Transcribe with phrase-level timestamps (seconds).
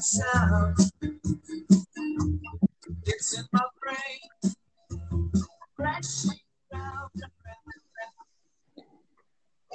[0.00, 0.76] sound.
[3.06, 4.54] It's in my brain.
[5.76, 6.40] Crashing
[6.72, 7.32] round and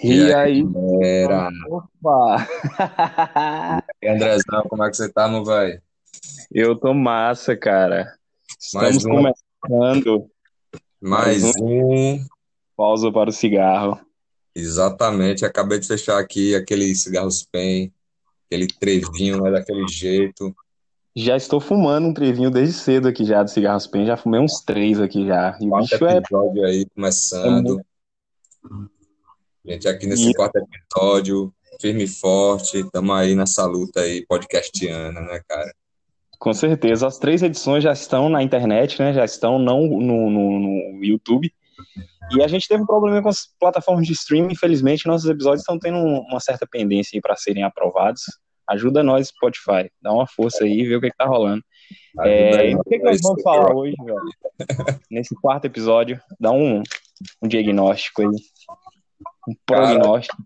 [0.04, 0.64] E aí,
[1.02, 1.50] Era.
[1.70, 2.48] opa!
[4.04, 5.82] E Andrezão, como é que você tá, meu velho?
[6.52, 8.14] Eu tô massa, cara.
[8.74, 9.34] Mais Estamos um.
[9.70, 10.30] começando.
[11.02, 12.26] Mais um.
[12.76, 13.98] Pausa para o cigarro.
[14.54, 15.46] Exatamente.
[15.46, 17.94] Acabei de fechar aqui aquele cigarro Pen,
[18.54, 20.56] aquele trevinho, né, daquele jeito.
[21.16, 24.06] Já estou fumando um trevinho desde cedo aqui já do Cigarros Pen.
[24.06, 25.58] Já fumei uns três aqui já.
[25.62, 26.18] E o Quarto bicho é.
[26.18, 27.82] episódio aí começando.
[29.66, 35.22] Gente, aqui nesse E- quarto episódio, firme e forte, estamos aí nessa luta aí podcastiana,
[35.22, 35.72] né, cara?
[36.40, 37.08] Com certeza.
[37.08, 39.14] As três edições já estão na internet, né?
[39.14, 41.54] Já estão não no, no, no YouTube.
[42.36, 44.52] E a gente teve um problema com as plataformas de streaming.
[44.54, 48.24] Infelizmente, nossos episódios estão tendo um- uma certa pendência para serem aprovados.
[48.70, 49.90] Ajuda nós, Spotify.
[50.02, 51.64] Dá uma força aí, vê o que, que tá rolando.
[52.22, 54.22] É, aí e o que, que nós vamos falar hoje, velho?
[55.12, 56.82] Nesse quarto episódio, dá um,
[57.42, 58.28] um diagnóstico aí.
[59.48, 60.38] Um prognóstico.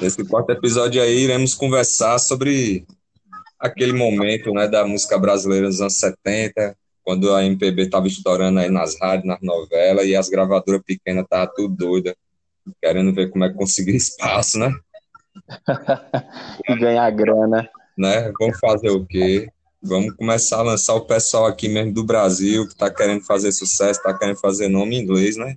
[0.00, 2.86] Nesse quarto episódio aí, iremos conversar sobre
[3.58, 8.70] aquele momento, né, da música brasileira dos anos 70, quando a MPB tava estourando aí
[8.70, 12.16] nas rádios, nas novelas, e as gravadoras pequenas tava tudo doida,
[12.82, 14.70] querendo ver como é que conseguir espaço, né?
[16.68, 17.68] E ganhar grana.
[17.96, 18.32] Né?
[18.38, 19.48] Vamos fazer o quê?
[19.82, 24.02] Vamos começar a lançar o pessoal aqui mesmo do Brasil, que tá querendo fazer sucesso,
[24.02, 25.56] tá querendo fazer nome em inglês, né?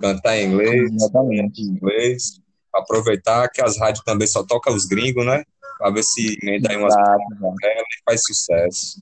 [0.00, 1.60] Cantar em inglês, Exatamente.
[1.60, 2.40] inglês,
[2.74, 5.44] aproveitar que as rádios também só tocam os gringos, né?
[5.78, 9.00] Pra ver se emenda aí umas e faz sucesso.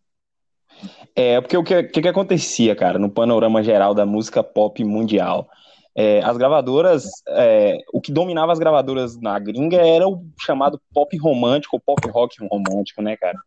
[1.14, 5.48] É, porque o que, que que acontecia, cara, no panorama geral da música pop mundial?
[5.96, 11.16] É, as gravadoras, é, o que dominava as gravadoras na gringa era o chamado pop
[11.18, 13.38] romântico, ou pop rock romântico, né, cara?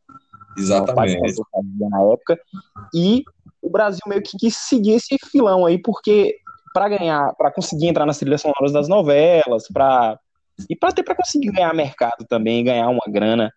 [0.58, 1.36] Exatamente.
[1.80, 2.39] Na época.
[2.94, 3.23] E
[3.62, 6.38] o Brasil meio que quis seguir esse filão aí, porque
[6.73, 10.20] para ganhar, para conseguir entrar nas trilhas sonoras das novelas, para
[10.70, 13.52] e para ter para conseguir ganhar mercado também, ganhar uma grana,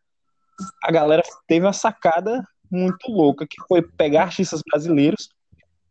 [0.82, 5.28] a galera teve uma sacada muito louca que foi pegar artistas brasileiros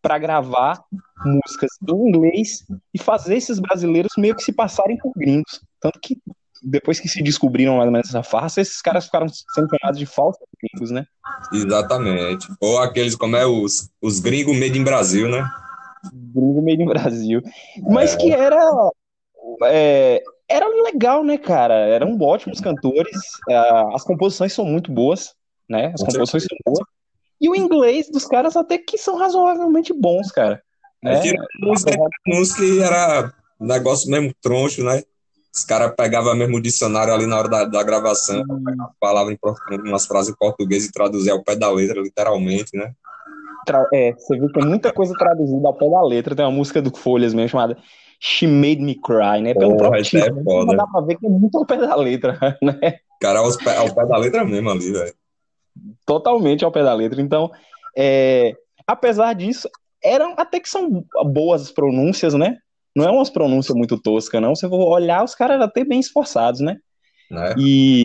[0.02, 0.82] para gravar
[1.26, 5.62] músicas em inglês e fazer esses brasileiros meio que se passarem por gringos.
[5.80, 6.18] Tanto que
[6.62, 10.06] depois que se descobriram mais ou menos essa farsa, esses caras ficaram sendo chamados de
[10.06, 11.06] falsos gringos, né?
[11.54, 12.48] Exatamente.
[12.60, 15.50] Ou aqueles, como é, os, os gringos made in Brasil, né?
[16.14, 17.42] Gringo meio no Brasil.
[17.90, 18.60] Mas que era.
[19.66, 21.74] é, era legal, né, cara?
[21.74, 23.18] Eram ótimos cantores.
[23.50, 25.34] ah, as composições são muito boas,
[25.68, 25.92] né?
[25.94, 26.88] As Com composições são boas.
[27.42, 30.62] E o inglês dos caras até que são razoavelmente bons, cara.
[31.06, 31.34] É, Né?
[31.62, 31.92] música,
[32.28, 35.02] música era negócio mesmo troncho, né?
[35.56, 38.44] Os caras pegavam mesmo o dicionário ali na hora da, da gravação,
[39.00, 39.56] falavam em, por-
[39.86, 42.94] umas frases em português e traduzia ao pé da letra, literalmente, né?
[43.66, 46.36] Tra- É, você viu que tem muita coisa traduzida ao pé da letra.
[46.36, 47.78] Tem uma música do Folhas mesmo chamada
[48.20, 49.54] She Made Me Cry, né?
[49.54, 50.44] Pelo Porra, próprio é título.
[50.44, 50.76] foda.
[50.76, 53.00] Dá pra ver que é muito ao pé da letra, né?
[53.20, 55.14] Cara, aos pé, ao pé da letra mesmo ali, velho.
[56.06, 57.22] Totalmente ao pé da letra.
[57.22, 57.52] Então,
[57.98, 59.70] é, apesar disso,
[60.04, 62.58] eram até que são boas as pronúncias, né?
[62.96, 64.56] Não é umas pronúncias muito toscas, não.
[64.56, 66.78] Se eu for olhar, os caras eram até bem esforçados, né?
[67.30, 67.54] né?
[67.58, 68.04] E,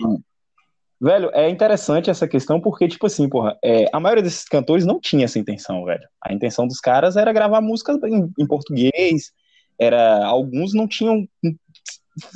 [1.00, 5.00] velho, é interessante essa questão porque, tipo assim, porra, é, a maioria desses cantores não
[5.00, 6.06] tinha essa intenção, velho.
[6.22, 9.32] A intenção dos caras era gravar músicas em, em português,
[9.78, 11.26] era, alguns não tinham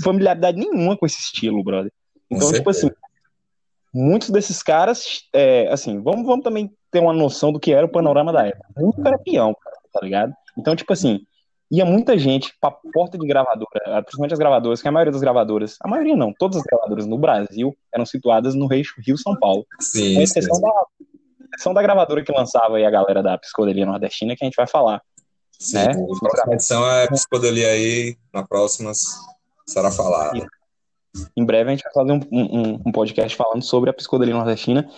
[0.02, 1.92] familiaridade nenhuma com esse estilo, brother.
[2.28, 2.90] Com Então, tipo assim,
[3.98, 7.90] muitos desses caras, é, assim, vamos, vamos também ter uma noção do que era o
[7.90, 8.66] panorama da época.
[8.76, 9.54] Muito era peão,
[9.92, 10.32] tá ligado?
[10.56, 11.20] Então, tipo assim,
[11.70, 15.76] ia muita gente pra porta de gravadora, principalmente as gravadoras, que a maioria das gravadoras,
[15.82, 19.66] a maioria não, todas as gravadoras no Brasil eram situadas no eixo Rio-São Paulo.
[19.76, 20.72] Com Sim, exceção sim, da,
[21.52, 24.66] exceção da gravadora que lançava aí a galera da Psicodelia Nordestina, que a gente vai
[24.66, 25.02] falar.
[25.58, 25.76] sim.
[25.76, 25.90] né?
[25.90, 28.92] A próxima edição é psicodelia aí, na próxima
[29.66, 30.46] será falada.
[31.36, 34.88] Em breve a gente vai fazer um, um, um podcast falando sobre a psicodelia nordestina.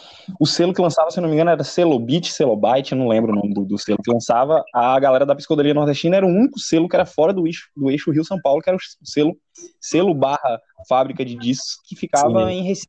[0.40, 3.36] O selo que lançava, se não me engano, era Celobit, Celobite, eu não lembro o
[3.36, 4.64] nome do, do selo que lançava.
[4.74, 7.90] A galera da psicodelia nordestina era o único selo que era fora do eixo, do
[7.90, 9.36] eixo Rio-São Paulo, que era o selo,
[9.80, 12.52] selo barra fábrica de discos que ficava Sim.
[12.52, 12.88] em Recife.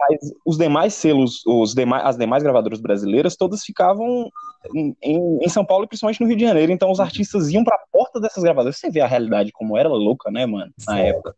[0.00, 4.30] Mas os demais selos, os demais, as demais gravadoras brasileiras, todas ficavam
[4.72, 6.70] em, em- em São Paulo e principalmente no Rio de Janeiro.
[6.70, 8.76] Então os artistas iam pra porta dessas gravadoras.
[8.76, 10.72] Você vê a realidade como era louca, né, mano?
[10.86, 11.34] Na época.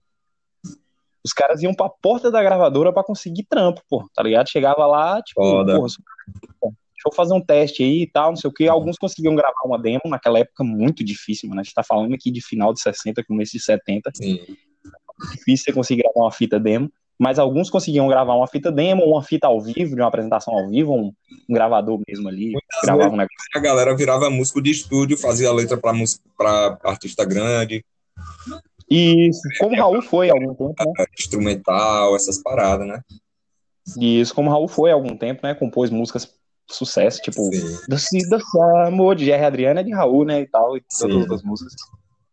[1.25, 4.49] Os caras iam pra porta da gravadora pra conseguir trampo, pô, tá ligado?
[4.49, 5.77] Chegava lá, tipo, Foda.
[5.77, 8.69] porra, deixa eu fazer um teste aí e tal, não sei o que.
[8.69, 11.61] Alguns conseguiam gravar uma demo naquela época muito difícil, mano.
[11.61, 14.11] A gente tá falando aqui de final de 60, começo de 70.
[14.15, 14.41] Sim.
[15.33, 16.91] Difícil você conseguir gravar uma fita demo.
[17.19, 20.71] mas alguns conseguiam gravar uma fita demo, uma fita ao vivo, de uma apresentação ao
[20.71, 21.13] vivo, um,
[21.49, 23.37] um gravador mesmo ali, gravava um negócio.
[23.55, 27.85] a galera virava músico de estúdio, fazia letra pra, música, pra artista grande,
[28.91, 31.05] Isso, como o Raul foi há algum tempo, né?
[31.19, 33.01] instrumental, essas paradas, né?
[33.99, 35.55] Isso, como o Raul foi há algum tempo, né?
[35.55, 36.29] Compôs músicas
[36.69, 37.43] sucesso, tipo.
[37.89, 40.41] Doce Doce Amor de Jerry Adriana é de Raul, né?
[40.41, 41.09] E tal, e todas Sim.
[41.09, 41.75] as outras músicas.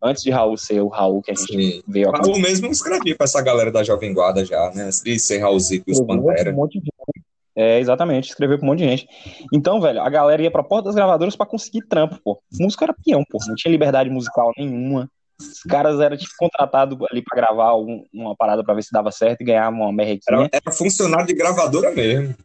[0.02, 1.84] Antes de Raul ser o Raul que a gente Sim.
[1.88, 2.30] veio aqui.
[2.30, 4.90] Raul mesmo escrevia pra essa galera da Jovem Guarda já, né?
[5.04, 6.52] De ser Raulzico e os Pantera.
[6.52, 7.28] um monte de gente.
[7.56, 9.08] É, exatamente, escreveu pra um monte de gente.
[9.52, 12.40] Então, velho, a galera ia pra porta das gravadoras pra conseguir trampo, pô.
[12.60, 13.40] Músico era peão, pô.
[13.48, 15.10] Não tinha liberdade musical nenhuma.
[15.40, 19.12] Os caras eram, tipo, contratados ali pra gravar algum- uma parada pra ver se dava
[19.12, 20.22] certo e ganhavam uma merrequinha.
[20.40, 22.36] Era, era funcionário de gravadora mesmo.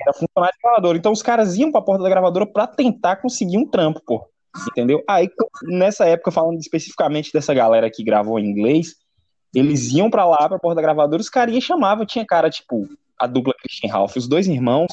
[0.00, 0.98] era funcionário de gravadora.
[0.98, 4.26] Então os caras iam pra porta da gravadora pra tentar conseguir um trampo, pô.
[4.70, 5.04] Entendeu?
[5.08, 5.28] Aí,
[5.64, 8.94] nessa época, falando especificamente dessa galera que gravou em inglês,
[9.54, 12.06] eles iam pra lá, pra porta da gravadora, os caras iam chamavam.
[12.06, 12.88] Tinha cara, tipo,
[13.20, 14.88] a dupla Christian Ralph, os dois irmãos,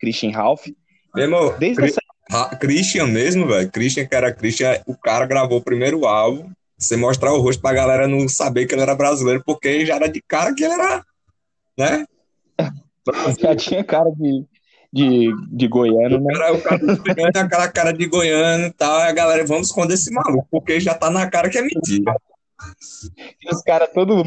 [0.00, 0.66] Christian Ralph,
[1.14, 3.70] Mesmo, desde Cri- essa Christian mesmo, velho.
[3.70, 6.50] Christian, que era Christian, o cara gravou o primeiro álbum.
[6.78, 10.08] Você mostrar o rosto pra galera não saber que ele era brasileiro, porque já era
[10.08, 11.04] de cara que ele era,
[11.78, 12.04] né?
[13.40, 14.44] já tinha cara de,
[14.92, 16.34] de, de goiano, né?
[16.34, 20.12] Era o cara pegando aquela cara de goiano e tal, a galera, vamos esconder esse
[20.12, 22.14] maluco, porque já tá na cara que é mentira.
[23.42, 24.22] E os caras todo,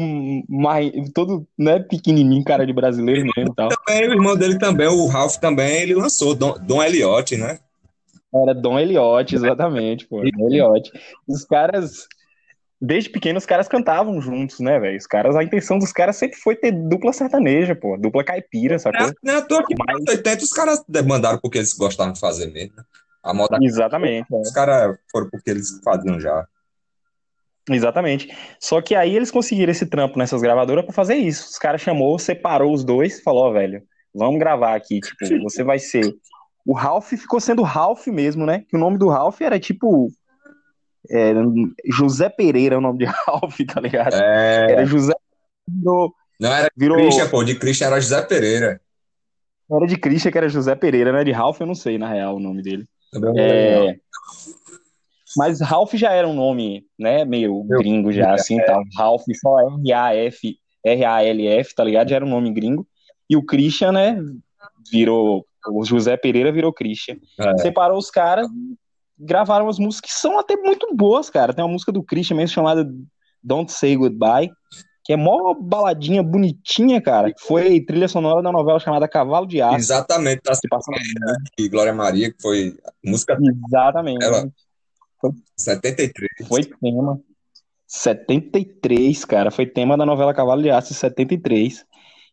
[1.14, 3.68] todo né, pequenininho, cara de brasileiro mesmo e tal.
[3.68, 7.58] Também, o irmão dele também, o Ralph também, ele lançou Dom, Dom Elliott, né?
[8.34, 10.20] Era Dom Eliotti, exatamente, pô.
[10.20, 10.92] Dom Eliotti.
[11.26, 12.06] Os caras,
[12.80, 14.96] desde pequeno, os caras cantavam juntos, né, velho?
[14.96, 17.96] Os caras, a intenção dos caras sempre foi ter dupla sertaneja, pô.
[17.96, 19.10] Dupla caipira, sacou?
[19.22, 22.20] Não é à toa que Mas- anos 80 os caras demandaram porque eles gostavam de
[22.20, 22.76] fazer mesmo.
[22.76, 22.82] né?
[23.22, 24.36] A moda, Exatamente, é.
[24.40, 26.46] os caras foram porque eles faziam já.
[27.68, 28.34] exatamente.
[28.60, 31.50] Só que aí eles conseguiram esse trampo nessas gravadoras pra fazer isso.
[31.50, 33.82] Os caras chamou, separou os dois, falou, ó, velho,
[34.14, 36.14] vamos gravar aqui, tipo, você vai ser...
[36.66, 38.64] O Ralph ficou sendo Ralph mesmo, né?
[38.68, 40.08] Que o nome do Ralph era tipo...
[41.10, 41.32] é,
[41.86, 44.14] José Pereira é o nome de Ralph, tá ligado?
[44.14, 45.14] É, Era José
[45.68, 48.80] virou, não era virou Christian, pô, de Christian era José Pereira.
[49.70, 51.24] era de Christian que era José Pereira, né?
[51.24, 52.86] De Ralph eu não sei na real o nome dele.
[53.36, 53.96] É...
[55.36, 58.82] Mas Ralph já era um nome, né, meio gringo já assim, tal.
[58.96, 62.08] Ralph só R A F R A L F, tá ligado?
[62.08, 62.86] Já era um nome gringo.
[63.28, 64.18] E o Christian, né,
[64.90, 67.16] virou o José Pereira virou Christian.
[67.38, 67.58] É.
[67.58, 68.48] Separou os caras,
[69.18, 71.52] gravaram as músicas que são até muito boas, cara.
[71.52, 72.88] Tem uma música do Christian mesmo chamada
[73.42, 74.50] Don't Say Goodbye,
[75.04, 77.32] que é mó baladinha bonitinha, cara.
[77.40, 80.98] Foi trilha sonora da novela chamada Cavalo de Aço, Exatamente, tá que passa na
[81.58, 84.24] e Glória Maria, que foi música Exatamente.
[84.24, 84.48] Ela-
[85.56, 86.28] 73.
[86.46, 87.18] Foi tema.
[87.86, 89.50] 73, cara.
[89.50, 91.84] Foi tema da novela Cavalo de Aço, 73.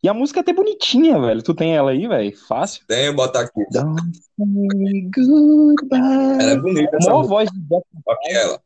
[0.06, 1.42] E a música é até bonitinha, velho.
[1.42, 2.38] Tu tem ela aí, velho?
[2.48, 2.86] Fácil.
[2.88, 3.66] Tem, botar aqui.
[3.72, 6.38] Don't say goodbye.
[6.40, 7.24] Ela é bonita música.
[7.24, 8.62] voz de Jack Aqui ela.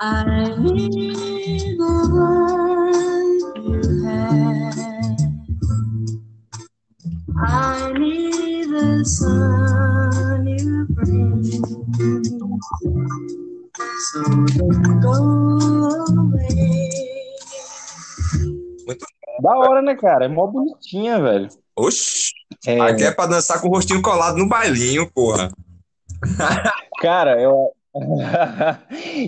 [0.00, 0.24] I
[0.60, 4.74] need the life you had.
[7.36, 11.42] I need the sun you bring.
[14.10, 14.22] So
[14.58, 15.14] don't go
[16.18, 16.90] away.
[19.42, 20.24] Da hora, né, cara?
[20.24, 21.48] É mó bonitinha, velho.
[21.76, 22.30] Oxi,
[22.66, 25.50] É, aqui é pra dançar com o rostinho colado no bailinho, porra.
[27.00, 27.72] Cara, eu.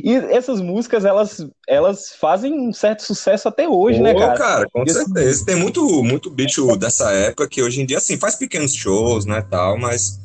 [0.02, 4.68] E essas músicas, elas, elas fazem um certo sucesso até hoje, né, Pô, cara?
[4.72, 5.46] com E assim- certeza.
[5.46, 9.40] Tem muito, muito bicho dessa época que hoje em dia, assim, faz pequenos shows, né,
[9.48, 10.18] tal, mas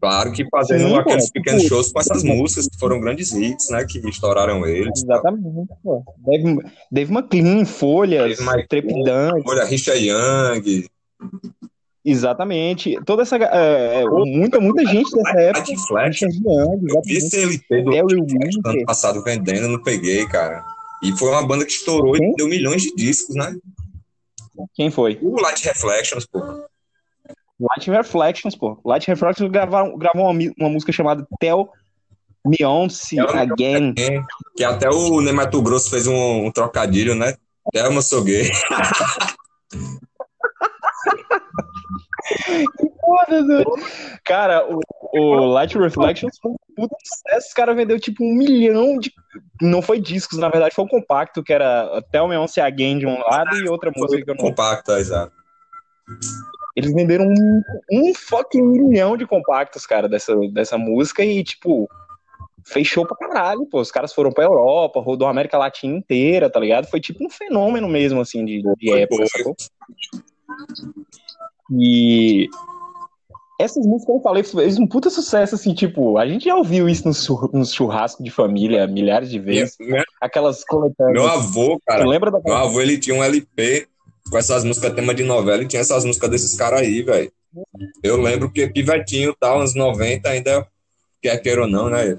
[0.00, 3.32] claro que fazendo Sim, pô, aqueles tipo- pequenos shows com essas músicas que foram grandes
[3.32, 5.02] hits, né, que estouraram eles.
[5.02, 6.02] Exatamente, pô.
[6.26, 6.58] Dave,
[6.90, 8.66] Dave McLean, Folhas, Dave.
[8.68, 9.44] Trepidante.
[9.46, 10.84] Olha, Richard Young,
[12.04, 13.00] Exatamente.
[13.04, 13.36] Toda essa.
[13.36, 15.72] é, é, muita, muita gente dessa época.
[15.72, 20.62] Young, Eu vi LP do ano passado vendendo, não peguei, cara.
[21.02, 22.32] E foi uma banda que estourou Quem?
[22.32, 23.56] e deu milhões de discos, né?
[24.74, 25.18] Quem foi?
[25.22, 26.40] O Light Reflections, pô.
[27.58, 28.78] Light Reflections, pô.
[28.84, 31.70] Light Reflections gravaram, gravou uma, uma música chamada Tell
[32.44, 33.94] Me Again.
[34.56, 37.34] Que até o Ney Mato Grosso fez um, um trocadilho, né?
[37.72, 38.50] Thelma, sou gay.
[43.00, 43.64] Foda-se.
[44.24, 44.80] Cara, o,
[45.18, 47.48] o Light Reflections foi um puta sucesso.
[47.48, 49.12] Os caras vendeu tipo um milhão de.
[49.60, 52.98] Não foi discos, na verdade, foi um compacto, que era Tell Me On See Again
[52.98, 55.32] de um lado e outra música que eu não Compacto, exato.
[56.76, 61.88] Eles venderam um, um fucking milhão de compactos, cara, dessa, dessa música e, tipo,
[62.64, 63.80] fechou pra caralho, pô.
[63.80, 66.86] Os caras foram pra Europa, rodou a América Latina inteira, tá ligado?
[66.86, 69.38] Foi tipo um fenômeno mesmo, assim, de, de Foi, época, foi.
[69.38, 69.56] sacou?
[71.72, 72.48] E
[73.60, 76.88] essas músicas que eu falei fez um puta sucesso, assim, tipo, a gente já ouviu
[76.88, 79.76] isso nos chur- nos churrascos de família milhares de vezes.
[79.78, 81.14] minha- Aquelas coletâneas.
[81.14, 82.60] Meu avô, cara, lembra meu daquela?
[82.62, 83.86] avô, ele tinha um LP
[84.30, 87.30] com essas músicas tema de novela e tinha essas músicas desses caras aí, velho.
[88.02, 90.66] Eu lembro que pivetinho tal, anos 90, ainda,
[91.22, 92.16] quer queira ou não, né?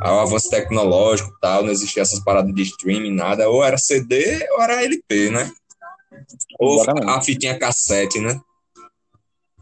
[0.00, 3.50] O avanço tecnológico e tal, não existia essas paradas de streaming, nada.
[3.50, 5.50] Ou era CD ou era LP, né?
[6.58, 7.10] Ou Exatamente.
[7.10, 8.40] a fitinha cassete, né?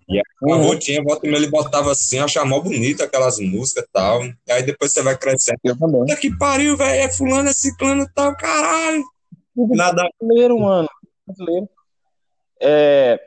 [0.08, 0.60] E aí, o Uhum.
[0.60, 4.22] avô tinha, volta e meia, ele botava assim, achava mó bonito aquelas músicas e tal.
[4.24, 5.58] E aí depois você vai crescendo.
[5.64, 6.00] Eu também.
[6.02, 9.02] Puta que pariu, velho, é fulano, é ciclano e tal, caralho.
[9.56, 10.88] Nada brasileiro, mano.
[11.26, 11.68] Brasileiro.
[12.60, 13.20] É,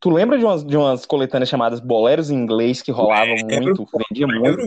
[0.00, 3.86] Tu lembra de umas, de umas coletâneas chamadas Boleros em Inglês que rolavam Lembro, muito,
[4.10, 4.42] vendia muito?
[4.42, 4.66] lembro.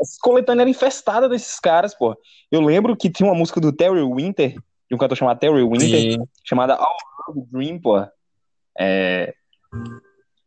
[0.00, 2.16] Essas coletâneas eram infestadas desses caras, pô.
[2.50, 4.54] Eu lembro que tinha uma música do Terry Winter,
[4.88, 6.24] de um cantor chamado Terry Winter, Sim.
[6.42, 6.96] chamada All
[7.28, 8.02] Love Dream, pô.
[8.78, 9.34] É...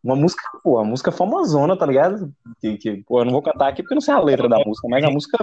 [0.03, 2.31] Uma música, pô, uma música famosona, tá ligado?
[2.61, 4.57] Que, que, pô, eu não vou cantar aqui porque eu não sei a letra da
[4.65, 5.37] música, mas a música.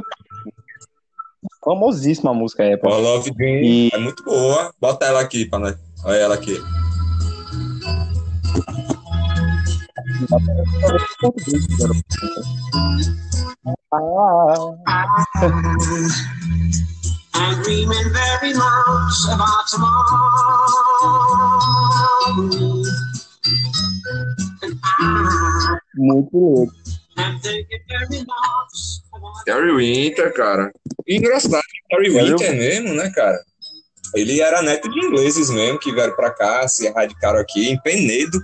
[1.62, 2.88] Famosíssima a música é, pô.
[2.90, 4.72] Ó, Love Dream E- é muito boa.
[4.80, 5.76] Bota ela aqui pra nós.
[6.04, 6.58] Olha ela aqui.
[17.36, 21.24] I'm dreaming very much about tomorrow.
[25.96, 26.72] Muito louco.
[29.44, 30.72] Terry Winter, cara.
[31.06, 33.38] E engraçado, Terry Winter mesmo, né, cara?
[34.14, 38.40] Ele era neto de ingleses mesmo, que vieram pra cá, se radicaram aqui, em Penedo.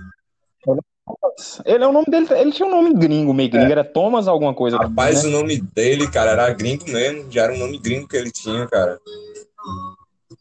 [1.65, 4.53] Ele é o nome dele, ele tinha um nome gringo, meio gringo, era Thomas alguma
[4.53, 4.77] coisa.
[4.77, 5.29] Rapaz, né?
[5.29, 7.31] o nome dele, cara, era gringo mesmo.
[7.31, 8.99] Já era um nome gringo que ele tinha, cara.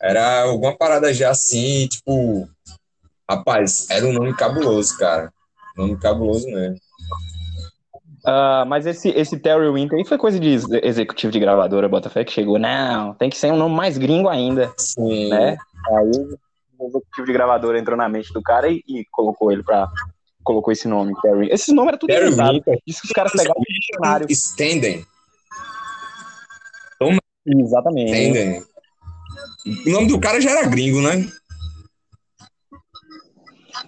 [0.00, 2.48] Era alguma parada já assim, tipo.
[3.30, 5.32] Rapaz, era um nome cabuloso, cara.
[5.76, 6.76] Nome cabuloso mesmo.
[8.26, 12.24] Ah, mas esse, esse Terry Winter aí foi coisa de ex- executivo de gravadora, Botafé,
[12.24, 15.30] que chegou, não, tem que ser um nome mais gringo ainda, Sim.
[15.30, 15.56] né?
[15.88, 16.10] Aí
[16.78, 19.88] o executivo de gravadora entrou na mente do cara e, e colocou ele pra.
[20.42, 21.48] Colocou esse nome, Terry.
[21.50, 22.54] Esses nomes eram tudo Terry inventado.
[22.54, 22.78] Winter.
[22.86, 24.26] Diz que os caras pegaram o dicionário.
[24.34, 25.06] Stenden.
[27.46, 28.10] Exatamente.
[28.10, 28.62] Stenden.
[29.86, 31.26] O nome do cara já era gringo, né?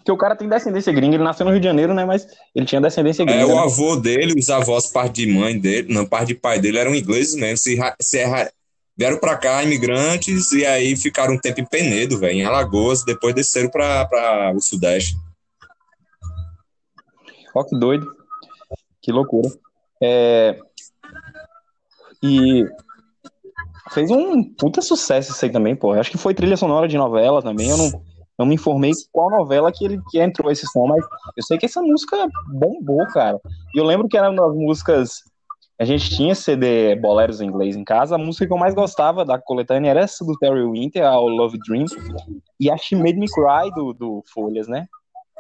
[0.02, 2.04] Porque o cara tem descendência gringa, ele nasceu no Rio de Janeiro, né?
[2.04, 3.46] Mas ele tinha descendência É, gringa.
[3.46, 3.62] o né?
[3.62, 7.36] avô dele, os avós, parte de mãe dele, não, parte de pai dele, eram ingleses
[7.36, 7.56] mesmo.
[7.58, 8.50] Se, se ra-
[8.96, 13.32] vieram pra cá, imigrantes, e aí ficaram um tempo em Penedo, velho, em Alagoas, depois
[13.32, 15.14] desceram pra, pra o Sudeste.
[17.54, 18.06] Ó, que doido.
[19.00, 19.48] Que loucura.
[20.02, 20.58] É,
[22.22, 22.64] E
[23.92, 25.92] fez um puta sucesso isso aí também, pô.
[25.92, 27.68] Acho que foi trilha sonora de novela também.
[27.68, 28.02] Eu não,
[28.42, 31.04] não me informei qual novela que ele que entrou esse som, mas
[31.36, 32.16] eu sei que essa música
[32.48, 33.40] bombou, cara.
[33.74, 35.22] E eu lembro que era uma das músicas.
[35.78, 38.14] A gente tinha CD boleros em inglês em casa.
[38.16, 41.58] A música que eu mais gostava da coletânea era essa do Terry Winter, a Love
[41.66, 41.86] Dream,
[42.58, 44.86] e a She Made Me Cry do, do Folhas, né?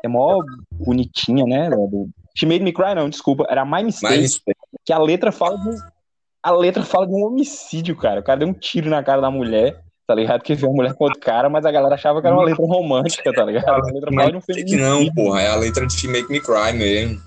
[0.04, 0.40] É mó
[0.72, 1.70] bonitinha, né?
[1.70, 2.08] Do...
[2.36, 3.46] She Made Me Cry, não, desculpa.
[3.48, 4.40] Era My Mistake, Mas
[4.84, 5.76] que a letra fala de.
[6.42, 8.20] A letra fala de um homicídio, cara.
[8.20, 9.80] O cara deu um tiro na cara da mulher,
[10.12, 10.40] tá ligado?
[10.40, 12.64] Porque viu a mulher com outro cara, mas a galera achava que era uma letra
[12.66, 13.68] romântica, tá ligado?
[13.68, 14.84] A letra fala de um que feminicídio.
[14.86, 17.22] não, porra, é a letra de Make Me Cry mesmo.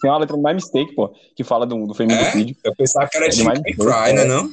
[0.00, 2.56] Tem uma letra do My Mistake, pô, que fala do, do feminicídio.
[2.64, 3.84] Eu pensava que era É demais, Make Me?
[3.84, 4.50] Cry, né, não?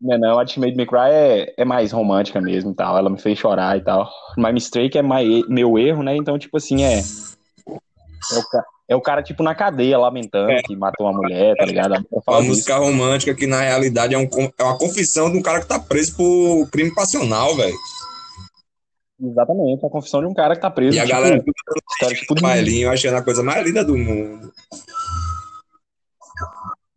[0.00, 2.96] Não, não, a Made Me Cry é, é mais romântica mesmo e tal.
[2.96, 4.10] Ela me fez chorar e tal.
[4.36, 6.16] My Mistake é my, meu erro, né?
[6.16, 6.98] Então, tipo assim, é.
[6.98, 8.42] É o,
[8.90, 12.04] é o cara, tipo, na cadeia, lamentando que matou uma mulher, tá ligado?
[12.10, 14.28] Uma música romântica que na realidade é, um,
[14.58, 17.76] é uma confissão de um cara que tá preso por crime passional, velho.
[19.22, 20.96] Exatamente, a confissão de um cara que tá preso.
[20.96, 21.52] E a tipo, galera tudo
[21.92, 22.42] história, tipo, de...
[22.42, 24.52] bailinho achando a coisa mais linda do mundo.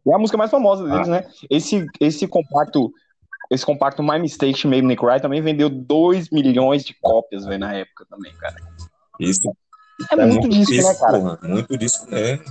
[0.07, 1.27] É a música mais famosa deles, né?
[1.47, 2.91] Esse, esse compacto,
[3.51, 7.75] esse compacto My Mistake Made Me Cry também vendeu 2 milhões de cópias, velho, na
[7.75, 8.55] época também, cara.
[9.19, 9.55] Isso
[10.11, 11.19] É, muito disco, né, cara?
[11.19, 11.39] porra.
[11.43, 12.43] Muito disco mesmo.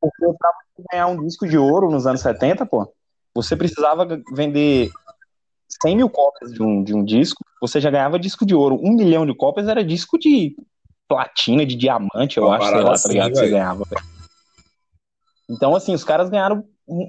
[0.00, 0.52] Porque pra
[0.90, 2.92] ganhar um disco de ouro nos anos 70, pô,
[3.34, 4.90] você precisava vender
[5.80, 8.78] 100 mil cópias de um, de um disco, você já ganhava disco de ouro.
[8.82, 10.56] Um milhão de cópias era disco de
[11.08, 13.30] platina, de diamante, eu Uma acho, sei lá, assim, tá ligado?
[13.32, 14.02] que Você ganhava, velho.
[15.48, 16.64] Então, assim, os caras ganharam.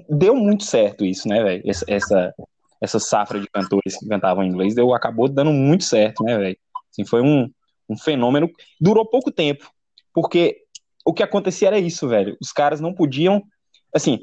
[0.08, 1.62] Deu muito certo isso, né, velho?
[1.66, 2.34] Essa, essa,
[2.80, 6.56] essa safra de cantores que cantavam em inglês deu, acabou dando muito certo, né, velho?
[6.90, 7.50] Assim, foi um,
[7.88, 8.50] um fenômeno.
[8.80, 9.70] Durou pouco tempo,
[10.12, 10.56] porque
[11.04, 12.36] o que acontecia era isso, velho.
[12.40, 13.42] Os caras não podiam.
[13.94, 14.20] Assim,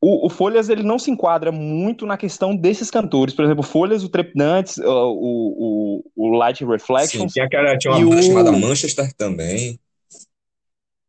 [0.00, 3.34] o, o Folhas ele não se enquadra muito na questão desses cantores.
[3.34, 7.32] Por exemplo, Folhas, o Trepidantes, o, o, o Light Reflections.
[7.32, 9.78] Sim, tinha, tinha uma E banda o- chamada Manchester também.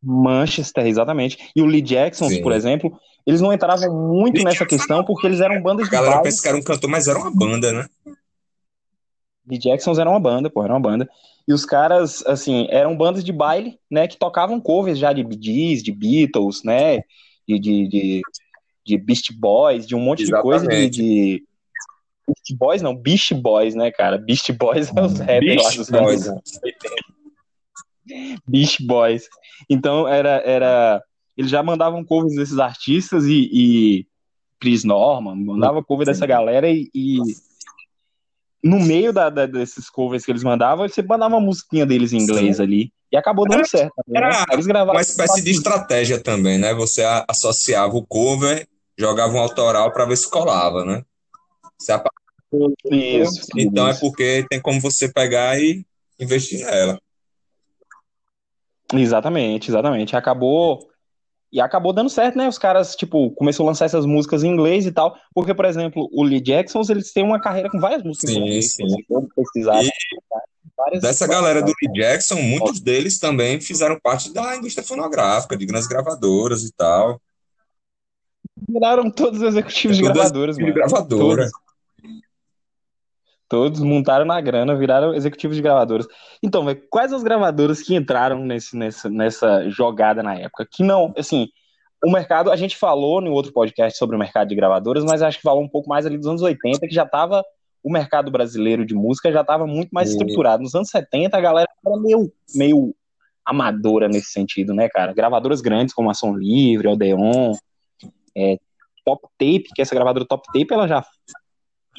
[0.02, 1.38] Manchester, exatamente.
[1.56, 2.42] E o Lee Jackson, Sim.
[2.42, 5.92] por exemplo, eles não entravam muito Lee nessa questão porque eles eram bandas A de
[5.96, 6.24] galera baile.
[6.26, 7.88] pensa que era um cantor, mas era uma banda, né?
[9.48, 11.10] The Jacksons era uma banda, pô, era uma banda.
[11.48, 15.40] E os caras, assim, eram bandas de baile, né, que tocavam covers já de Bee
[15.42, 17.00] Gees, de Beatles, né,
[17.48, 18.22] de, de, de,
[18.86, 21.02] de Beast Boys, de um monte de coisa de, Exatamente.
[21.02, 21.44] de...
[22.26, 24.18] Beast Boys não, Beast Boys, né, cara?
[24.18, 26.28] Beast Boys é os rappers lá dos Boys.
[26.28, 26.96] anos 80.
[28.48, 29.28] Beast Boys.
[29.70, 31.04] Então, era, era...
[31.36, 33.50] Eles já mandavam covers desses artistas e...
[33.52, 34.08] e...
[34.60, 36.90] Chris Norman, mandava cover dessa galera e...
[36.96, 37.18] e
[38.64, 42.18] no meio da, da- desses covers que eles mandavam, você mandava uma musiquinha deles em
[42.20, 42.92] inglês ali.
[43.12, 43.94] E acabou dando Era- certo.
[44.08, 44.20] né?
[44.20, 46.74] era Eles gravaram Uma espécie de estratégia também, né?
[46.74, 48.68] Você associava o cover,
[48.98, 51.04] jogava um autoral para ver se colava, né?
[51.90, 52.10] Apa-
[52.90, 54.00] Isso, Então é isso.
[54.00, 55.86] porque tem como você pegar e
[56.20, 56.98] investir nela.
[58.94, 60.16] Exatamente, exatamente.
[60.16, 60.88] Acabou.
[61.54, 62.50] E acabou dando certo, né?
[62.50, 65.16] Os caras, tipo, começou a lançar essas músicas em inglês e tal.
[65.36, 68.40] Porque, por exemplo, o Lee Jacksons, eles têm uma carreira com várias músicas em Sim,
[68.42, 68.74] inglês.
[68.74, 68.88] sim.
[69.36, 69.90] Pesquisar, E
[70.76, 75.64] várias- Dessa galera do Lee Jackson, muitos deles também fizeram parte da indústria fonográfica, de
[75.68, 77.22] grandes gravadoras e tal.
[78.68, 80.74] Viraram todos executivos de gravadoras, de mano.
[80.74, 81.44] gravadora.
[81.44, 81.52] Todos
[83.80, 86.08] montaram na grana, viraram executivos de gravadoras.
[86.42, 90.68] Então, quais as gravadoras que entraram nesse, nessa, nessa jogada na época?
[90.70, 91.48] Que não, assim,
[92.04, 95.38] o mercado, a gente falou no outro podcast sobre o mercado de gravadoras, mas acho
[95.38, 97.44] que falou um pouco mais ali dos anos 80, que já tava,
[97.84, 100.18] o mercado brasileiro de música já estava muito mais Sim.
[100.18, 100.64] estruturado.
[100.64, 102.96] Nos anos 70, a galera era meio, meio
[103.46, 105.14] amadora nesse sentido, né, cara?
[105.14, 107.54] Gravadoras grandes como a Som Livre, Odeon,
[108.36, 108.58] é,
[109.06, 111.06] Top Tape, que essa gravadora Top Tape, ela já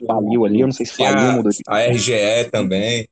[0.07, 3.09] faliu ali, eu não sei se faliu, mudou de a RGE também,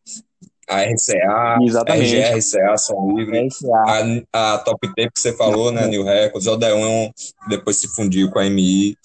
[0.68, 2.16] a RCA, Exatamente.
[2.16, 4.25] RGE, RCA, Som Livre, RCA.
[4.33, 7.11] a, a Top Tape que você falou, né, New Records, o Odeon
[7.49, 8.97] depois se fundiu com a MI.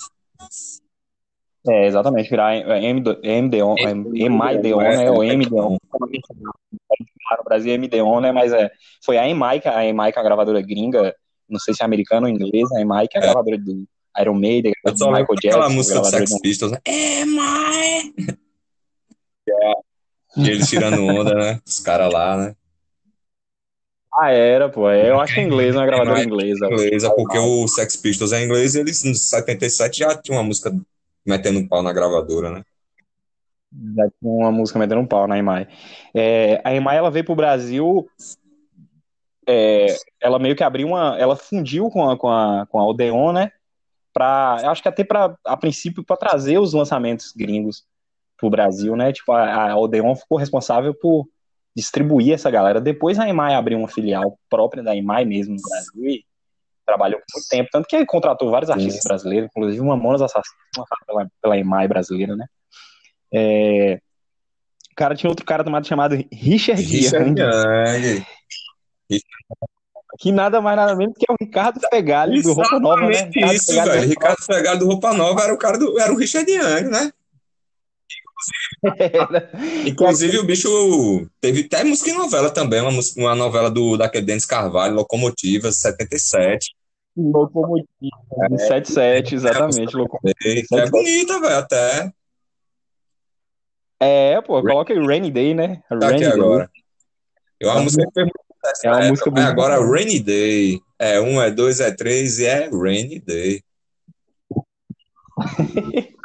[1.67, 6.53] É, exatamente, virar MD, MDON, MIDON, né, ou MDON, como a gente chama
[7.37, 8.71] no Brasil é MDON, né, mas é,
[9.03, 11.13] foi a EMI, a EMI que é a gravadora gringa,
[11.49, 13.85] não sei se é americana ou inglesa, a EMI que é a gravadora do
[14.19, 16.39] Iron Maiden, Eu só Michael Jackson, música do Sex.
[16.41, 16.79] Pistols, né?
[16.85, 18.13] É, mãe!
[20.35, 21.59] E eles tirando onda, né?
[21.65, 22.55] Os caras lá, né?
[24.19, 26.65] Ah, era, pô, é, eu acho que é inglês, uma gravadora Mas- inglesa.
[26.67, 30.71] Inglesa, porque o Sex Pistols é inglês e eles, em 77, já tinham uma música
[31.25, 32.63] metendo um pau na gravadora, né?
[33.95, 35.67] Já tinha uma música metendo um pau na EMI.
[36.13, 38.07] É, a EMI, ela veio pro Brasil,
[39.47, 39.87] é,
[40.21, 43.51] ela meio que abriu uma, ela fundiu com a, com a, com a Odeon, né,
[44.63, 47.85] eu acho que até pra, a princípio, para trazer os lançamentos gringos
[48.37, 51.27] pro Brasil, né, tipo, a, a Odeon ficou responsável por
[51.75, 52.79] distribuir essa galera.
[52.79, 56.25] Depois a EMI abriu uma filial própria da EMI mesmo no Brasil e
[56.85, 60.87] trabalhou por muito tempo, tanto que ele contratou vários artistas brasileiros, inclusive uma Mamonas Assassinas
[61.05, 62.45] pela, pela EMI brasileira, né.
[63.33, 63.99] É,
[64.97, 68.25] Cara, tinha outro cara tomado chamado Richard, Richard Young.
[70.19, 73.29] Que nada mais nada menos que é o Ricardo Fegali do Roupa Nova, né?
[73.33, 74.01] Ricardo isso, Fegali velho.
[74.03, 75.99] do Ricardo Fegali do Roupa Nova era o cara do.
[75.99, 77.11] Era o Richard Young, né?
[78.99, 79.49] Era.
[79.85, 84.25] Inclusive, o bicho teve até música em novela também, uma, música- uma novela do, daquele
[84.25, 86.75] Denis Carvalho, Locomotivas, 77.
[87.17, 87.87] Locomotiva,
[88.51, 89.95] de 77, exatamente.
[89.95, 90.33] Locomotiva.
[90.39, 92.11] Que é bonita, velho, até.
[93.99, 95.81] É, pô, coloca aí Rainy Day, né?
[95.89, 96.31] Tá Rainy aqui Day.
[96.31, 96.69] agora.
[97.59, 98.46] É uma música que fez muito
[98.83, 99.49] É uma música mas bonita.
[99.49, 100.81] agora Rainy Day.
[100.99, 103.63] É um, é dois, é três e é Rainy Day.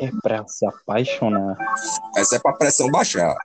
[0.00, 1.56] É pra se apaixonar.
[2.16, 3.36] Essa é pra pressão baixar.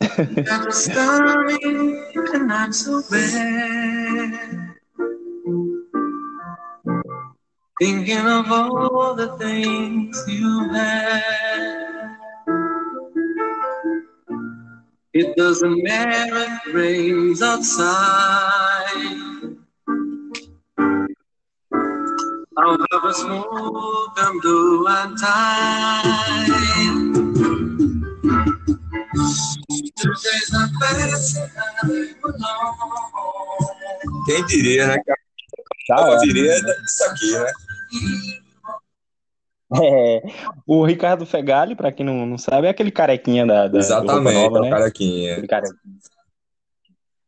[7.80, 12.16] Thinking of all the things you had.
[15.12, 19.16] It doesn't matter it rains outside.
[22.58, 25.16] I'll have a smoke and blue and
[32.24, 32.80] alone.
[34.26, 34.98] Quem diria, né?
[35.04, 35.12] Que
[35.90, 36.16] Tá, a ó.
[36.18, 37.52] diria disso aqui, né?
[39.72, 40.22] É,
[40.66, 44.58] o Ricardo Fegali, pra quem não, não sabe, é aquele carequinha da, da Exatamente, Nova,
[44.58, 44.70] é o né?
[44.70, 45.32] carequinha.
[45.34, 45.78] Aquele carequinha.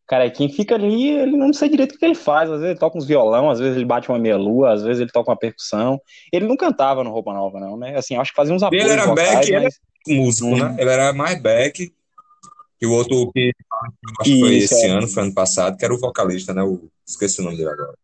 [0.09, 2.51] Carequinha fica ali, ele não sei direito o que ele faz.
[2.51, 5.13] Às vezes ele toca uns violão, às vezes ele bate uma meia-lua, às vezes ele
[5.13, 6.01] toca uma percussão.
[6.33, 7.97] Ele não cantava no Roupa Nova, não, né?
[7.97, 9.81] Assim, acho que fazia uns Ele apoios era vocais, back, ele mas...
[10.09, 10.77] músico, né?
[10.81, 11.95] Ele era mais back
[12.77, 13.53] que o outro que
[14.21, 14.91] acho que foi Isso, esse é.
[14.91, 16.65] ano, foi ano passado, que era o vocalista, né?
[16.65, 17.95] O, esqueci o nome dele agora.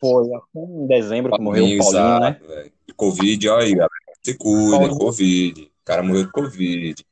[0.00, 0.24] Foi
[0.56, 2.40] em dezembro que morreu o Paulinho, né?
[2.86, 3.90] De Covid, olha aí, galera.
[4.22, 4.98] Se cuida, Paulinho.
[4.98, 5.62] Covid.
[5.62, 7.02] O cara morreu de Covid.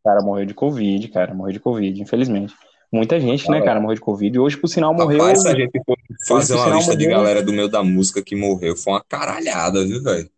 [0.00, 2.54] O cara morreu de Covid, cara, morreu de Covid, infelizmente.
[2.92, 4.36] Muita gente, né, cara, morreu de Covid.
[4.36, 5.18] E hoje, por sinal, morreu.
[5.18, 8.36] Rapaz, a gente for fazer uma lista de morreu- galera do meio da música que
[8.36, 10.28] morreu, foi uma caralhada, viu, velho?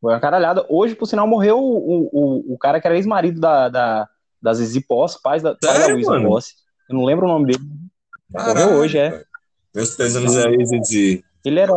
[0.00, 0.66] Foi uma caralhada.
[0.68, 4.08] Hoje, por sinal, morreu o, o, o cara que era ex-marido da, da,
[4.42, 6.20] da Zizi Posse, pai da, pai da Sério, Luísa?
[6.20, 6.54] Posse.
[6.90, 7.64] Eu não lembro o nome dele.
[8.32, 9.24] Caralho, hoje, é.
[9.74, 11.24] Meus pêsames aí, Zizi.
[11.44, 11.72] Ele era.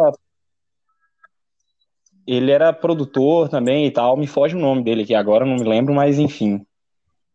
[2.25, 4.15] Ele era produtor também e tal.
[4.15, 6.65] Me foge o nome dele aqui agora, não me lembro, mas enfim.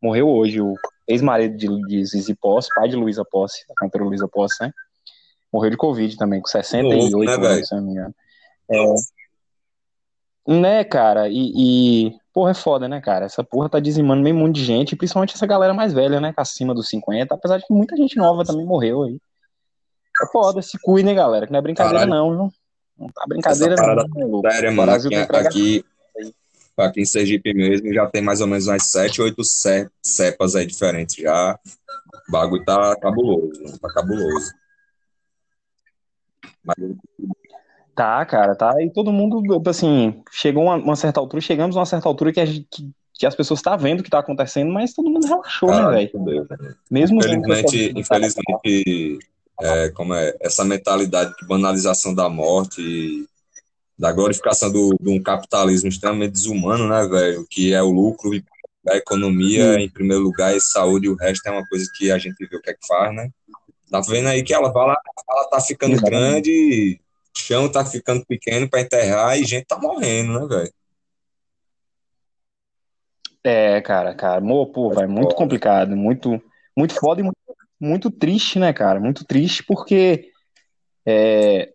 [0.02, 0.74] Morreu hoje o
[1.06, 4.72] ex-marido de, de Zizi Posse, pai de Luísa Posse, da cantora Luísa Posse, né?
[5.52, 8.14] Morreu de Covid também, com 68 Novo, né, anos, se não me engano.
[10.46, 11.28] Né, cara?
[11.28, 13.24] E, e, porra, é foda, né, cara?
[13.26, 16.34] Essa porra tá dizimando meio mundo de gente, principalmente essa galera mais velha, né?
[16.36, 19.18] Acima dos 50, apesar de que muita gente nova também morreu aí.
[20.22, 22.10] É foda, se cuidem, galera, que não é brincadeira, Caralho.
[22.14, 22.52] não, viu?
[22.98, 24.42] Não tá brincadeira, Essa parada não, O
[24.72, 25.84] mano, aqui, aqui,
[26.76, 30.66] aqui em Sergipe mesmo já tem mais ou menos umas 7, 8 ce- cepas aí
[30.66, 31.58] diferentes já.
[32.28, 34.52] O bagulho tá cabuloso, mano, tá cabuloso.
[36.64, 36.76] Mas
[37.94, 38.74] Tá, cara, tá.
[38.82, 42.40] E todo mundo, assim, chegou uma, uma certa altura, chegamos a uma certa altura que,
[42.40, 45.26] a gente- que, que as pessoas estão vendo o que tá acontecendo, mas todo mundo
[45.26, 46.10] relaxou, né, velho?
[46.10, 46.76] fudeu, velho.
[46.90, 49.18] Mesmo Infelizmente, infelizmente
[49.60, 53.26] é, como é, essa mentalidade de banalização da morte e
[53.96, 57.46] da glorificação do, de um capitalismo extremamente desumano, né, velho?
[57.48, 58.30] Que é o lucro,
[58.88, 59.84] a economia Sim.
[59.84, 62.56] em primeiro lugar e saúde, e o resto é uma coisa que a gente vê
[62.56, 63.30] o que é que faz, né?
[63.88, 64.96] Tá vendo aí que ela, ela,
[65.30, 66.20] ela tá ficando Exatamente.
[66.20, 67.00] grande,
[67.36, 70.72] chão tá ficando pequeno pra enterrar e gente tá morrendo, né, velho?
[73.42, 76.42] É, cara, cara, Mo, pô, vai muito complicado, muito,
[76.76, 77.36] muito foda e muito,
[77.78, 78.98] muito triste, né, cara?
[78.98, 80.30] Muito triste porque
[81.06, 81.70] é,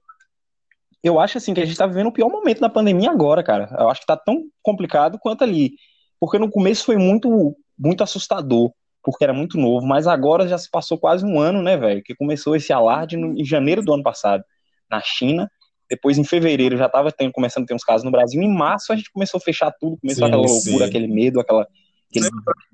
[1.04, 3.70] eu acho assim que a gente tá vivendo o pior momento da pandemia agora, cara.
[3.78, 5.74] Eu acho que tá tão complicado quanto ali,
[6.20, 8.72] porque no começo foi muito, muito assustador,
[9.04, 12.02] porque era muito novo, mas agora já se passou quase um ano, né, velho?
[12.04, 14.44] Que começou esse alarde no- em janeiro do ano passado
[14.90, 15.50] na China.
[15.90, 18.42] Depois, em fevereiro, já estava começando a ter uns casos no Brasil.
[18.42, 20.90] Em março, a gente começou a fechar tudo, começou Sim, aquela loucura, sim.
[20.90, 21.68] aquele medo, aquela.
[22.10, 22.30] aquele-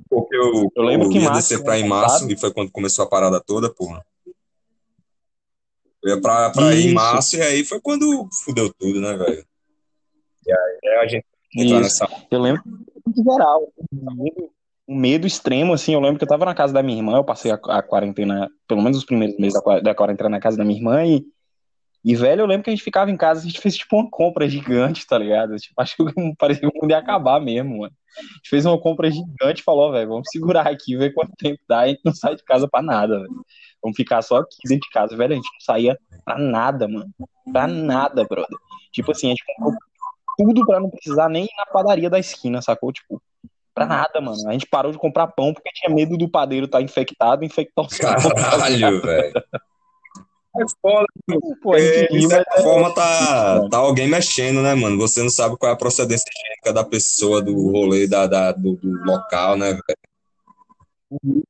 [0.10, 2.72] Porque eu, Eu lembro que ia março, descer pra ir em março, e foi quando
[2.72, 4.06] começou a parada toda, porra.
[6.04, 9.46] Eu ia pra, pra ir em março, e aí foi quando fudeu tudo, né, velho?
[10.46, 11.26] E aí a gente
[11.56, 12.08] nessa.
[12.30, 12.62] Eu lembro
[13.08, 14.50] de geral, um medo,
[14.88, 15.94] um medo extremo, assim.
[15.94, 18.50] Eu lembro que eu tava na casa da minha irmã, eu passei a, a quarentena,
[18.68, 21.26] pelo menos os primeiros meses da, da quarentena na casa da minha irmã, e,
[22.06, 24.08] e, velho, eu lembro que a gente ficava em casa, a gente fez tipo uma
[24.08, 25.56] compra gigante, tá ligado?
[25.56, 26.04] Tipo, acho que
[26.38, 27.94] parecia que o mundo ia acabar mesmo, mano.
[28.16, 31.60] A gente fez uma compra gigante e falou, velho, vamos segurar aqui, ver quanto tempo
[31.68, 33.46] dá, a gente não sai de casa pra nada, velho.
[33.82, 35.34] Vamos ficar só aqui dentro de casa, velho.
[35.34, 37.10] A gente não saía pra nada, mano.
[37.52, 38.58] Pra nada, brother.
[38.92, 39.74] Tipo assim, a gente comprou
[40.38, 42.94] tudo pra não precisar nem ir na padaria da esquina, sacou?
[42.94, 43.22] Tipo,
[43.74, 44.48] pra nada, mano.
[44.48, 47.86] A gente parou de comprar pão porque tinha medo do padeiro estar infectado e infectar.
[48.36, 49.34] Caralho, velho.
[50.58, 54.98] É foda, Pô, porque de certa é- forma tá, tá alguém mexendo, né, mano?
[54.98, 58.76] Você não sabe qual é a procedência higiênica da pessoa, do rolê, da, da- do,
[58.76, 61.44] do local, né, velho?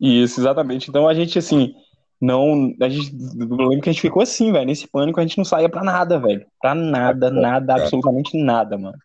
[0.00, 0.88] Isso, exatamente.
[0.88, 1.74] Então a gente, assim,
[2.20, 2.74] não.
[2.80, 5.44] A gente, eu lembro que a gente ficou assim, velho, nesse pânico, a gente não
[5.44, 6.46] saía pra nada, velho.
[6.60, 7.82] Pra nada, nada, cara.
[7.82, 8.96] absolutamente nada, mano.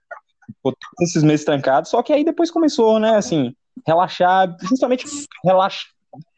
[0.56, 3.54] Ficou todos esses meses trancados, só que aí depois começou, né, assim,
[3.86, 5.06] relaxar, principalmente
[5.44, 5.86] relaxa.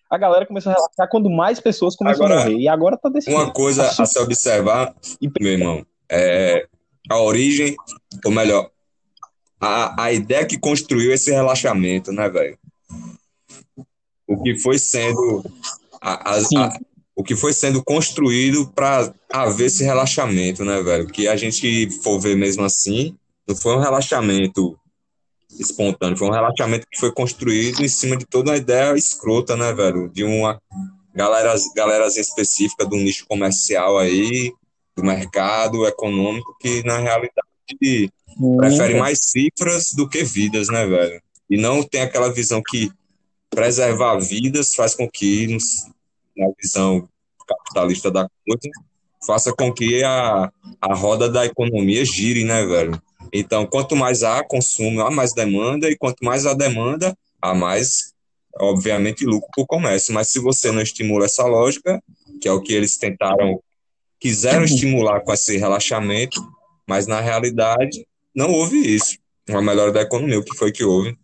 [0.09, 2.61] A galera começou a relaxar quando mais pessoas começaram a Agora, morrer.
[2.61, 3.53] E agora tá desse Uma jeito.
[3.53, 4.95] coisa a se observar,
[5.39, 6.67] meu irmão, é
[7.09, 7.75] a origem,
[8.25, 8.69] ou melhor,
[9.61, 12.57] a, a ideia que construiu esse relaxamento, né, velho?
[14.27, 15.43] O que foi sendo
[16.01, 16.79] a- a- a-
[17.15, 21.07] o que foi sendo construído para haver esse relaxamento, né, velho?
[21.07, 23.15] Que a gente for ver mesmo assim,
[23.47, 24.75] não foi um relaxamento
[25.57, 29.73] espontâneo, foi um relaxamento que foi construído em cima de toda uma ideia escrota, né,
[29.73, 30.09] velho?
[30.09, 30.61] De uma
[31.13, 34.53] galera, galerazinha específica do nicho comercial aí,
[34.95, 38.11] do mercado econômico, que na realidade
[38.57, 41.21] prefere mais cifras do que vidas, né, velho?
[41.49, 42.91] E não tem aquela visão que
[43.49, 45.57] preservar vidas faz com que,
[46.37, 47.07] na visão
[47.47, 48.69] capitalista da coisa,
[49.25, 53.01] faça com que a, a roda da economia gire, né, velho?
[53.31, 58.13] Então, quanto mais há consumo, há mais demanda, e quanto mais há demanda, há mais,
[58.59, 60.13] obviamente, lucro para o comércio.
[60.13, 62.01] Mas se você não estimula essa lógica,
[62.41, 63.61] que é o que eles tentaram,
[64.19, 66.41] quiseram estimular com esse relaxamento,
[66.87, 69.17] mas na realidade não houve isso.
[69.47, 71.17] Uma melhora da economia, o que foi que houve?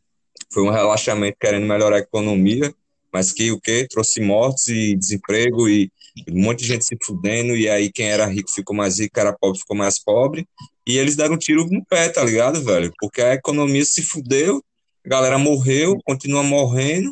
[0.51, 2.73] Foi um relaxamento querendo melhorar a economia,
[3.11, 5.91] mas que o que trouxe mortes e desemprego e
[6.29, 9.21] um monte de gente se fudendo, e aí quem era rico ficou mais rico, quem
[9.21, 10.47] era pobre ficou mais pobre,
[10.87, 12.91] e eles deram um tiro no pé, tá ligado, velho?
[12.99, 14.61] Porque a economia se fudeu,
[15.05, 17.11] a galera morreu, continua morrendo,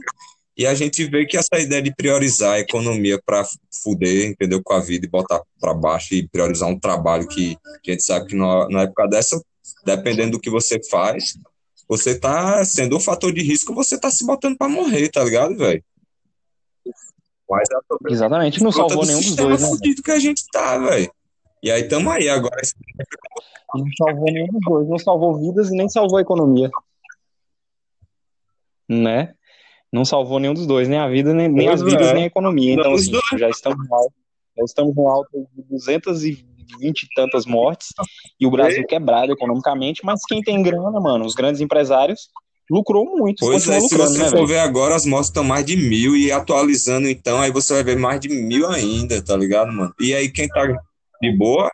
[0.55, 3.43] e a gente vê que essa ideia de priorizar a economia para
[3.83, 7.91] fuder, entendeu, com a vida e botar para baixo e priorizar um trabalho que a
[7.91, 9.41] gente sabe que na, época dessa,
[9.83, 11.33] dependendo do que você faz,
[11.87, 15.57] você tá sendo um fator de risco, você tá se botando para morrer, tá ligado,
[15.57, 15.83] velho?
[17.57, 19.67] Mas a Exatamente, não salvou nenhum dos dois, né?
[19.67, 21.11] fudido que a gente tá, velho.
[21.61, 22.61] E aí tamo aí agora.
[23.75, 26.69] Não salvou nenhum dos dois, não salvou vidas e nem salvou a economia.
[28.89, 29.33] Né?
[29.91, 32.13] Não salvou nenhum dos dois, nem a vida, nem, nem as vidas, é.
[32.13, 32.73] nem a economia.
[32.73, 34.13] Então, assim, já estamos alto,
[34.57, 37.89] já estamos no alto de 220 e tantas mortes
[38.39, 42.29] e o Brasil quebrado economicamente, mas quem tem grana, mano, os grandes empresários,
[42.69, 45.75] lucrou muito, Pois é, se você né, for ver agora, as mortes estão mais de
[45.75, 49.93] mil e atualizando, então, aí você vai ver mais de mil ainda, tá ligado, mano?
[49.99, 50.65] E aí quem tá
[51.21, 51.69] de boa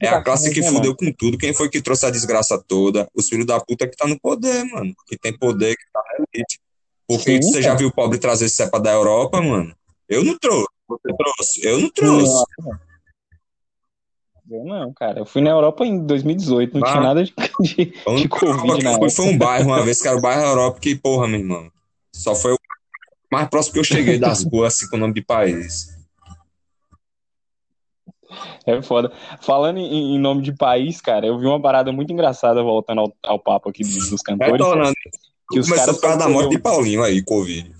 [0.00, 1.36] é a classe que né, fudeu com tudo.
[1.36, 3.08] Quem foi que trouxe a desgraça toda?
[3.14, 4.94] Os filhos da puta que tá no poder, mano.
[5.08, 6.60] Que tem poder, que tá na elite.
[7.08, 7.62] Porque Sim, você cara.
[7.62, 9.74] já viu o pobre trazer cepa da Europa, mano?
[10.08, 10.68] Eu não trouxe.
[10.88, 11.66] Você trouxe?
[11.66, 12.44] Eu não trouxe.
[14.48, 15.20] Eu não, cara.
[15.20, 16.90] Eu fui na Europa em 2018, não Ah.
[16.90, 20.00] tinha nada de, de, A de Covid que eu fui foi um bairro uma vez,
[20.00, 21.70] que era o bairro Europa, que, porra, meu irmão.
[22.14, 22.58] Só foi o
[23.30, 25.94] mais próximo que eu cheguei das ruas, assim, com o nome de país.
[28.66, 29.12] É foda.
[29.40, 33.12] Falando em, em nome de país, cara, eu vi uma parada muito engraçada voltando ao,
[33.24, 34.52] ao papo aqui dos, dos cantores.
[34.52, 34.94] Retornando.
[35.50, 37.72] Que os Começou caras por causa da morte de Paulinho aí, Covid.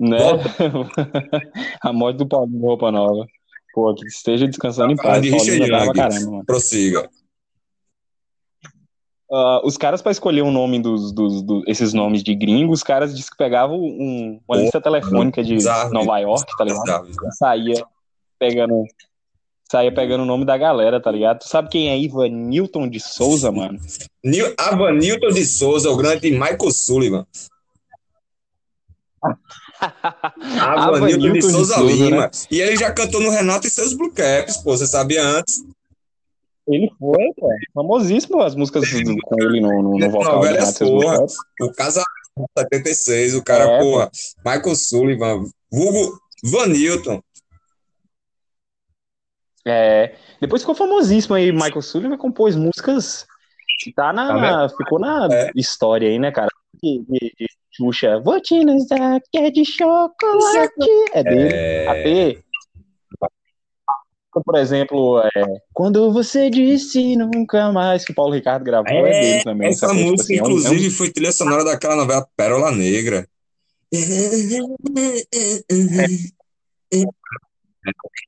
[0.00, 0.18] Né?
[1.82, 3.26] a morte do Paulinho Roupa Nova.
[3.72, 5.22] Pô, que esteja descansando em Falando paz.
[5.22, 6.44] de Richard caramba.
[6.44, 7.08] Prossiga.
[9.30, 12.82] Ah, os caras, pra escolher o nome dos, dos, dos- esses nomes de gringos, os
[12.82, 15.58] caras disseram que pegavam um- uma lista telefônica de.
[15.92, 16.84] Nova York, tá ligado?
[17.38, 17.84] Saía
[18.38, 18.84] pegando
[19.70, 21.40] saía pegando o nome da galera, tá ligado?
[21.40, 23.78] Tu sabe quem é Ivan Newton de Souza, mano?
[24.24, 27.26] Nil- Avanilton de Souza, o grande Michael Sullivan.
[30.60, 32.10] Avanilton de Souza Lima.
[32.22, 32.30] né?
[32.50, 34.76] E ele já cantou no Renato e seus Blue Caps, pô.
[34.76, 35.62] Você sabia antes?
[36.66, 40.90] Ele foi, pô, famosíssimo as músicas do- com ele no, no, no vocal é Seus
[40.90, 41.18] porra.
[41.60, 42.02] O Casa
[42.58, 44.10] 76, o cara, É, porra.
[44.44, 47.20] Michael Sullivan, vulgo Vanilton.
[49.66, 53.26] É, depois ficou famosíssimo aí, Michael Sullivan compôs músicas
[53.80, 55.50] que tá na, ficou na É.
[55.54, 56.48] história aí, né, cara?
[56.82, 57.46] De, de, de
[57.78, 61.54] Xuxa, vou te nos dar que é de chocolate, é dele.
[61.54, 62.44] É, AP.
[64.44, 65.30] Por exemplo, é,
[65.72, 69.68] quando você disse nunca mais que o Paulo Ricardo gravou, é, dele também.
[69.70, 69.96] essa sacou?
[69.96, 73.28] Tipo música, assim, é um- é um- inclusive, foi trilha sonora daquela novela Pérola Negra.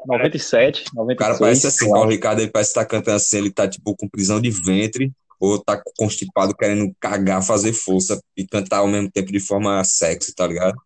[0.06, 1.16] 97, O 96.
[1.16, 2.10] cara parece assim, eu Paulo.
[2.10, 5.83] Ricardo, ele parece estar cantando assim, ele tá tipo com prisão de ventre, ou tá
[5.96, 10.76] constipado querendo cagar, fazer força e cantar ao mesmo tempo de forma sexy, tá ligado?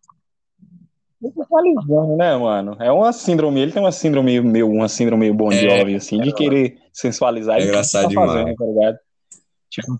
[1.21, 2.77] Sensualizando, né, mano?
[2.79, 6.31] É uma síndrome, ele tem uma síndrome meio, uma síndrome meio Bon Jovi, assim, de
[6.33, 8.57] querer sensualizar É e engraçado tá fazendo, demais.
[8.57, 8.97] tá ligado?
[9.69, 9.99] Tipo,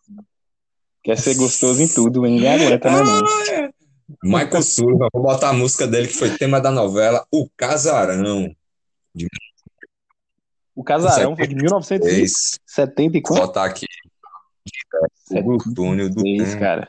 [1.04, 3.28] quer ser gostoso em tudo, ninguém aguenta, né, mano?
[4.24, 8.56] Michael Sullivan, vou botar a música dele que foi tema da novela O Casarão.
[10.76, 13.40] O Casarão foi de 1970 e Vou quanto?
[13.48, 13.85] botar aqui.
[15.32, 16.60] O Grupo Túnel do Seis, Tempo.
[16.60, 16.88] cara.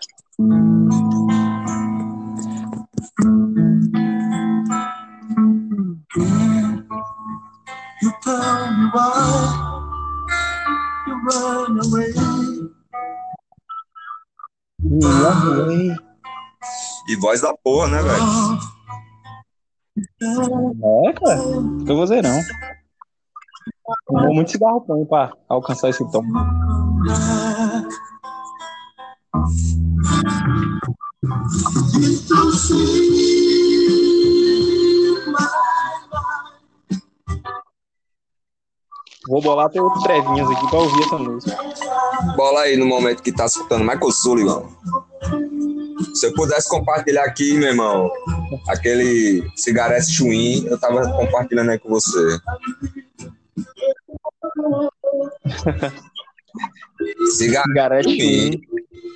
[8.03, 9.49] You turn you run,
[11.07, 12.13] you run away.
[17.09, 18.25] E voz da porra, né, velho?
[21.09, 21.41] É, cara.
[21.41, 22.39] Eu vou dizer não.
[24.07, 26.23] Fumou muito cigarro pão pra alcançar esse tom.
[39.29, 41.57] Vou bolar até outro trevinhas aqui pra ouvir essa música.
[42.37, 44.63] Bola aí no momento que tá escutando Michael Sullivan.
[46.15, 48.11] Se eu pudesse compartilhar aqui, meu irmão,
[48.69, 52.39] aquele cigarette Schwinn, eu tava compartilhando aí com você.
[57.37, 58.61] Cigarette Schwinn,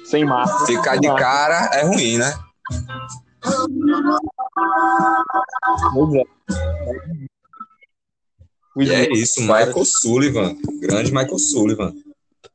[0.04, 0.66] sem massa.
[0.66, 2.32] ficar de cara é ruim, né?
[5.94, 6.24] Pois é.
[8.78, 11.94] E é Smith, isso, Michael Sullivan, grande Michael Sullivan.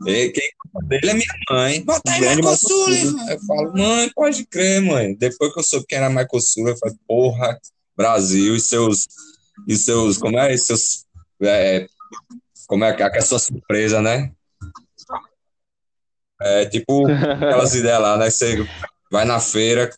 [0.06, 0.50] E quem
[0.88, 1.84] dele é minha mãe.
[1.84, 3.32] Bota aí Michael Michael Sullivan.
[3.32, 5.16] Eu falo, mãe, pode crer, mãe.
[5.16, 7.60] Depois que eu soube quem era Michael Sullivan, eu falei, porra,
[7.96, 9.08] Brasil e seus.
[9.68, 10.18] E seus.
[10.18, 10.54] Como é?
[10.54, 11.05] E seus.
[11.42, 11.88] É,
[12.68, 13.08] como é que é?
[13.08, 14.32] a sua surpresa, né?
[16.42, 18.30] É tipo aquelas ideias lá, né?
[18.30, 18.68] Você
[19.12, 19.90] vai na feira,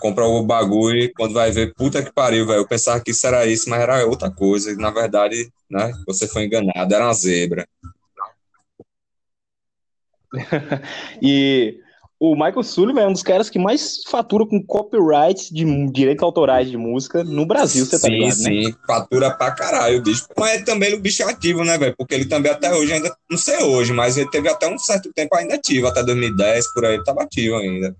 [0.00, 2.60] compra o bagulho e quando vai ver, puta que pariu, velho.
[2.60, 4.70] Eu pensava que isso era isso, mas era outra coisa.
[4.72, 5.92] E na verdade, né?
[6.06, 7.66] Você foi enganado, era uma zebra.
[11.20, 11.78] E
[12.24, 16.70] o Michael Sullivan é um dos caras que mais fatura com copyright de direitos autorais
[16.70, 18.50] de música no Brasil, você tá sim, ligado, né?
[18.62, 20.28] sim, fatura pra caralho o bicho.
[20.38, 21.96] Mas também o bicho é ativo, né, velho?
[21.98, 25.12] Porque ele também até hoje ainda, não sei hoje, mas ele teve até um certo
[25.12, 27.92] tempo ainda ativo, até 2010, por aí, ele tava ativo ainda.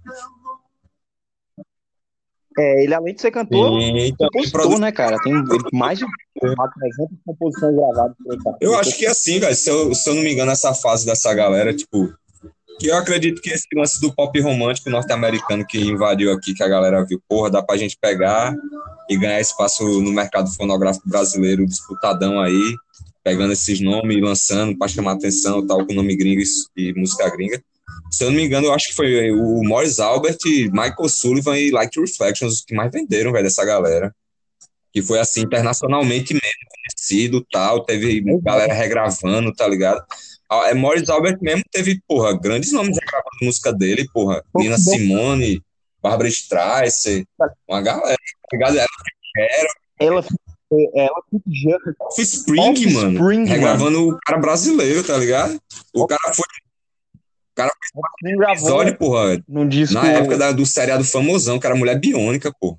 [2.56, 5.18] É, ele além de ser cantor, E também compositor, produ- né, cara?
[5.18, 5.32] Tem
[5.72, 6.04] mais de
[6.38, 8.56] 300 composições gravadas por ele, cara.
[8.60, 11.34] Eu acho que assim, velho, se eu, se eu não me engano, essa fase dessa
[11.34, 12.14] galera, tipo,
[12.82, 16.68] que eu acredito que esse lance do pop romântico norte-americano que invadiu aqui, que a
[16.68, 18.52] galera viu, porra, dá pra gente pegar
[19.08, 22.74] e ganhar espaço no mercado fonográfico brasileiro disputadão aí,
[23.22, 26.42] pegando esses nomes e lançando pra chamar atenção, tal, com nome gringo
[26.76, 27.62] e, música gringa.
[28.10, 31.70] Se eu não me engano, eu acho que foi o Morris Albert, Michael Sullivan e
[31.70, 34.12] Like Reflections os que mais venderam, velho, dessa galera.
[34.92, 36.50] Que foi assim, internacionalmente mesmo
[36.82, 40.04] conhecido, tal, teve galera regravando, tá ligado?
[40.68, 44.42] É, Morris Albert mesmo teve, porra, grandes nomes regravando música dele, porra.
[44.52, 44.76] Pô, Nina.
[44.78, 45.62] Simone,
[46.02, 47.24] Barbara Streisand,
[47.68, 48.76] uma galera, tá ligado?
[48.78, 48.86] Ela
[50.00, 50.22] Ela,
[50.96, 55.58] ela Fitzgerald, Offspring, mano, Offspring, regravando o cara brasileiro, tá ligado?
[55.94, 56.44] O cara foi
[57.94, 59.94] Offspring gravou episódio, porra, num disco.
[59.94, 62.76] na época da- do seriado famosão, que era Mulher Biônica, pô.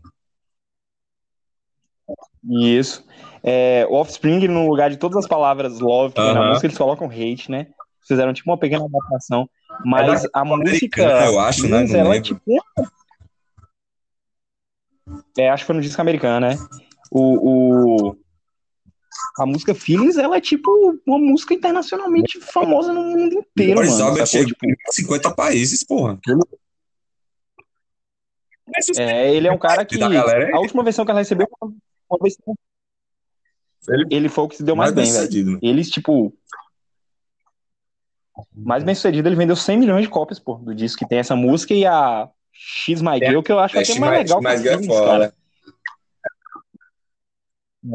[2.50, 3.06] Isso.
[3.44, 6.50] É, o Offspring, no lugar de todas as palavras love que tem na Aham.
[6.52, 7.68] música, eles colocam hate, né?
[8.08, 9.50] Fizeram tipo uma pequena adaptação.
[9.84, 10.64] Mas É a música.
[10.64, 11.84] americana, eu acho, né?
[11.84, 12.42] Não ela é tipo.
[15.38, 16.58] É, acho que foi no disco americano, né?
[17.12, 18.18] O, o...
[19.40, 20.72] A música Feelings, ela é tipo
[21.06, 24.06] uma música internacionalmente famosa no mundo inteiro, Morris mano.
[24.06, 26.20] Albert chegou Tipo, em 50 países, porra.
[28.98, 30.02] É, ele é um cara que.
[30.02, 31.70] é A última versão que ela recebeu foi
[32.10, 32.56] uma versão.
[33.90, 35.26] Ele- Ele foi o que se deu mais, mais bem, velho.
[35.26, 35.60] sucedido.
[35.62, 36.34] Eles, tipo.
[38.56, 41.36] Mais bem sucedido, ele vendeu 100 milhões de cópias, pô, do disco que tem essa
[41.36, 44.44] música e a X My Girl, que eu acho até Mexe mais mais, legal que
[44.44, 44.88] mais a é cara.
[44.88, 45.34] foda.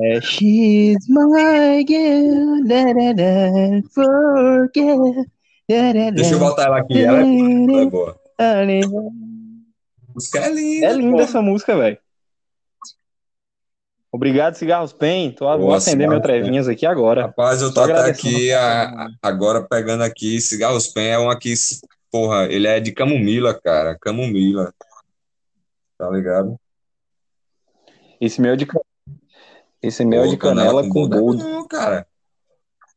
[0.03, 5.29] É, She's my girl, da, da, da, forget.
[5.69, 7.03] da, da, Deixa eu da, botar ela aqui.
[7.03, 8.21] Ela é, ela é boa.
[8.39, 8.61] da,
[10.09, 10.87] A música é linda.
[10.87, 11.23] É linda pô.
[11.23, 11.99] essa música, velho.
[14.19, 15.31] Obrigado, Cigarros Pen.
[15.31, 17.23] Tô, vou acender meu trevinhas aqui agora.
[17.23, 21.31] Rapaz, eu tô Só até aqui, a- a- agora pegando aqui, Cigarros Pen é um
[21.31, 21.55] aqui,
[22.11, 24.75] porra, ele é de camomila, cara, camomila,
[25.97, 26.59] tá ligado?
[28.21, 28.67] Esse meu é de,
[29.81, 31.45] esse meu é Pô, de canela com boldo é boldo.
[31.45, 32.05] bom, cara.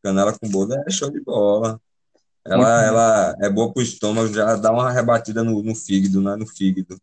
[0.01, 1.73] Canela com boldo é show de bola.
[1.73, 1.81] Muito
[2.45, 2.87] Ela, bom.
[2.87, 6.35] ela é boa pro estômago, já dá uma rebatida no, no fígado, né?
[6.35, 6.99] No fígado.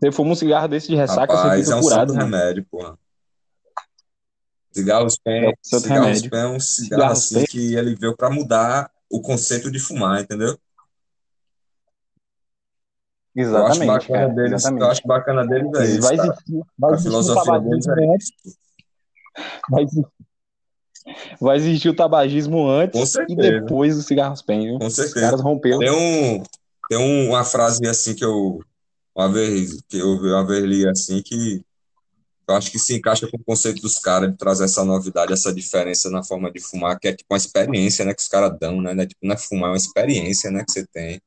[0.00, 2.36] Você fuma um cigarro desse de ressaca, você Rapaz, fica é um curado, santo mano.
[2.36, 2.98] remédio, porra.
[4.72, 6.20] Cigarros Pen, É um Cigarros.
[6.22, 10.20] Pen é um cigarro Cigarros assim que ele veio pra mudar o conceito de fumar,
[10.20, 10.56] entendeu?
[13.34, 13.48] Eu acho
[13.80, 14.28] Exatamente, bacana cara.
[14.34, 14.90] deles, eu Exatamente.
[14.90, 18.32] acho bacana deles é isso, Vai existir, vai A filosofia deles é isso.
[19.70, 20.06] vai existir,
[21.40, 24.78] vai existir o tabagismo antes e depois do cigarros pen, viu?
[24.78, 25.20] com Os certeza.
[25.20, 25.78] caras romperam.
[25.78, 26.42] Tem um,
[26.88, 28.60] tem um- uma frase assim que eu
[29.18, 31.60] uma vez que eu uma vez li assim que
[32.48, 35.52] eu acho que se encaixa com o conceito dos caras de trazer essa novidade, essa
[35.52, 38.80] diferença na forma de fumar, que é tipo uma experiência, né, que os caras dão,
[38.80, 38.94] né?
[38.94, 41.20] Não é Tipo, não é fumar, é uma experiência, né, que você tem.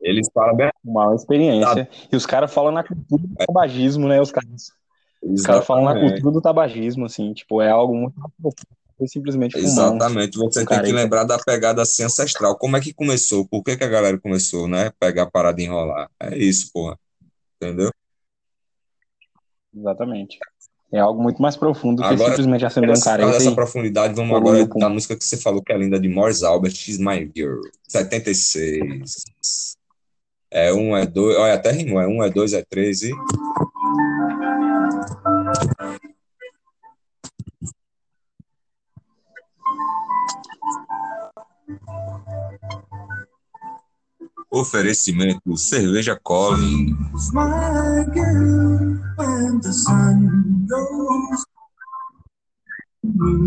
[0.00, 1.88] Eles falam bem Uma experiência.
[2.12, 4.20] E os caras falam na cultura do tabagismo, né?
[4.20, 4.70] Os caras,
[5.20, 8.14] os caras falam na cultura do tabagismo, assim, tipo, é algo muito
[9.06, 12.56] simplesmente Exatamente, você tem que lembrar da pegada assim ancestral.
[12.56, 13.46] Como é que começou?
[13.46, 14.92] Por que que a galera começou, né?
[14.98, 16.08] Pegar a parada e enrolar.
[16.20, 16.98] É isso, porra.
[17.60, 17.90] Entendeu?
[19.76, 20.38] Exatamente.
[20.92, 24.36] É algo muito mais profundo que Agora, simplesmente acender um careta dessa e profundidade, vamos
[24.36, 27.60] agora da música que você falou que é linda de Morris Albert, She's My Girl,
[27.88, 29.76] 76.
[30.52, 33.10] É um, é dois, olha, até rimou, é um, é dois, é três e.
[44.50, 46.60] Oferecimento cerveja goes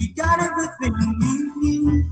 [0.00, 2.06] You got everything you need.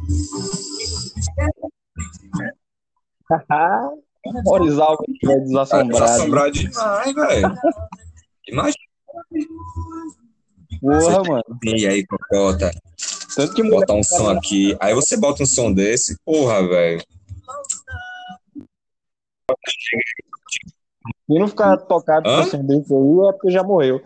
[4.47, 6.05] Horizal vai Cara, desassombrado.
[6.05, 7.55] Assombrado demais, velho.
[8.49, 8.87] Imagina
[10.80, 11.45] Porra, mano.
[11.64, 12.70] e aí, Cocota,
[13.34, 14.76] Tanto que botar um som aqui.
[14.80, 17.03] Aí você bota um som desse, porra, velho.
[21.27, 22.45] Quem não ficar tocado com Hã?
[22.45, 24.01] som desse aí é porque já morreu.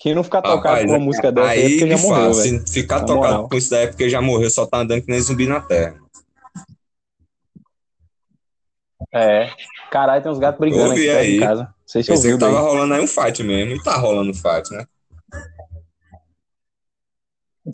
[0.00, 2.02] Quem não ficar tocado Rapaz, com uma música dessa aí é aí porque me já
[2.02, 3.48] morreu, fala, se ficar Na tocado moral.
[3.48, 5.96] com isso daí é porque já morreu, só tá andando que nem zumbi na terra.
[9.12, 9.50] É.
[9.90, 11.32] Caralho, tem uns gatos brigando aqui aí.
[11.34, 11.62] de casa.
[11.62, 12.70] Não sei se Pensei ouviu que tava daí.
[12.70, 14.86] rolando aí um fight mesmo, e tá rolando um fight, né?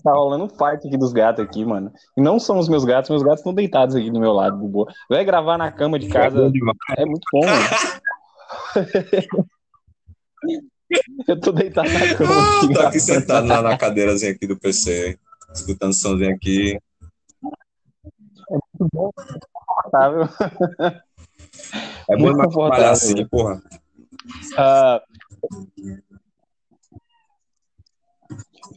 [0.03, 1.92] Tá rolando um fight aqui dos gatos aqui, mano.
[2.16, 4.66] E não são os meus gatos, meus gatos estão deitados aqui do meu lado, do
[4.66, 4.92] boa.
[5.09, 6.51] Vai gravar na cama de casa
[6.97, 7.64] é muito bom, mano.
[11.26, 14.57] Eu tô deitado na cama Ah, aqui, tô aqui sentado na, na cadeirazinha aqui do
[14.59, 15.18] PC,
[15.53, 16.78] escutando somzinho aqui.
[18.82, 20.28] confortável.
[22.09, 22.90] É bom Muito demais trabalhar confortável.
[22.92, 23.62] assim, porra.
[24.59, 25.03] Ah,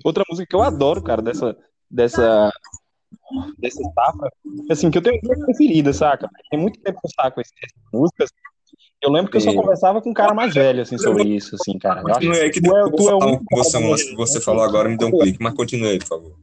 [0.03, 1.57] outra música que eu adoro, cara, dessa,
[1.89, 2.51] dessa,
[3.57, 4.31] dessa safra,
[4.69, 6.29] assim, que eu tenho duas preferidas, saca?
[6.49, 7.53] Tem muito tempo que eu saco essas
[7.93, 8.29] músicas.
[9.01, 11.77] Eu lembro que eu só conversava com um cara mais velho, assim, sobre isso, assim,
[11.77, 12.01] cara.
[12.01, 13.15] Eu acho aí, que tu é- tu é
[13.51, 16.07] você, um lance que você falou agora, me deu um clique, mas continue aí, por
[16.07, 16.35] favor.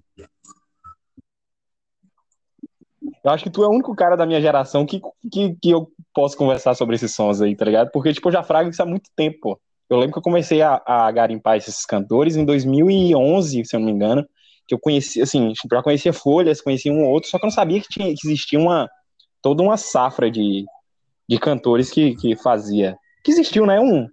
[3.23, 5.01] Eu acho que tu é o único cara da minha geração que,
[5.33, 7.91] que, que eu posso conversar sobre esses sons aí, tá ligado?
[7.91, 9.61] Porque, tipo, eu já frago isso há muito tempo, pô.
[9.89, 13.87] Eu lembro que eu comecei a, a garimpar esses cantores em 2011, se eu não
[13.87, 14.26] me engano,
[14.66, 17.55] que eu conhecia, assim, já conhecia Folhas, conhecia um ou outro, só que eu não
[17.55, 18.89] sabia que, tinha, que existia uma,
[19.43, 20.64] toda uma safra de,
[21.28, 24.09] de cantores que, que fazia, que existiu, né, um,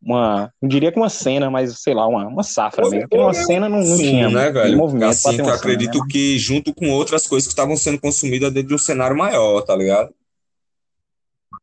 [0.00, 3.34] uma, não diria que uma cena, mas, sei lá, uma, uma safra mesmo, porque uma
[3.34, 4.78] cena não, não Sim, tinha né, velho?
[4.78, 6.04] movimento assim que eu cena, acredito né?
[6.08, 9.74] que junto com outras coisas que estavam sendo consumidas dentro de um cenário maior, tá
[9.74, 10.14] ligado?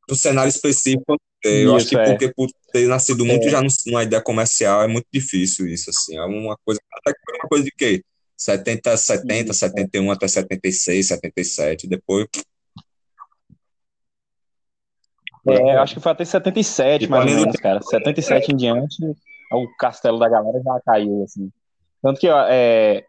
[0.10, 1.18] Um cenário específico.
[1.44, 2.06] Eu acho Isso, que é.
[2.06, 6.18] porque por ter nascido muito já num- numa ideia comercial é muito difícil isso, assim.
[6.18, 8.04] É uma coisa, até que foi uma coisa de quê?
[8.38, 12.28] 70, 70, 71 até 76, 77, depois
[15.48, 17.80] É, acho que foi até 77, Tipo, mais ou menos, cara.
[17.80, 18.96] 77 em diante,
[19.52, 21.52] o castelo da galera já caiu, assim.
[22.02, 23.04] Tanto que, ó, é,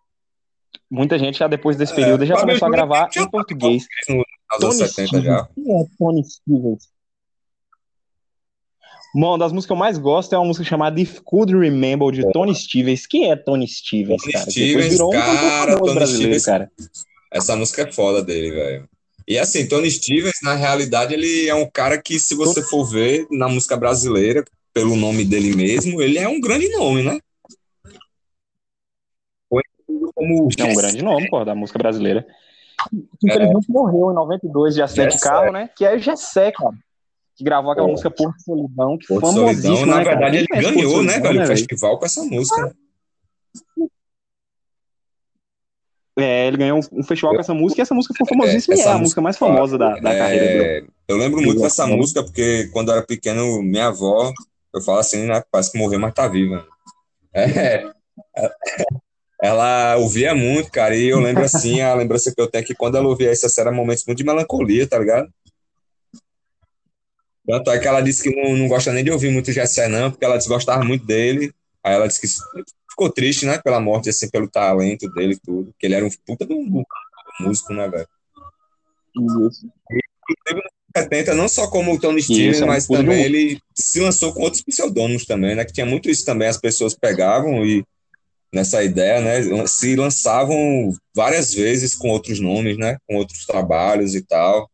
[0.91, 3.87] muita gente já depois desse período já começou a gravar já em português.
[4.53, 5.25] Anos Tony 70 Stevens.
[5.25, 5.49] já.
[5.55, 6.89] Quem é Tony Stevens?
[9.15, 12.13] Bom, uma das músicas que eu mais gosto é uma música chamada If Could Remember,
[12.13, 13.07] de Tony Stevens.
[13.07, 14.51] Quem é Tony Stevens, Tony cara?
[14.51, 16.45] Stevens, virou um cara, Tony brasileiro, Stevens.
[16.45, 16.71] cara.
[17.33, 18.89] Essa música é foda dele, velho.
[19.27, 23.27] E assim, Tony Stevens, na realidade, ele é um cara que, se você for ver
[23.31, 27.19] na música brasileira, pelo nome dele mesmo, ele é um grande nome, né?
[30.15, 32.27] Como É um grande nome, pô, da música brasileira.
[32.91, 35.69] Que infelizmente morreu em 92 de acidente de carro, né?
[35.75, 36.75] Que é Gessé, cara.
[37.37, 37.93] Que gravou aquela Pô.
[37.93, 39.87] música Porto Solidão, que Porto famosíssima, Solidão.
[39.87, 40.17] Na né, cara?
[40.17, 42.77] verdade, ele ganhou, né, Solidão, velho, o festival com essa música.
[46.19, 48.81] É, ele ganhou um festival com essa música e essa música foi famosíssima É, e
[48.81, 50.89] é a música mais famosa da, da É, carreira dele.
[51.07, 54.33] Eu lembro muito é dessa música, porque quando eu era pequeno, minha avó,
[54.75, 55.43] eu falo assim, né?
[55.51, 56.67] Parece que morreu, mas tá viva.
[57.35, 57.85] É,
[59.41, 62.75] ela ouvia muito, cara, e eu lembro assim, a lembrança que eu tenho é que
[62.75, 65.29] quando ela ouvia isso, era momentos muito de melancolia, tá ligado?
[67.47, 70.11] Tanto é que ela disse que não, não gosta nem de ouvir muito Gessé, não,
[70.11, 71.53] porque ela desgostava muito dele.
[71.85, 72.27] Aí ela disse que
[72.91, 76.11] ficou triste, né, pela morte, assim, pelo talento dele e tudo, que ele era um
[76.27, 76.83] puta de um,
[77.39, 78.09] músico, né, velho?
[79.47, 79.69] Isso.
[80.97, 84.63] 70, não só como o Tony Stevens, é mas também ele se lançou com outros
[84.63, 85.65] pseudônimos também, né?
[85.65, 87.85] Que tinha muito isso também, as pessoas pegavam e
[88.57, 89.67] nessa ideia, né?
[89.67, 92.97] Se lançavam várias vezes com outros nomes, né?
[93.07, 94.69] Com outros trabalhos e tal.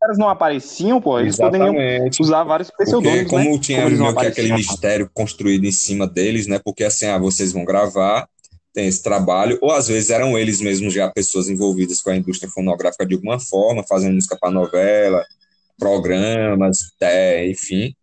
[0.00, 2.22] caras não apareciam, pô, eles poderiam Exatamente.
[2.22, 3.58] usar vários Porque pseudônimos, como né?
[3.58, 6.58] tinha Como meio que aquele mistério construído em cima deles, né?
[6.64, 8.26] Porque assim, ah, vocês vão gravar,
[8.72, 12.50] tem esse trabalho, ou às vezes eram eles mesmos já pessoas envolvidas com a indústria
[12.50, 15.22] fonográfica de alguma forma, fazendo música para novela,
[15.78, 17.94] programas, é, enfim.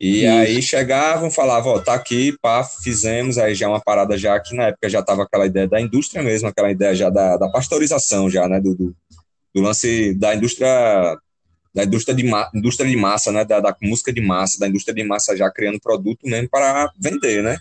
[0.00, 0.28] E Isso.
[0.28, 4.54] aí chegavam, falavam, ó, tá aqui, pá, fizemos, aí já é uma parada já que
[4.54, 8.30] na época já tava aquela ideia da indústria mesmo, aquela ideia já da, da pasteurização
[8.30, 8.96] já, né, do, do,
[9.54, 11.18] do lance da indústria
[11.74, 14.94] da indústria de, ma- indústria de massa, né, da, da música de massa, da indústria
[14.94, 17.58] de massa já criando produto mesmo para vender, né?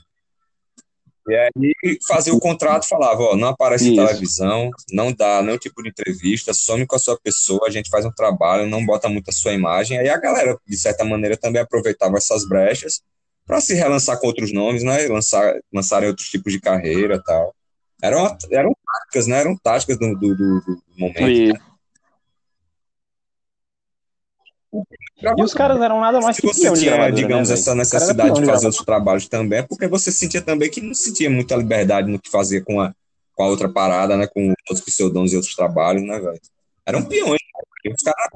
[1.28, 4.06] E aí fazia o contrato, falava, ó, não aparece em Isso.
[4.06, 8.06] televisão, não dá nenhum tipo de entrevista, some com a sua pessoa, a gente faz
[8.06, 9.98] um trabalho, não bota muito a sua imagem.
[9.98, 13.02] Aí a galera, de certa maneira, também aproveitava essas brechas
[13.46, 15.06] para se relançar com outros nomes, né?
[15.08, 17.54] Lançar, lançarem outros tipos de carreira e tal.
[18.02, 19.40] Eram, eram táticas, né?
[19.40, 21.30] Eram táticas do, do, do- momento.
[21.30, 21.54] E,
[25.38, 27.82] e os caras eram nada mais Se que você tinha, gravadora, digamos, né, essa velho?
[27.82, 30.70] Os caras eram necessidade de de fazer outros trabalhos também, é porque você sentia também
[30.70, 32.94] que não sentia muita liberdade no que fazia com a,
[33.34, 34.28] com a outra parada, né?
[34.28, 36.40] Com outros pseudônimos e outros trabalhos, né, velho?
[36.86, 37.40] Eram peões,
[37.86, 37.94] né?
[37.94, 38.28] Os caras,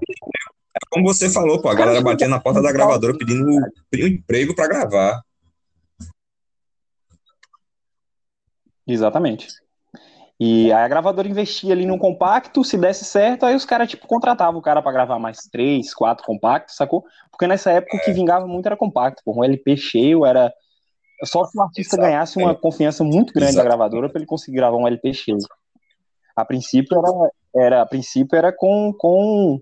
[0.74, 4.56] é como você falou, pô, a galera batia na porta da gravadora pedindo um emprego
[4.56, 5.22] pra gravar.
[8.88, 9.48] Exatamente.
[10.44, 14.08] E aí a gravadora investia ali num compacto, se desse certo, aí os caras, tipo,
[14.08, 17.06] contratavam o cara pra gravar mais três, quatro compactos, sacou?
[17.30, 19.40] Porque nessa época o que vingava muito era compacto, pô.
[19.40, 20.52] Um LP cheio era.
[21.26, 22.10] Só se o artista Exato.
[22.10, 23.68] ganhasse uma confiança muito grande da Exato.
[23.68, 25.38] gravadora pra ele conseguir gravar um LP cheio.
[26.36, 27.32] A princípio era,
[27.68, 28.92] era, a princípio era com.
[28.98, 29.62] com...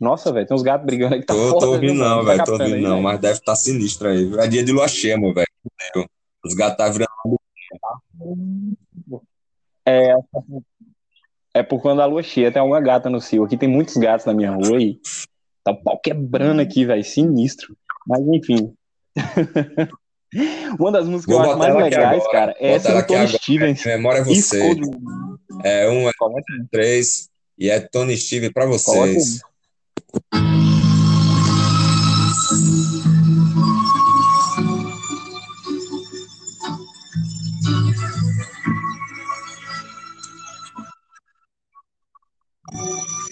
[0.00, 2.08] Nossa, velho, tem uns gatos brigando aí que tá Tô, foda, tô ouvindo mano?
[2.16, 3.02] não, Tá velho, tô captando ouvindo aí, não, velho?
[3.02, 4.32] mas deve estar sinistro aí.
[4.38, 5.46] É dia de lua cheia, meu velho.
[6.42, 7.08] Os gatos tá virando.
[9.88, 10.14] É,
[11.54, 13.44] é por quando a lua cheia tem alguma gata no cio.
[13.44, 15.00] Aqui tem muitos gatos na minha rua e
[15.64, 17.02] tá o pau quebrando aqui, velho.
[17.02, 17.76] Sinistro.
[18.06, 18.74] Mas enfim.
[20.78, 22.30] Uma das músicas que Vou eu acho mais legais, agora.
[22.30, 23.38] cara, é essa do Tony agora.
[23.38, 23.84] Stevens.
[23.86, 24.74] Memória é você.
[25.64, 26.12] É um, é
[26.70, 27.30] três.
[27.58, 29.14] E é Tony Steve pra Coloca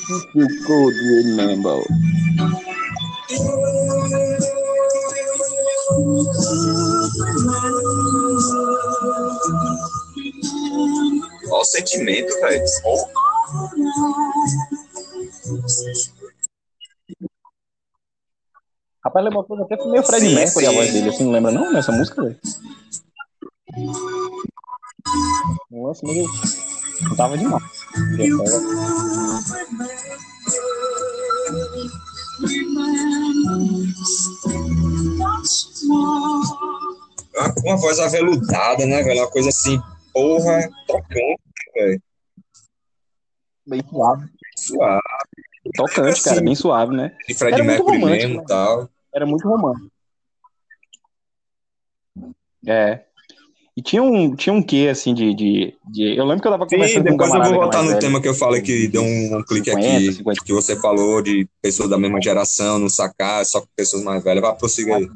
[0.06, 0.24] vocês.
[0.24, 1.82] If you could remember.
[11.48, 12.64] Olha o sentimento, velho.
[19.04, 20.76] Rapaz, lembra uma coisa até meio Fred Sim, Mercury a sim.
[20.76, 22.38] voz dele, assim, não lembra não nessa música, velho?
[25.70, 26.26] Um lance meio...
[27.02, 27.85] Não tava demais.
[37.34, 39.20] Uma, uma voz aveludada, né, velho?
[39.20, 39.80] Uma coisa assim,
[40.12, 41.40] porra, tocante,
[41.74, 42.02] velho.
[43.66, 44.28] Bem suave.
[44.56, 45.00] Suave.
[45.74, 47.16] Tocante, cara, bem suave, né?
[47.26, 48.90] De Fred Mercury romântico, mesmo e tal.
[49.14, 49.90] Era muito romântico.
[52.66, 53.05] É.
[53.76, 56.66] E tinha um, tinha um quê, assim, de, de, de- Eu lembro que eu tava
[56.66, 58.88] Sim, conversando com um depois eu vou voltar no velho, tema que eu falei que
[58.88, 60.44] deu um, um clique 50, aqui, 50.
[60.46, 64.40] que você falou de pessoas da mesma geração, não sacar, só com pessoas mais velhas.
[64.42, 65.06] Vai, prossiga aí.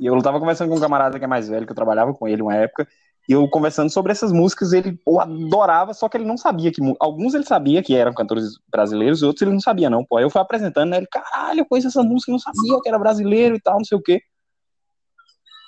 [0.00, 2.26] E eu tava conversando com um camarada que é mais velho, que eu trabalhava com
[2.26, 2.88] ele uma época,
[3.28, 6.80] eu conversando sobre essas músicas, ele pô, adorava, só que ele não sabia que.
[7.00, 10.04] Alguns ele sabia que eram cantores brasileiros, outros ele não sabia, não.
[10.04, 10.98] Pô, aí eu fui apresentando, né?
[10.98, 13.96] Ele, caralho, eu conheço essa música, não sabia que era brasileiro e tal, não sei
[13.96, 14.20] o quê.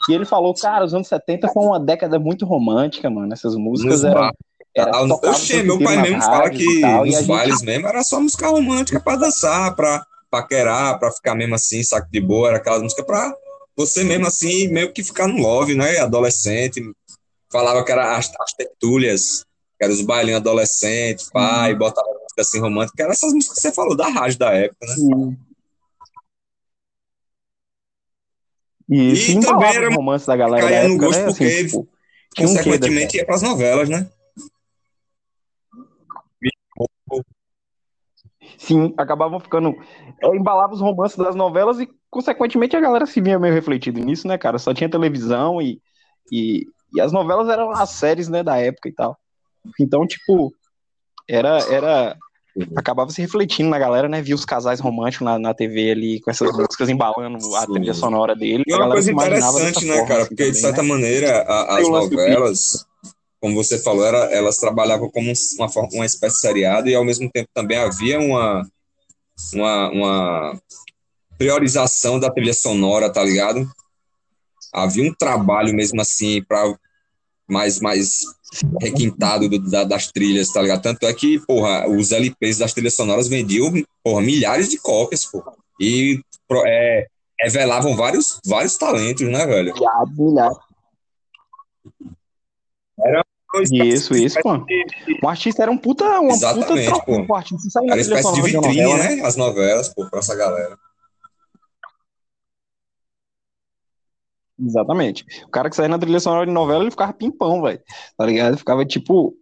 [0.09, 3.33] E ele falou, cara, os anos 70 foi uma década muito romântica, mano.
[3.33, 4.31] Essas músicas Nos eram.
[4.75, 8.03] era, Ah, o Oxê, meu pai mesmo fala que tal, nos gente- bailes mesmo era
[8.05, 12.59] só música romântica pra dançar, pra paquerar, pra ficar mesmo assim, saco de boa, era
[12.59, 13.35] aquelas músicas pra
[13.75, 15.99] você mesmo assim, meio que ficar no love, né?
[15.99, 16.83] Adolescente.
[17.51, 19.45] Falava que era as, as tertúlias,
[19.79, 23.63] que eram os bailinhos adolescentes, pai, botava música assim romântica, que eram essas músicas que
[23.63, 24.95] você falou da rádio da época, né?
[24.95, 25.39] Sim.
[28.89, 31.27] E, E se também era os romances da galera caía no gosto né?
[31.27, 31.85] Assim, porque tipo, um
[32.35, 34.09] quê Consequentemente, ia pras novelas, né?
[38.59, 39.75] Sim, acabavam ficando.
[40.23, 44.27] é, embalava os romances das novelas e, consequentemente, a galera se via meio refletido nisso,
[44.27, 44.59] né, cara?
[44.59, 45.81] Só tinha televisão e,
[46.33, 46.67] e,
[46.97, 49.17] e as novelas eram as séries, né, da época e tal.
[49.79, 50.53] Então, tipo,
[51.29, 51.59] era.
[51.71, 52.17] era
[52.75, 54.23] acabava se refletindo na galera, né?
[54.23, 57.73] Via os casais românticos na, na TV ali com essas músicas embalando a Sim.
[57.75, 58.65] trilha sonora dele.
[58.67, 60.21] E a uma galera coisa interessante, né, forma, cara?
[60.23, 60.89] assim, Porque, de também, certa né?
[60.89, 62.87] maneira, a- as novelas,
[63.41, 67.31] como você falou, era, elas trabalhavam como uma, uma espécie de seriado e ao mesmo
[67.31, 68.67] tempo também havia uma,
[69.53, 70.61] uma, uma
[71.37, 73.69] priorização da trilha sonora, tá ligado?
[74.73, 76.75] Havia um trabalho mesmo assim para
[77.49, 78.23] mais mais
[78.81, 80.83] requintado do, da, das trilhas, tá ligado?
[80.83, 83.73] Tanto é que, porra, os LPs das trilhas sonoras vendiam,
[84.03, 85.53] porra, milhares de cópias, porra.
[85.81, 86.21] E
[86.67, 87.07] é,
[87.41, 89.75] revelavam vários, vários talentos, né, velho?
[93.05, 93.23] Era
[93.73, 94.55] isso, isso, pô.
[95.23, 96.05] O artista era um puta.
[96.21, 97.27] Uma Exatamente, puta pô.
[97.29, 99.23] O artista saiu Era trilha espécie de vitrine, novela, né?
[99.23, 100.77] As novelas, pô, pra essa galera.
[104.59, 105.25] Exatamente.
[105.45, 107.81] O cara que saía na trilha sonora de novela, ele ficava pimpão, velho.
[108.17, 108.49] Tá ligado?
[108.49, 109.35] Ele ficava tipo.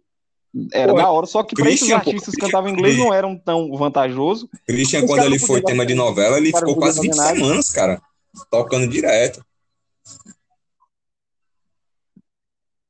[0.71, 3.37] Era Pô, da hora, só que pra esses Christian, artistas que cantavam inglês não eram
[3.37, 4.49] tão vantajoso.
[4.65, 7.35] Christian, quando ele foi tema de novela, ele ficou quase podiam 20 fazer nada.
[7.35, 8.01] semanas, cara,
[8.49, 9.43] tocando direto.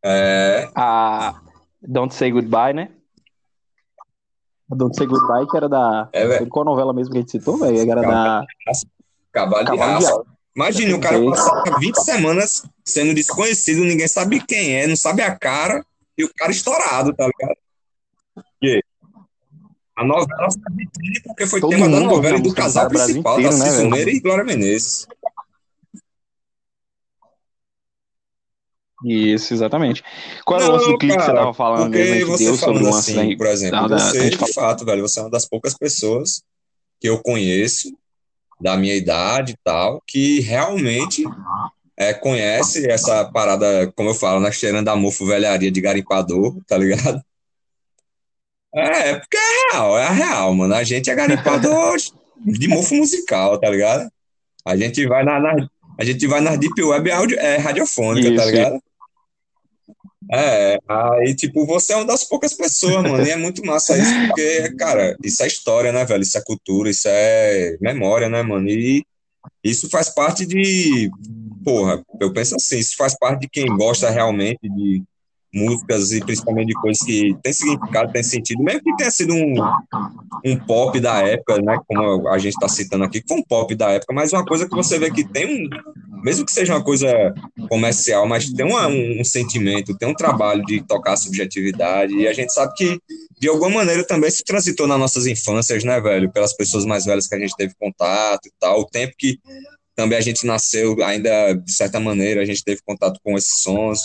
[0.04, 1.42] É, A
[1.82, 2.92] Don't Say Goodbye, né?
[4.72, 6.08] A Don't Say Goodbye, que era da.
[6.14, 7.80] é Qual novela mesmo que a gente citou, velho?
[7.92, 8.46] Era da.
[9.32, 10.35] cavalo de Cavalo de raça.
[10.56, 15.36] Imagine, o cara passar 20 semanas sendo desconhecido, ninguém sabe quem é, não sabe a
[15.38, 15.86] cara,
[16.18, 17.58] e o cara estourado, tá ligado?
[18.34, 18.82] Porque
[19.98, 23.58] a novela foi vitrine porque foi Todo tema da novela e do casal principal, inteiro,
[23.58, 23.92] né, Tarcísio velho?
[23.92, 25.06] Meira e Glória Menezes.
[29.04, 30.02] Isso, exatamente.
[30.46, 32.60] Qual era o Não, lance do clipe que você tava falando Porque você deu sobre
[32.60, 33.38] falando o lance assim, aí?
[33.38, 35.78] por exemplo, da- da- você, a gente de fato, velho, você é uma das poucas
[35.78, 36.42] pessoas
[37.00, 37.96] que eu conheço
[38.60, 41.24] da minha idade e tal, que realmente
[41.98, 46.78] é, conhece essa parada, como eu falo, né, cheirando a mofo velharia de garimpador, tá
[46.78, 47.22] ligado?
[48.74, 50.74] É, é porque é real, é a real, mano.
[50.76, 51.96] A gente é garimpador
[52.46, 54.10] de mofo musical, tá ligado?
[54.66, 58.44] A gente vai na, na- a gente vai nas deep web audio, é, radiofônica, tá
[58.44, 58.80] Isso, ligado?
[60.32, 64.12] É, aí, tipo, você é uma das poucas pessoas, mano, e é muito massa isso,
[64.28, 66.24] porque, cara, isso é história, né, velho?
[66.24, 68.68] Isso é cultura, isso é memória, né, mano?
[68.68, 69.04] E
[69.64, 71.10] isso faz parte de,
[71.64, 75.04] porra, eu penso assim, isso faz parte de quem gosta realmente de
[75.56, 79.56] músicas e principalmente de coisas que tem significado, tem sentido, mesmo que tenha sido um,
[80.46, 83.74] um pop da época, né, como a gente tá citando aqui, que foi um pop
[83.74, 85.70] da época, mas uma coisa que você vê que tem um,
[86.24, 87.08] mesmo que seja uma coisa
[87.70, 92.28] comercial, mas tem uma- um, um sentimento, tem um trabalho de tocar a subjetividade, e
[92.28, 93.00] a gente sabe que,
[93.40, 96.32] de alguma maneira, também se transitou nas nossas infâncias, né, velho?
[96.32, 99.40] Pelas pessoas mais velhas que a gente teve contato e tal, o tempo que
[99.96, 104.02] também a gente nasceu, ainda, de certa maneira, a gente teve contato com esses sons,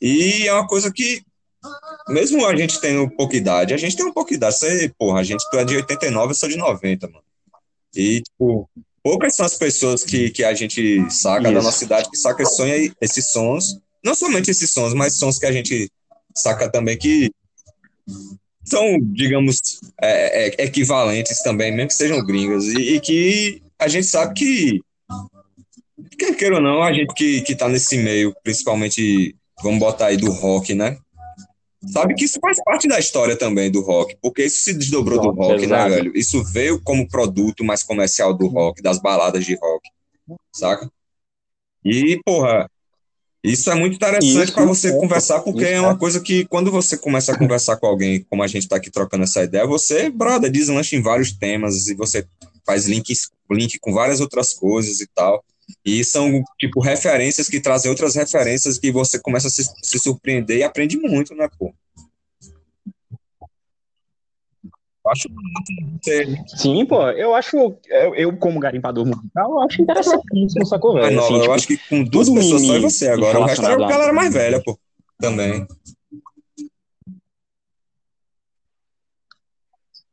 [0.00, 1.22] e é uma coisa que,
[2.08, 5.22] mesmo a gente tendo pouca idade, a gente tem um pouca idade, você, porra, a
[5.22, 7.24] gente, tu é de 89, eu sou de 90, mano.
[7.94, 8.68] E, tipo,
[9.02, 11.62] poucas são as pessoas que, que a gente saca da Isso.
[11.62, 15.46] nossa idade que saca esse sonho esses sons, não somente esses sons, mas sons que
[15.46, 15.90] a gente
[16.34, 17.30] saca também que
[18.64, 24.06] são, digamos, é, é, equivalentes também, mesmo que sejam gringas, e, e que a gente
[24.06, 24.80] sabe que,
[26.18, 30.16] quer queira ou não, a gente que, que tá nesse meio, principalmente, vamos botar aí
[30.16, 30.98] do rock, né?
[31.92, 35.30] Sabe que isso faz parte da história também do rock, porque isso se desdobrou do
[35.30, 36.12] Rock, né, velho?
[36.14, 39.88] Isso veio como produto mais comercial do rock, das baladas de rock,
[40.52, 40.90] saca?
[41.82, 42.68] E, porra,
[43.42, 46.70] isso é muito interessante para você é, conversar, porque isso é uma coisa que quando
[46.70, 50.10] você começa a conversar com alguém, como a gente tá aqui trocando essa ideia, você,
[50.10, 52.26] brother, deslancha em vários temas e você
[52.66, 55.42] faz links, link com várias outras coisas e tal.
[55.84, 60.58] E são, tipo, referências que trazem outras referências que você começa a se, se surpreender
[60.58, 61.72] e aprende muito, né, pô?
[65.06, 65.28] Acho
[66.56, 67.56] Sim, pô, eu acho,
[67.88, 71.16] eu, eu como garimpador musical, eu acho interessantíssimo, velho?
[71.16, 71.24] nova.
[71.24, 73.40] Assim, eu tipo, acho que com duas pessoas só e você agora.
[73.40, 74.78] O resto era relacionado a a- galera mais velha, pô.
[75.18, 75.66] Também.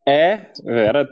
[0.07, 1.05] É, era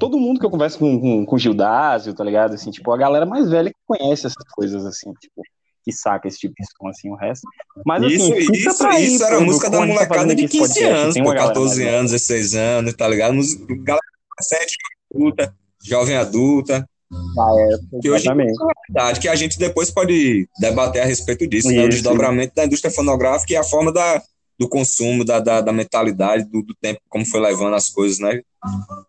[0.00, 2.54] todo mundo que eu converso com, com, com Gildásio, tá ligado?
[2.54, 5.42] Assim, tipo, a galera mais velha que conhece essas coisas, assim, tipo,
[5.84, 7.46] que saca esse tipo de som, assim, o resto.
[7.84, 10.58] Mas, assim, Isso, isso, pra isso era a música da tá molecada de aqui esse
[10.58, 13.34] 15 podcast, anos, pô, uma galera 14 mais anos, 16 anos, tá ligado?
[13.34, 14.06] Mus- Galera
[14.40, 14.76] 17,
[15.14, 15.54] adulta,
[15.84, 16.88] jovem adulta,
[17.36, 17.78] velha.
[18.02, 21.84] que hoje é realidade, que a gente depois pode debater a respeito disso, né?
[21.84, 24.20] O desdobramento da indústria fonográfica e a forma da,
[24.58, 28.40] do consumo, da, da, da mentalidade, do, do tempo, como foi levando as coisas, né?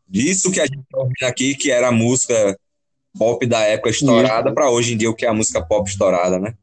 [0.07, 2.57] Disso que a gente tá ouvindo aqui, que era a música
[3.17, 6.37] pop da época estourada, para hoje em dia o que é a música pop estourada,
[6.37, 6.53] né?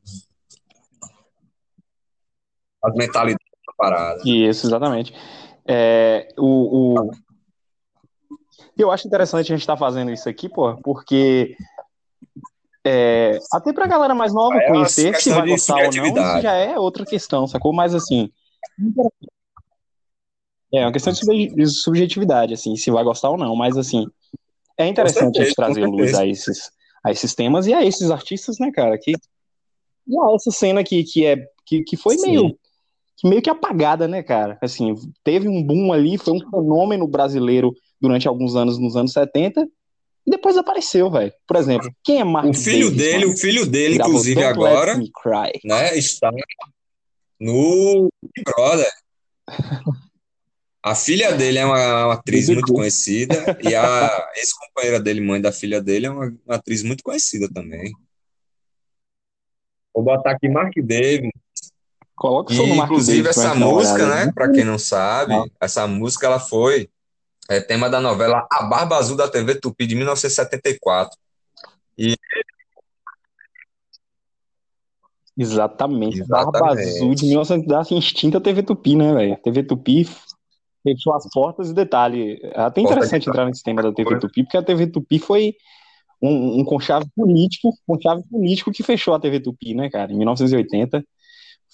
[2.82, 4.22] As mentalidades da parada.
[4.24, 5.14] Isso, exatamente.
[5.66, 7.11] É, o, o...
[8.76, 11.57] Eu acho interessante a gente estar fazendo isso aqui, pô, porque
[12.87, 16.53] é, até pra galera mais nova É conhecer, se vai gostar ou não, isso já
[16.53, 17.72] é outra questão, sacou?
[17.72, 18.30] Mas assim,
[20.72, 24.06] É uma questão de sub- de subjetividade, assim, se vai gostar ou não, mas assim,
[24.76, 26.70] é interessante a certeza, gente trazer luz a esses,
[27.04, 28.98] a esses temas e a esses artistas, né, cara?
[28.98, 32.26] Que, e a essa cena que, que, é, que, que foi Sim.
[32.26, 32.58] meio,
[33.16, 34.58] que meio que apagada, né, cara?
[34.60, 39.66] Assim, teve um boom ali, foi um fenômeno brasileiro durante alguns anos, nos anos 70,
[40.26, 41.32] e depois apareceu, velho.
[41.46, 43.34] Por exemplo, quem é Mark O filho Davis, dele, mano?
[43.34, 45.00] o filho dele, inclusive agora,
[45.64, 46.32] né, está
[47.41, 48.91] no Big Brother.
[50.82, 55.51] A filha dele é uma, uma atriz muito conhecida e a ex-companheira dele, mãe da
[55.51, 57.91] filha dele, é uma, uma atriz muito conhecida também.
[59.95, 61.30] Vou botar aqui Mark Davis.
[62.14, 64.26] Coloca o E, do Mark inclusive, Davis essa música, olhada.
[64.26, 66.91] né, para quem não sabe, essa música ela foi
[67.49, 71.18] é, tema da novela A Barba Azul da TV Tupi de 1974.
[75.37, 76.20] Exatamente.
[76.20, 76.53] Exatamente.
[76.53, 79.37] Barba Azul de 1900 da extinta TV Tupi, né, velho?
[79.43, 80.09] TV Tupi
[80.82, 84.18] fechou as portas e detalhe, é até interessante entrar nesse tema da TV.
[84.18, 85.55] Tupi, porque a TV Tupi foi
[86.22, 90.12] um, um conchave político, conchave político que fechou a TV Tupi, né, cara?
[90.12, 91.03] Em 1980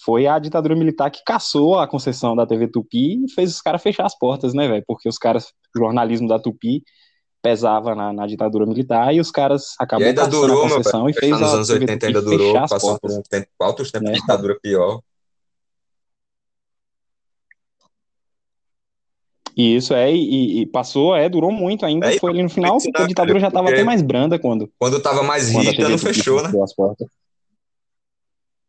[0.04, 3.82] foi a ditadura militar que caçou a concessão da TV Tupi e fez os caras
[3.82, 4.84] fechar as portas, né, velho?
[4.86, 6.82] Porque os caras, jornalismo da Tupi
[7.42, 11.08] pesava na, na ditadura militar e os caras E acabou ainda caçando durou, a meu
[11.08, 13.18] e fez nos a anos TV 80 Tupi ainda durou, as passou por portas.
[13.18, 14.14] um tempo, altos tempos Né?
[14.14, 15.00] de ditadura pior.
[19.56, 22.78] E isso é, e, e passou, é, durou muito ainda, É, foi ali no final,
[22.94, 25.76] a né, ditadura já estava até mais branda quando, Quando tava mais quando a rígida,
[25.76, 26.50] TV não fechou, né?
[26.62, 27.08] as portas.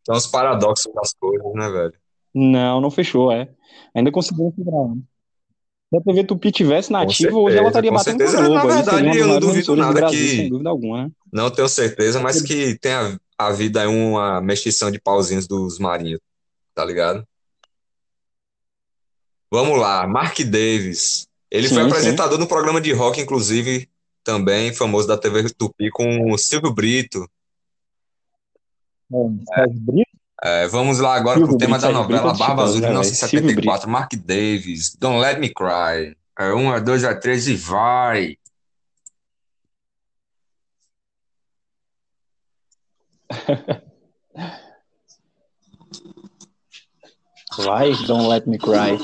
[0.05, 1.93] São os paradoxos das coisas, né, velho?
[2.33, 3.47] Não, não fechou, é.
[3.93, 4.95] Ainda conseguiu segurar.
[5.91, 8.37] Se a TV Tupi tivesse na Com ativa, hoje ela estaria batendo certeza.
[8.37, 8.53] Globo.
[8.55, 11.03] Na aí verdade, das eu não duvido nada Brasil, que- sem dúvida alguma.
[11.03, 11.11] né?
[11.33, 15.79] Não tenho certeza, mas que tem a, a vida é uma mexição de pauzinhos dos
[15.79, 16.21] marinhos,
[16.73, 17.27] tá ligado?
[19.51, 21.27] Vamos lá, Mark Davis.
[21.51, 21.89] Ele Sim, foi sim.
[21.89, 23.89] apresentador no programa de rock, inclusive,
[24.23, 27.29] também famoso da TV Tupi, com o Silvio Brito.
[29.57, 29.65] É,
[30.69, 33.03] vamos lá agora Silvio pro tema da Sérgio novela Barba Azul de né, velho?
[33.03, 36.15] Silvio 1974, Mark Davis, Don't Let Me Cry.
[36.39, 38.35] É um, é dois, é três e vai.
[47.57, 48.97] Vai, Don't Let Me Cry.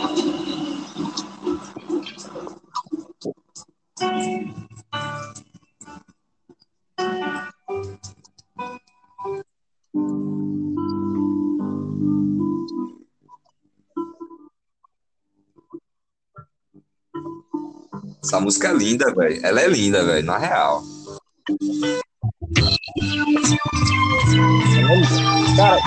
[18.27, 19.39] Essa música é linda, velho.
[19.41, 20.83] Ela é linda, velho, na real.
[25.55, 25.77] Cara,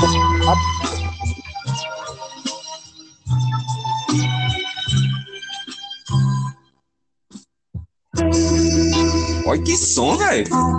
[9.47, 10.47] Olha que som, velho.
[10.55, 10.71] A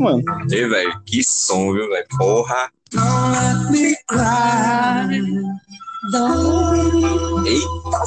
[0.00, 0.24] mano.
[0.50, 2.06] Ei, velho, que som, viu, velho?
[2.16, 2.70] Porra.
[2.92, 5.20] Don't let me cry.
[6.12, 6.46] Don't
[7.46, 8.04] Eita,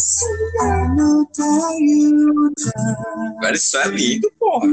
[3.42, 4.68] velho, isso é lindo, porra.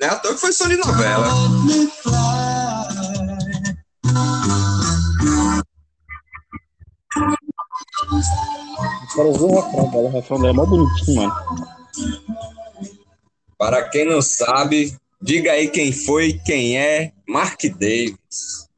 [0.00, 1.26] é à toa que foi de novela.
[1.26, 2.54] Let me cry.
[9.14, 10.08] Quero ver o refrão dela.
[10.08, 11.34] O refrão dela é mó bonitinho, mano.
[13.64, 18.68] Para quem não sabe, diga aí quem foi, quem é Mark Davis.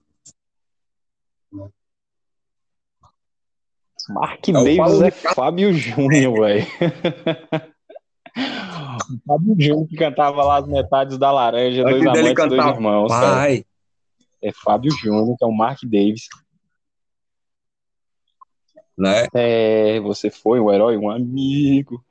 [4.09, 5.35] Mark o Davis é Ricardo.
[5.35, 6.65] Fábio Júnior, velho.
[9.27, 12.75] Fábio Júnior que cantava lá as metades da laranja, dois Antes dele amantes, dois cantar,
[12.77, 13.09] irmãos.
[13.09, 13.35] cara.
[13.35, 13.65] Pai.
[14.41, 16.29] É Fábio Júnior, que é o Mark Davis.
[18.97, 19.27] Né?
[19.35, 22.06] É, você foi um herói, um amigo.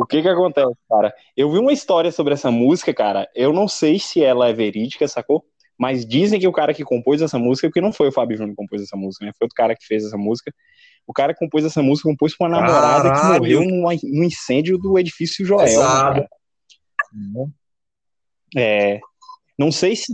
[0.00, 1.12] O que que acontece, cara?
[1.36, 3.28] Eu vi uma história sobre essa música, cara.
[3.34, 5.44] Eu não sei se ela é verídica, sacou?
[5.78, 8.54] Mas dizem que o cara que compôs essa música, porque não foi o Fábio Júnior
[8.54, 9.32] que compôs essa música, né?
[9.38, 10.52] Foi outro cara que fez essa música.
[11.06, 13.38] O cara que compôs essa música compôs com uma namorada que Caralho.
[13.40, 15.60] morreu num, num incêndio do edifício Joel.
[15.60, 16.14] né, Pesado.
[16.14, 16.28] cara?
[18.56, 19.00] É.
[19.58, 20.12] Não sei se.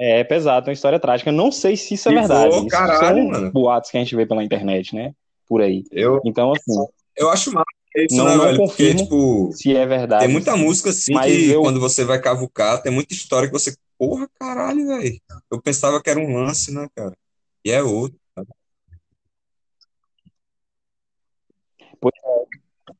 [0.00, 1.32] É pesado, é uma história trágica.
[1.32, 2.66] Não sei se isso é Que verdade.
[2.68, 3.52] caralho, são mano.
[3.52, 5.12] boatos que a gente vê pela internet, né?
[5.48, 5.82] Por aí.
[5.90, 7.66] Eu, Então, assim, eu acho massa
[8.04, 8.56] isso, Não- né, não velho?
[8.58, 10.24] Porque, tipo, se é verdade.
[10.24, 13.52] tem muita música assim Mas que eu- quando você vai cavucar, tem muita história que
[13.52, 13.74] você.
[13.98, 15.20] Porra, caralho, velho.
[15.50, 17.12] Eu pensava que era um lance, né, cara?
[17.64, 18.18] E é outro.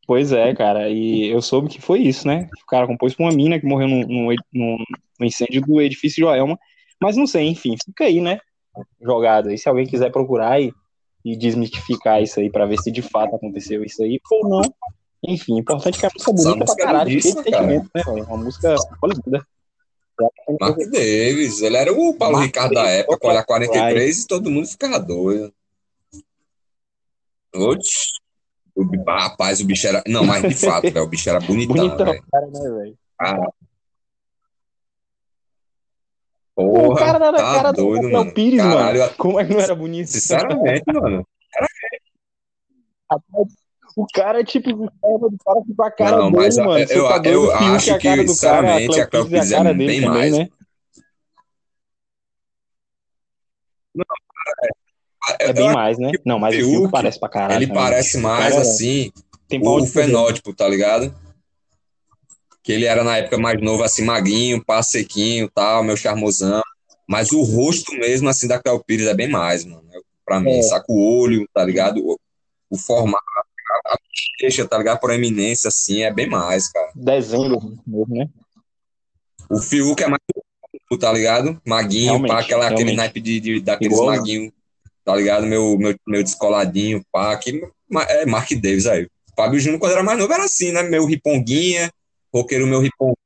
[0.06, 2.48] Pois é, cara, e eu soube que foi isso, né?
[2.62, 4.78] O cara compôs pra uma mina que morreu num
[5.20, 6.58] incêndio do edifício Joelma,
[7.00, 8.38] mas não sei, enfim, fica aí, né?
[9.00, 10.72] Jogado aí, se alguém quiser procurar e,
[11.32, 14.62] e desmistificar isso aí pra ver se de fato aconteceu isso aí ou não.
[15.22, 17.66] Enfim, importante que a música é bonita pra música é caralho, cheia de cara.
[17.66, 18.02] sentimento, né?
[18.26, 18.74] Uma música
[19.04, 19.46] linda.
[20.60, 24.26] Mark Davis, ele era o Paulo Mark Ricardo da Davis, época, com olhar 43 e
[24.26, 25.52] todo mundo ficava doido.
[27.54, 28.18] Oxi.
[28.74, 30.02] O, rapaz, o bicho era.
[30.06, 32.98] Não, mas de fato, velho, o bicho era bonitão, Bonitão, cara, né, velho?
[33.20, 33.50] Ah.
[36.60, 38.34] O Porra, cara era tá cara do doido, Rafael mano.
[38.34, 39.14] Pires, Caralho, mano.
[39.16, 40.06] Como é que não era bonito?
[40.08, 41.24] sinceramente, mano.
[43.96, 46.78] O cara é tipo o cara do cara com a cara Não, dele, mas mano.
[46.90, 49.08] eu- tá eu- eu o acho é a cara que, do cara, sinceramente, a a
[49.08, 50.38] Pires é a Pires é cara dele bem também, mais.
[50.38, 50.48] né?
[53.94, 54.04] Eu-
[55.40, 56.10] É bem eu mais, né?
[56.24, 57.58] Não, mas o Fiuk, parece pra caralho.
[57.58, 57.82] Ele também.
[57.82, 59.12] parece mais Cara, assim,
[59.48, 61.14] Tem pau o fenótipo, tá ligado?
[62.68, 66.60] Que ele era na época mais novo, assim, magrinho, pá sequinho, tal, meu charmosão.
[67.08, 69.88] Mas o rosto mesmo, assim, da Cleo Pires é bem mais, mano.
[70.22, 70.60] Pra mim, É.
[70.60, 72.06] saca o olho, tá ligado?
[72.06, 72.20] O,
[72.68, 73.24] o formato,
[73.86, 74.96] a, bochecha, tá ligado?
[74.96, 76.90] A proeminência, assim, é bem mais, cara.
[76.94, 78.28] Desenho mesmo, né?
[79.48, 80.20] O Fiuk é mais,
[81.00, 81.58] tá ligado?
[81.66, 84.52] Maguinho, Realmente, pá, aquela, aquele naipe de, de, daqueles Igual- maguinhos,
[85.06, 85.46] tá ligado?
[85.46, 87.62] Meu, meu, meu descoladinho, pá, que
[88.10, 89.04] é Mark Davis aí.
[89.04, 90.82] O Fábio Júnior, quando era mais novo, era assim, né?
[90.82, 91.90] Meu riponguinha,
[92.32, 93.16] roqueiro meu riponguinha,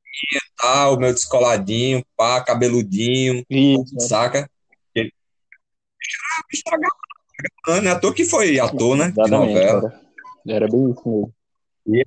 [0.57, 3.99] tal, meu descoladinho, pá, cabeludinho, Isso.
[4.01, 4.49] saca?
[4.95, 5.13] Ele...
[7.83, 7.91] Né?
[7.91, 9.07] Ator que foi ator, né?
[9.07, 9.81] De Exatamente, novela.
[9.83, 10.01] cara.
[10.47, 11.35] Era bem isso mesmo.
[11.87, 12.05] E-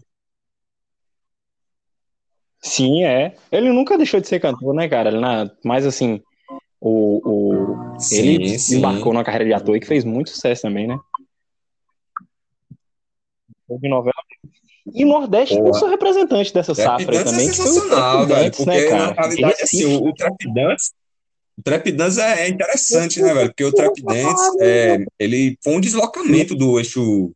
[2.61, 3.35] Sim, é.
[3.51, 5.09] Ele nunca deixou de ser cantor, né, cara?
[5.09, 5.49] Ele na...
[5.63, 6.19] Mas assim,
[6.81, 7.97] o, o...
[8.11, 8.77] ele Sim, sim.
[8.77, 10.97] embarcou na carreira de ator e que fez muito sucesso também, né?
[13.69, 14.13] De novela.
[14.93, 15.69] E o Nordeste Porra.
[15.69, 17.47] eu sou representante dessa Trap safra aí também.
[17.47, 19.07] é que foi o sensacional, velho, porque né, cara?
[19.07, 20.91] na realidade, assim, o, o Trap Dance,
[21.57, 25.73] o Trap Dance é, é interessante, né, velho, porque o Trap Dance, é, ele foi
[25.73, 27.31] um deslocamento do eixo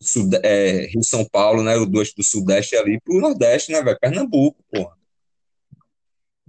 [0.00, 4.56] Sude- é, Rio-São Paulo, né, do eixo do Sudeste ali pro Nordeste, né, velho, Pernambuco,
[4.70, 4.96] porra.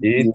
[0.01, 0.31] E,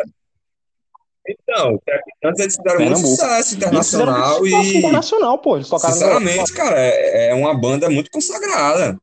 [1.26, 3.08] então, o Trap Dance, eles fizeram muito Pernambuco.
[3.08, 5.62] sucesso Eles fizeram internacional muito sucesso e, internacional, pô.
[5.62, 8.96] Sinceramente, cara, é, é uma banda muito consagrada,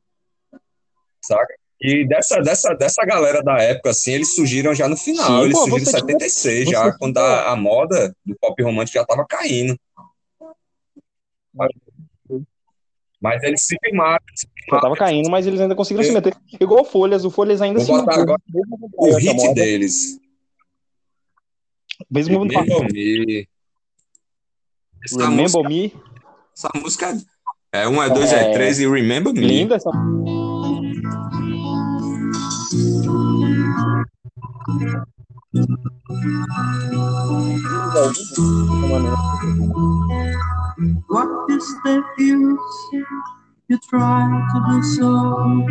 [1.21, 1.53] saca?
[1.83, 5.25] E dessa, dessa, dessa galera da época, assim, eles surgiram já no final.
[5.25, 8.15] Sim, eles pô, surgiram em você tinha- 76, você já tinha- quando a, a moda
[8.25, 9.75] do pop romântico já tava caindo.
[13.19, 14.23] Mas eles se firmaram.
[14.35, 16.35] se Já tava caindo, mas eles ainda conseguiram se meter.
[16.59, 18.41] Igual o Folhas, o Folhas ainda Vou se botar agora
[18.97, 20.19] O hit moda, deles.
[22.09, 23.47] Mesmo Remember Me.
[25.03, 25.93] Essa música, Remember Me,
[26.55, 27.17] essa música
[27.71, 28.53] é um, é dois, é É.
[28.53, 29.41] três e Remember Me.
[29.41, 29.91] linda essa
[41.07, 43.05] What is the use?
[43.67, 45.67] You try to do so.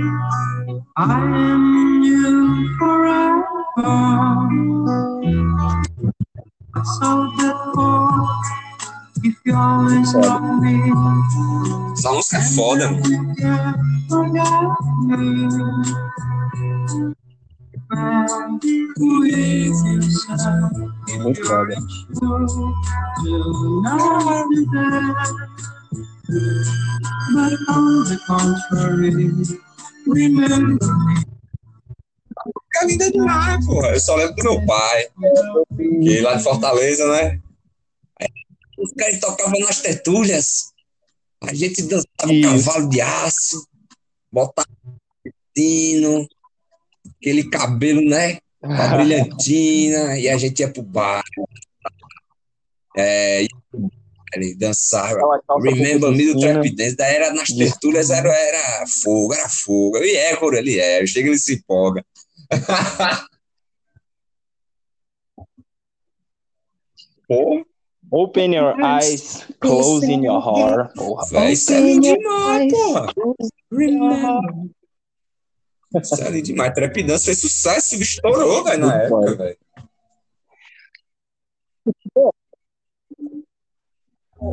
[0.97, 3.45] I am you forever.
[6.97, 8.29] So therefore,
[9.25, 10.93] if you always love me,
[11.93, 14.00] Essa música é foda, mano.
[19.33, 19.75] If
[21.19, 21.77] Muito foda.
[27.33, 29.15] But on the contrary,
[30.07, 30.79] remember
[32.81, 33.89] Música linda demais, porra.
[33.89, 35.09] Eu só lembro do meu pai,
[35.77, 37.41] que lá de Fortaleza, né?
[38.79, 40.73] Os caras tocavam nas tertúlias.
[41.43, 42.65] A gente dançava Isso.
[42.65, 43.67] cavalo de aço,
[44.33, 44.69] botava
[45.57, 46.27] sino,
[47.19, 48.39] aquele cabelo, né?
[48.61, 51.23] Com a brilhantina, e a gente ia pro bar.
[52.97, 53.47] É,
[54.33, 55.19] ele dançava.
[55.63, 59.99] Remember Me do Trap Dance, daí era nas tertúlias, era, era fogo, era fogo.
[59.99, 61.05] E é, Coro, ele é.
[61.07, 62.05] Chega ele se empolga.
[67.27, 67.65] Pô,
[68.13, 70.93] Open your eyes, close in your heart.
[70.97, 71.27] Porra.
[71.73, 73.07] é lindo demais, porra.
[73.71, 74.71] Remember.
[76.03, 76.75] Isso é lindo demais.
[76.75, 79.59] Trap Dance fez sucesso, estourou, velho, na época, velho.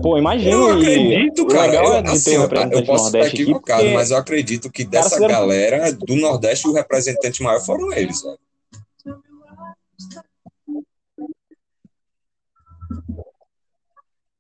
[0.02, 0.52] Pô, imagina.
[0.52, 1.68] Eu e acredito, o cara.
[1.68, 4.12] legal Eu, ter assim, um eu, representante eu do posso estar Nordeste equivocado, porque mas
[4.12, 8.40] eu acredito que dessa fizeram- galera do Nordeste, o representante maior foram eles, velho.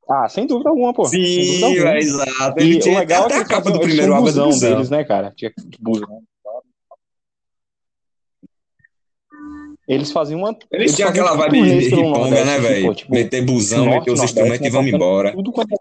[0.09, 1.05] Ah, sem dúvida alguma, pô.
[1.05, 1.83] Sim, alguma.
[1.83, 2.59] velho, exato.
[2.59, 4.13] E Ele o tinha legal é até que a eles capa do eles primeiro tinham
[4.13, 4.69] um álbum é Busão.
[4.69, 5.33] deles, né, cara?
[5.35, 6.23] Tinha busão.
[9.87, 10.57] Eles faziam uma.
[10.71, 12.87] Eles tinham faziam aquela tipo vibe pelo riponga, né, velho?
[12.87, 15.31] pô, tipo, Meter busão, Norte, meter os instrumentos e né, vamos embora.
[15.33, 15.77] Tudo quanto é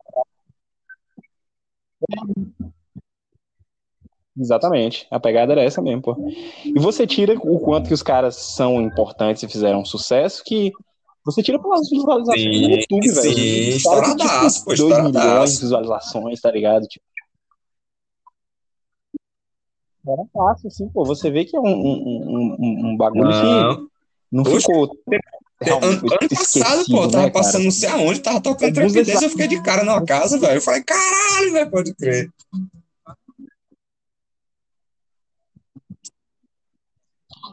[4.38, 5.06] Exatamente.
[5.10, 6.14] A pegada era essa mesmo, pô.
[6.64, 10.72] E você tira o quanto que os caras são importantes e fizeram sucesso, que
[11.26, 13.34] você tira pelas visualizações Sim, no YouTube, velho.
[13.34, 16.86] sim, estouradaço, pô, 2 milhões de visualizações, tá ligado?
[16.86, 17.04] Tipo,
[20.08, 21.04] era fácil, assim, pô.
[21.04, 23.88] Você vê que é um, um, um, um bagulho que Não.
[24.30, 24.84] não Oxe, ficou.
[24.84, 25.20] Ano,
[25.60, 27.44] realmente ano passado, esquecido, pô, eu tava né, cara?
[27.44, 30.58] passando não sei aonde, tava tocando Alguns trapidez, eu fiquei de cara numa casa, velho.
[30.58, 32.30] Eu falei, caralho, velho, pode crer.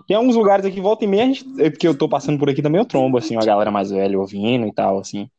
[0.07, 2.61] Tem alguns lugares aqui, volta e meia, a é porque eu tô passando por aqui
[2.61, 5.29] também, eu trombo, assim, uma galera mais velha ouvindo e tal, assim.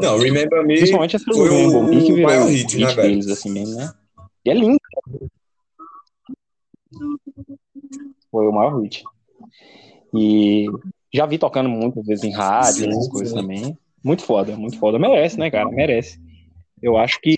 [0.00, 3.08] Não, Remember Me Principalmente essa foi o- Bee, que virou maior hit, né, velho?
[3.10, 3.92] deles, assim mesmo, né?
[4.44, 4.78] E é lindo.
[8.30, 9.04] Foi o maior hit.
[10.14, 10.66] E
[11.12, 13.40] já vi tocando muitas vezes em rádio, Sim, essas coisas sim.
[13.40, 13.78] também.
[14.02, 14.98] Muito foda, muito foda.
[14.98, 15.70] Merece, né, cara?
[15.70, 16.18] Merece.
[16.82, 17.36] Eu acho que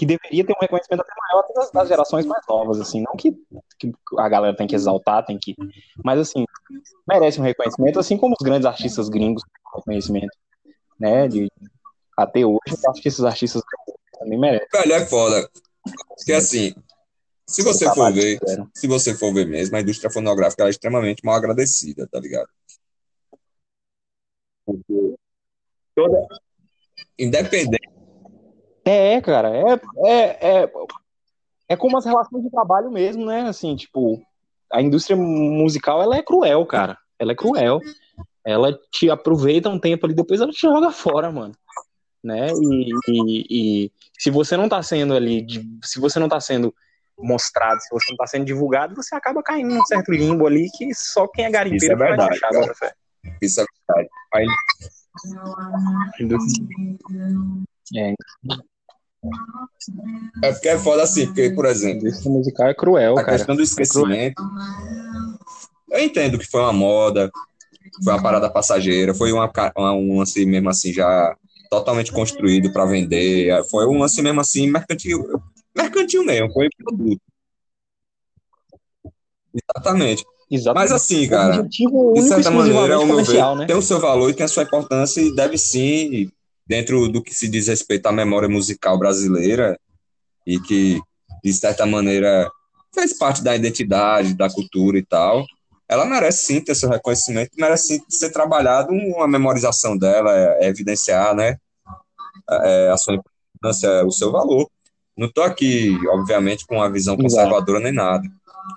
[0.00, 3.32] que deveria ter um reconhecimento até maior das, das gerações mais novas, assim, não que,
[3.78, 5.54] que a galera tem que exaltar, tem que,
[6.02, 6.46] mas assim,
[7.06, 10.34] merece um reconhecimento, assim como os grandes artistas gringos têm um reconhecimento,
[10.98, 11.52] né, de,
[12.16, 13.62] até hoje, eu acho que esses artistas
[14.18, 14.66] também merecem.
[14.72, 15.50] Velho, é foda.
[16.16, 16.74] Porque assim,
[17.46, 18.70] se você o for ver, fizeram.
[18.74, 22.48] se você for ver mesmo, a indústria fonográfica é extremamente mal agradecida, tá ligado?
[24.64, 25.14] Porque
[25.94, 26.26] toda.
[27.18, 27.99] Independente.
[28.90, 30.72] É, cara, é, é, é,
[31.68, 33.42] é como as relações de trabalho mesmo, né?
[33.42, 34.20] Assim, tipo,
[34.72, 36.98] a indústria musical, ela é cruel, cara.
[37.18, 37.80] Ela é cruel.
[38.44, 41.54] Ela te aproveita um tempo ali, depois ela te joga fora, mano.
[42.22, 42.48] Né?
[42.52, 45.46] E, e- e se você não tá sendo ali,
[45.84, 46.74] se você não tá sendo
[47.18, 50.92] mostrado, se você não tá sendo divulgado, você acaba caindo num certo limbo ali que
[50.94, 52.96] só quem é garimpeiro Isso é vai verdade, achar, cara.
[53.40, 54.10] Isso é verdade.
[54.34, 54.46] Aí,
[57.96, 58.14] É,
[60.42, 63.36] é porque é foda assim, porque, por a exemplo, indústria musical é cruel, a cara.
[63.36, 64.42] questão do esquecimento.
[65.90, 67.30] Eu entendo que foi uma moda,
[68.02, 71.36] foi uma parada passageira, foi uma, uma- um lance mesmo assim já
[71.70, 75.24] totalmente construído para vender, foi um lance mesmo assim mercantil,
[75.76, 77.20] mercantil mesmo, foi produto.
[79.54, 80.24] Exatamente.
[80.50, 80.90] Exatamente.
[80.90, 83.66] Mas assim, cara, de certa maneira, ao meu ver, né?
[83.66, 86.30] tem o seu valor e tem a sua importância e deve sim,
[86.70, 89.76] dentro do que se diz respeito à memória musical brasileira
[90.46, 91.00] e que,
[91.42, 92.48] de certa maneira,
[92.94, 95.44] fez parte da identidade, da cultura e tal,
[95.88, 100.68] ela merece sim ter seu reconhecimento, merece sim ser trabalhado uma memorização dela, é, é
[100.68, 101.56] evidenciar, né,
[102.48, 104.70] é, a sua importância, o seu valor.
[105.16, 108.22] Não estou aqui, obviamente, com uma visão conservadora nem nada,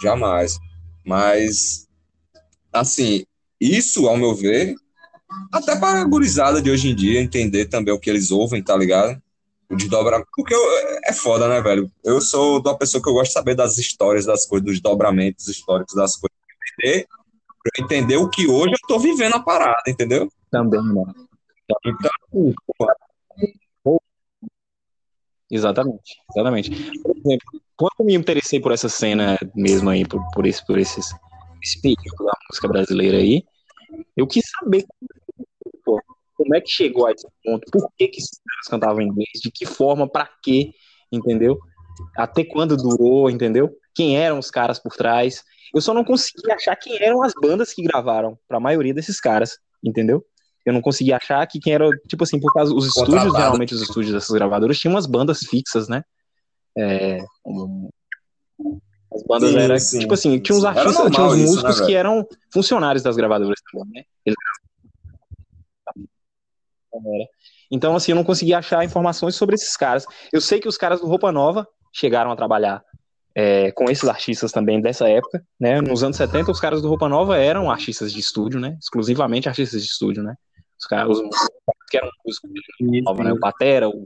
[0.02, 0.58] jamais.
[1.06, 1.88] Mas,
[2.74, 3.24] assim,
[3.62, 4.74] isso, ao meu ver,
[5.52, 8.76] até para a gurizada de hoje em dia entender também o que eles ouvem, tá
[8.76, 9.22] ligado?
[9.70, 10.30] O desdobramento.
[10.36, 11.92] Porque eu- é foda, né, velho?
[12.04, 15.48] Eu sou da pessoa que eu gosto de saber das histórias das coisas, dos desdobramentos
[15.48, 16.38] históricos das coisas.
[16.80, 17.08] Entender,
[17.64, 20.28] pra entender o que hoje eu tô vivendo a parada, entendeu?
[20.52, 21.04] Também, né?
[21.86, 22.10] Então,
[25.52, 26.72] Exatamente, exatamente.
[27.02, 30.80] Por exemplo, quando eu me interessei por essa cena mesmo aí, por, por, esse, por
[30.80, 31.14] esses,
[31.62, 33.44] esse período da música brasileira aí,
[34.18, 34.84] eu quis saber
[35.84, 36.00] pô,
[36.36, 39.40] como é que chegou a esse ponto, por que, que esses caras cantavam em inglês,
[39.42, 40.72] de que forma, pra quê,
[41.12, 41.58] entendeu?
[42.18, 43.70] Até quando durou, entendeu?
[43.94, 45.44] Quem eram os caras por trás.
[45.74, 49.58] Eu só não consegui achar quem eram as bandas que gravaram pra maioria desses caras,
[49.84, 50.26] entendeu?
[50.66, 53.82] Eu não consegui achar que quem era, tipo assim, por causa os estúdios, geralmente os
[53.82, 56.04] estúdios dessas gravadoras tinham umas bandas fixas, né?
[56.78, 57.20] É,
[59.14, 61.86] as bandas Sim, eram, sim, tipo assim, tinha uns artistas, tinha uns isso, músicos né,
[61.86, 64.04] que eram funcionários das gravadoras também, né?
[64.26, 64.38] Eles
[66.94, 67.26] Era.
[67.72, 70.06] Então, assim, eu não consegui achar informações sobre esses caras.
[70.32, 72.84] Eu sei que os caras do Roupa Nova chegaram a trabalhar
[73.36, 75.82] é, com esses artistas também dessa época, né?
[75.82, 78.78] Nos anos 70, os caras do Roupa Nova eram artistas de estúdio, né?
[78.80, 80.36] Exclusivamente artistas de estúdio, né?
[80.80, 81.48] Os caras, os
[81.90, 83.34] que eram músicos de Nova, né?
[83.34, 84.04] O Batera, o,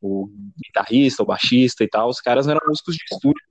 [0.00, 0.28] o
[0.62, 3.42] guitarrista, o baixista e tal, os caras eram músicos de estúdio,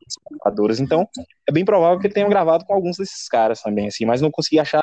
[0.44, 0.80] gravadores.
[0.80, 1.08] Então,
[1.48, 4.30] é bem provável que ele tenha gravado com alguns desses caras também, assim, mas não
[4.32, 4.82] consegui achar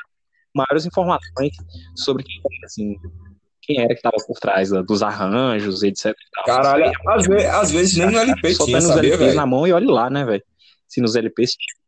[0.55, 1.53] maiores informações
[1.97, 2.97] sobre quem assim,
[3.67, 6.15] quem era que estava por trás da, dos arranjos, etc.
[6.45, 9.67] Caralho, é às, ve às vezes nem no LP tinha, nos sabia, LPs na mão
[9.67, 10.43] e olhe lá, né, velho?
[10.89, 11.85] Se nos LPs tinha.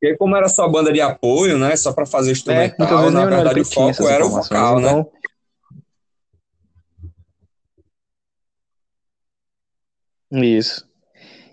[0.00, 3.26] Porque como era só banda de apoio, né, só para fazer é, instrumental, é, na
[3.26, 4.88] verdade o foco era o vocal, né?
[4.88, 5.10] então...
[10.32, 10.88] Isso.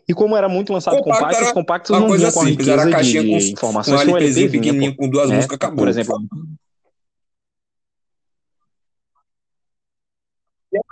[0.07, 2.68] E como era muito lançado compacto, compacto era os compactos não vinham com a simples,
[2.68, 4.05] era a caixinha de, com, informações.
[4.05, 5.36] Com um LP pequenininho, com duas né?
[5.36, 5.80] músicas, acabou.
[5.80, 6.18] Por exemplo,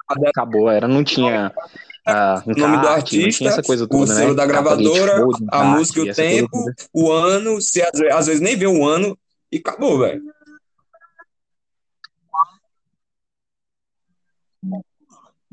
[0.07, 1.51] acabou, era, não tinha
[2.05, 4.21] ah, o nome do tinha essa artista, coisa o toda, né?
[4.21, 7.99] selo da Capa de gravadora, show, a música e o tempo, o ano, se às
[7.99, 9.17] vezes, às vezes nem vê o ano
[9.51, 10.21] e acabou, velho.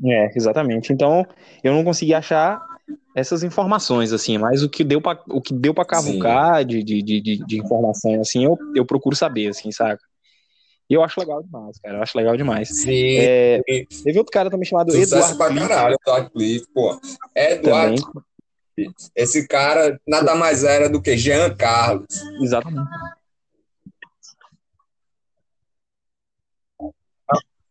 [0.05, 0.93] É, exatamente.
[0.93, 1.25] Então,
[1.63, 2.61] eu não consegui achar
[3.15, 7.01] essas informações, assim, mas o que deu pra, o que deu pra cavucar de, de,
[7.01, 10.03] de, de, de informação, assim, eu, eu procuro saber, assim, saca?
[10.89, 12.69] E eu acho legal demais, cara, eu acho legal demais.
[12.69, 13.61] Sim, É,
[14.03, 16.95] teve outro cara também chamado sucesso Eduardo pra caralho, Eduardo Cliff, pô.
[17.33, 18.25] também, Eduardo,
[19.15, 22.05] esse cara nada mais era do que Jean Carlos.
[22.41, 22.89] exatamente.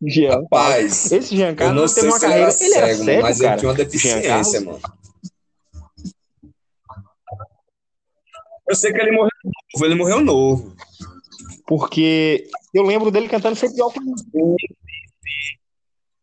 [0.04, 0.44] Jean Carlos.
[0.50, 2.86] Rapaz, Esse Jean eu Carlos não teve sei uma se ele carreira, era ele era
[2.88, 3.60] cego, cego, mas ele cara.
[3.60, 4.64] tinha uma deficiência, Carlos.
[4.64, 4.80] mano.
[8.68, 9.30] Eu sei que ele morreu
[9.74, 10.76] novo, ele morreu novo.
[11.66, 14.22] Porque eu lembro dele cantando sempre de óculos.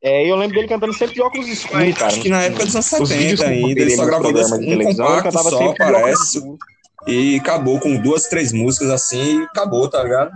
[0.01, 2.07] É, eu lembro dele cantando sempre de óculos escuros, Mas cara.
[2.07, 4.31] acho que na época dos anos Os vídeos 70 que eu ainda, ele só gravou
[4.31, 6.57] dois, de um televisão, ele compacto só, parece,
[7.05, 10.31] e acabou com duas, três músicas assim, e acabou, tá ligado?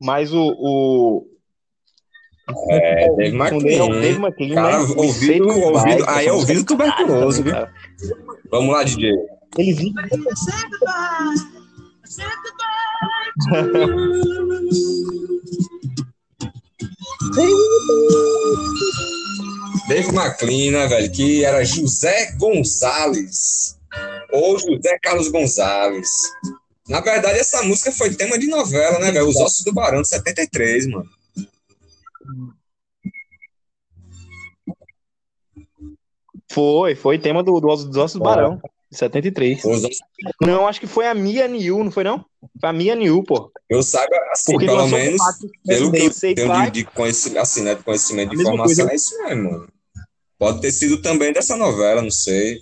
[0.00, 1.26] Mas o, o,
[2.70, 4.54] É, o é Dave McLean.
[4.54, 4.94] Cara, né?
[4.96, 7.52] ouvido, ouvido, aí é música ouvido tuberculoso, viu?
[7.52, 7.74] cara.
[8.50, 9.12] Vamos lá, DJ.
[9.58, 9.94] Ele vive.
[19.88, 21.12] Dave McLean, né, velho?
[21.12, 23.78] Que era José Gonzalez.
[24.32, 26.08] Ou José Carlos Gonzalez.
[26.88, 29.28] Na verdade, essa música foi tema de novela, né, velho?
[29.28, 31.08] Os Ossos do Barão, de 73, mano.
[36.52, 38.60] Foi, foi tema do, do Os- dos Ossos do Barão,
[38.90, 39.64] de 73.
[39.64, 39.98] Os Ossos,
[40.40, 42.24] Não, acho que foi a Mia New, não foi não?
[42.60, 43.52] Foi a Mia New, pô.
[43.68, 45.20] eu saiba, assim, Porque pelo menos,
[45.64, 48.92] pelo que eu Say tenho de, de conhecimento, assim, né, de conhecimento de informação, coisa.
[48.92, 49.68] é isso mesmo, mano.
[50.38, 52.60] Pode ter sido também dessa novela, não sei.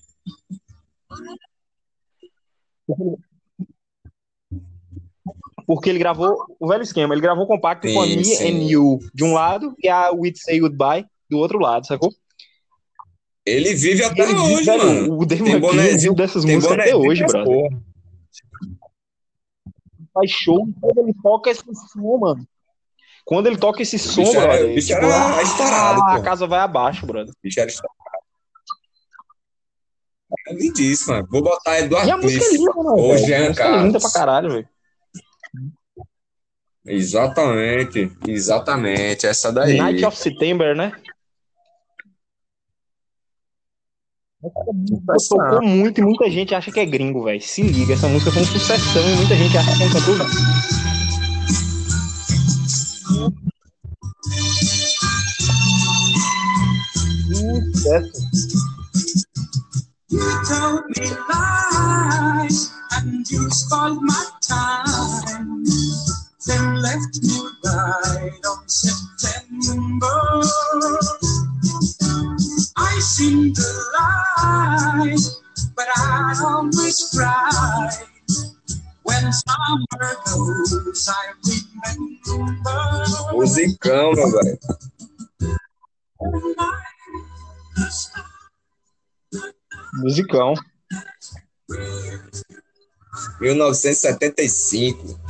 [5.67, 8.45] Porque ele gravou o velho esquema, ele gravou compacto com a Sim, sim.
[8.49, 12.11] and You de um lado e a With Say Goodbye do outro lado, sacou?
[13.47, 15.17] Ele vive até Ele hoje, velho, mano.
[15.19, 17.45] o McLean bonezinho- viu dessas músicas até hoje, brother.
[17.45, 17.83] porra.
[20.13, 21.63] Faz show, quando ele toca esse
[21.93, 22.47] som, mano.
[23.25, 26.23] Quando ele toca esse som, bicho brother, bicho tipo, era ah, estourado, a pô.
[26.23, 27.33] casa vai abaixo, brother.
[27.43, 27.95] Bicho era estourado.
[30.49, 31.29] É lindíssimo, mano.
[31.31, 32.73] Vou botar Eduardo E a música é linda?
[33.19, 34.69] Jean A música é linda pra caralho, velho.
[36.87, 39.27] Exatamente, exatamente.
[39.27, 39.77] Essa daí.
[39.77, 40.93] Night of September, né?
[44.41, 47.41] Tocou muito e muita gente acha que é gringo, velho.
[47.41, 50.27] Se liga, essa música foi um sucessão e muita gente acha que é um cantor.
[57.73, 58.29] Sucesso.
[72.99, 73.63] I seem to
[73.97, 75.17] lie,
[75.77, 77.91] but I always cry.
[79.05, 83.07] When summer goes, I remember.
[83.35, 84.59] Musicão, meu velho.
[89.95, 90.55] Musicão.
[93.41, 95.21] 1975.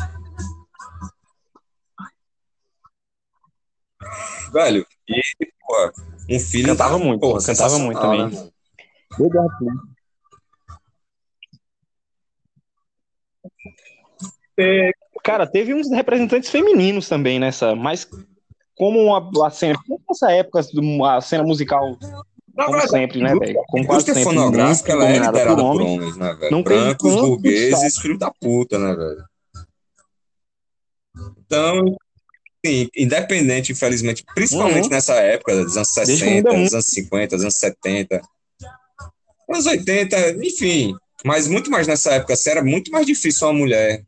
[4.55, 5.20] Velho, e,
[5.69, 5.93] pô,
[6.31, 6.69] um filho.
[6.69, 8.31] Cantava muito, pô, cantava muito também.
[8.31, 8.51] né?
[15.23, 18.09] Cara, teve uns representantes femininos também nessa, mas
[18.74, 21.97] como uma, a cena, como essa época, a cena musical,
[22.57, 23.62] Na como verdade, sempre, né, velho?
[23.69, 25.90] Como a quase sempre, fonográfica ela é dominada liderada por por homens.
[25.90, 26.51] homens, né, velho?
[26.51, 29.24] Não Brancos, burgueses, filho da puta, né, velho?
[31.39, 31.97] Então,
[32.64, 34.90] sim, independente, infelizmente, principalmente Uhum.
[34.90, 38.20] nessa época, dos anos Desde que 60, muda dos anos 50, dos anos 70,
[39.51, 40.94] anos 80, enfim,
[41.24, 44.02] mas muito mais nessa época, assim, era muito mais difícil uma mulher,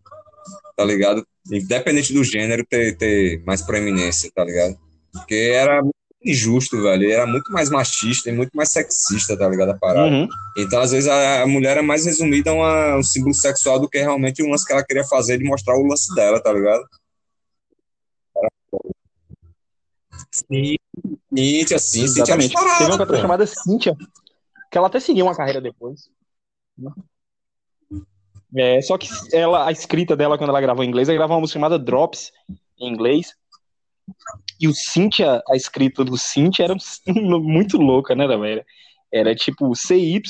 [0.77, 1.27] tá ligado?
[1.51, 4.77] Independente do gênero, ter, ter mais proeminência, tá ligado?
[5.13, 9.71] Porque era muito injusto, velho, era muito mais machista e muito mais sexista, tá ligado?
[9.71, 10.07] A parada.
[10.15, 10.29] Uhum.
[10.59, 13.89] Então, às vezes, a, a mulher é mais resumida a uma- um símbolo sexual do
[13.89, 16.83] que realmente o lance que ela queria fazer de mostrar o lance dela, tá ligado?
[20.47, 20.77] Sim,
[21.35, 22.79] Cíntia, sim, Cíntia era Exatamente.
[22.79, 23.23] Teve uma cantora pô.
[23.23, 23.97] chamada Cynthia,
[24.71, 26.09] que ela até seguiu uma carreira depois.
[28.57, 31.43] É, só que ela, a escrita dela, quando ela gravou em inglês, ela gravou uma
[31.43, 32.33] música chamada Drops,
[32.81, 33.35] em inglês.
[34.61, 36.75] E o Cynthia, a escrita do Cynthia era
[37.07, 38.65] muito louca, né, velho?
[39.13, 40.23] Era tipo C-Y-N-T-H-I-A,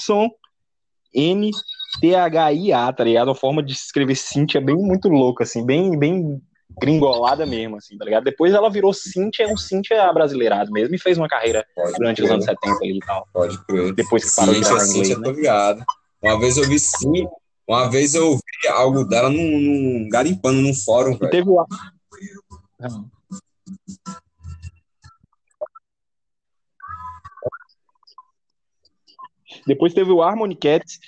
[2.92, 3.28] tá ligado?
[3.28, 6.40] Uma forma de escrever Cynthia bem muito louca, assim, bem, bem
[6.78, 8.24] gringolada mesmo, assim, tá ligado?
[8.24, 12.28] Depois ela virou Cynthia, um Cynthia brasileirado mesmo, e fez uma carreira Pode durante os
[12.28, 13.28] crer, anos 70 ali e tal.
[13.32, 13.94] Pode crer.
[13.94, 15.24] Depois que parou de Cíntia, gravar inglês, Cíntia, né?
[15.24, 15.84] tô ligado.
[16.22, 17.26] Uma vez eu vi sim,
[17.66, 21.30] uma vez eu ouvi algo dela num, num garimpando num fórum, velho.
[21.30, 21.64] teve o.
[29.66, 30.98] Depois teve o Harmony Cats,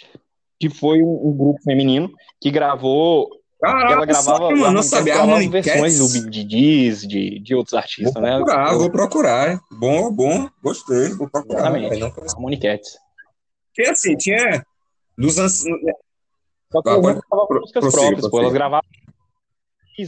[0.61, 3.29] que foi um, um grupo feminino que gravou.
[3.63, 7.73] Caraca, ela gravava, sabe, o mano, gravava Harmony versões do Big Diz, de, de outros
[7.73, 8.37] Vou artistas, né?
[8.37, 9.61] procurar, vou procurar.
[9.71, 11.61] Bom, bom, gostei, vou procurar.
[11.61, 12.01] Exatamente.
[12.01, 12.35] não conheço.
[12.35, 12.99] Harmony Cats.
[13.75, 14.67] Porque assim, tinha
[15.17, 15.59] dos anos.
[16.73, 18.41] Só que Ah, elas pode- não gravavam pro- músicas prossiga, próprias, pô.
[18.41, 18.89] Elas gravavam.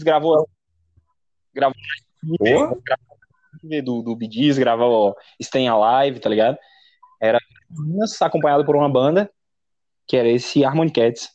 [0.03, 0.49] Gravou.
[1.55, 1.77] Gravou.
[2.41, 2.79] Boa.
[3.85, 6.59] do, do Gees, gravava Stay Alive, tá ligado?
[7.21, 7.39] Era
[8.27, 9.31] acompanhado por uma banda,
[10.09, 11.29] que era esse Harmony Cats.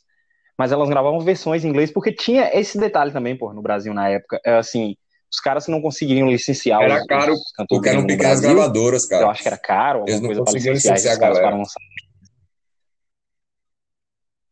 [0.60, 4.10] Mas elas gravavam versões em inglês, porque tinha esse detalhe também, pô, no Brasil na
[4.10, 4.38] época.
[4.44, 4.94] É, assim,
[5.32, 8.56] os caras não conseguiriam licenciar Era os, caro, os cantores Porque eram no pequenas Brasil.
[8.56, 9.22] gravadoras, cara.
[9.24, 11.56] Eu acho que era caro, Eles alguma não coisa conseguiam licenciar licenciar esses caras para
[11.56, 11.80] lançar.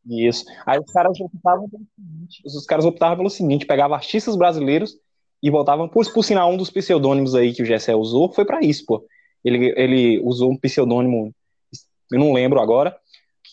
[0.06, 0.46] Isso.
[0.64, 4.96] Aí os caras optavam pelo seguinte, os caras optavam pelo seguinte, pegavam artistas brasileiros
[5.42, 8.62] e voltavam, por, por sinal, um dos pseudônimos aí que o Gessé usou foi pra
[8.62, 9.04] isso, pô.
[9.44, 11.34] Ele, ele usou um pseudônimo,
[12.10, 12.96] eu não lembro agora,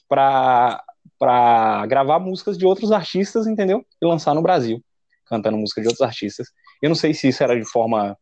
[0.07, 0.84] pra,
[1.17, 3.85] pra gravar músicas de outros artistas, entendeu?
[4.01, 4.81] E lançar no Brasil,
[5.25, 6.47] cantando música de outros artistas.
[6.81, 8.17] Eu não sei se isso era de forma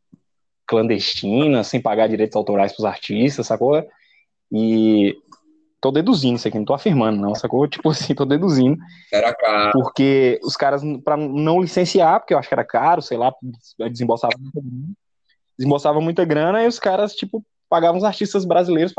[0.66, 3.84] clandestina, sem pagar direitos autorais pros artistas, sacou?
[4.52, 5.16] E
[5.82, 7.68] tô deduzindo isso aqui, não tô afirmando, não, sacou?
[7.68, 8.78] Tipo assim, tô deduzindo.
[9.12, 9.72] Era caro.
[9.74, 13.34] Porque os caras, pra não licenciar, porque eu acho que era caro, sei lá,
[13.92, 14.94] desembolsava muita grana,
[15.58, 17.44] desembolsava muita grana e os caras, tipo,
[17.74, 18.94] pagavam os artistas brasileiros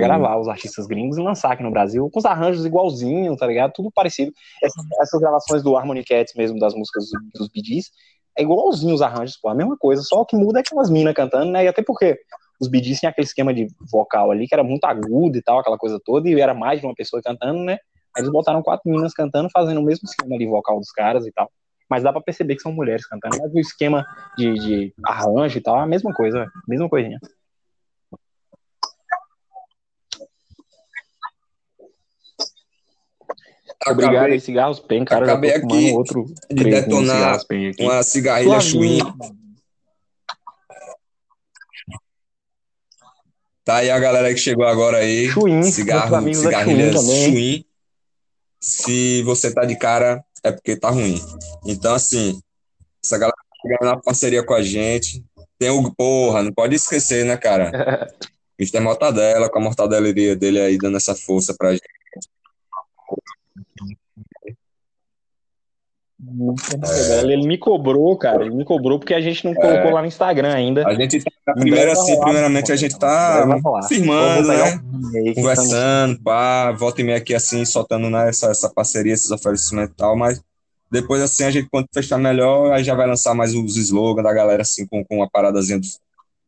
[0.00, 0.08] sim.
[0.08, 3.72] gravar os artistas gringos e lançar aqui no Brasil, com os arranjos igualzinhos, tá ligado?
[3.72, 4.32] Tudo parecido.
[4.60, 7.92] Essas, essas gravações do Harmony Cats mesmo, das músicas dos, dos Bee Gees,
[8.36, 11.14] é igualzinho os arranjos, pô, a mesma coisa, só o que muda é aquelas minas
[11.14, 11.64] cantando, né?
[11.64, 12.18] E até porque
[12.60, 15.78] os Gees tinham aquele esquema de vocal ali, que era muito agudo e tal, aquela
[15.78, 17.78] coisa toda, e era mais de uma pessoa cantando, né?
[18.16, 21.30] Aí eles botaram quatro meninas cantando, fazendo o mesmo esquema de vocal dos caras e
[21.30, 21.48] tal.
[21.88, 23.36] Mas dá pra perceber que são mulheres cantando.
[23.40, 24.04] Mas o esquema
[24.36, 27.20] de, de arranjo e tal é a mesma coisa, mesma coisinha.
[33.86, 35.24] Obrigado Acabei aí, cigarros pen, cara.
[35.24, 37.72] acabei já tô fumando aqui outro de detonar aqui.
[37.80, 38.60] uma cigarrilha.
[38.60, 39.14] Suavinho.
[43.64, 45.28] Tá aí a galera que chegou agora aí.
[45.28, 46.92] Chuin, nossos Cigarro, cigarrilha.
[46.92, 47.64] Chuin.
[48.60, 51.20] Se você tá de cara, é porque tá ruim.
[51.66, 52.38] Então, assim,
[53.02, 55.24] essa galera tá chegando na parceria com a gente.
[55.58, 57.70] Tem o, porra, não pode esquecer, né, cara?
[58.58, 58.80] Mr.
[58.80, 61.82] Mortadela, com a mortadeleria dele aí dando essa força pra gente.
[67.22, 68.44] Ele me cobrou, cara.
[68.44, 70.82] Ele me cobrou porque a gente não colocou lá no Instagram ainda.
[70.82, 70.86] É.
[70.86, 73.46] A gente tá, primeiro assim, rolar, primeiramente a gente tá
[73.88, 74.80] firmando, né?
[74.92, 79.92] um Conversando, pá, volta e meia aqui assim, soltando né, essa, essa parceria, esses oferecimentos
[79.92, 80.40] e tal, mas
[80.90, 84.32] depois assim a gente, quando fechar melhor, aí já vai lançar mais os slogans da
[84.32, 85.86] galera assim, com, com uma paradazinha do,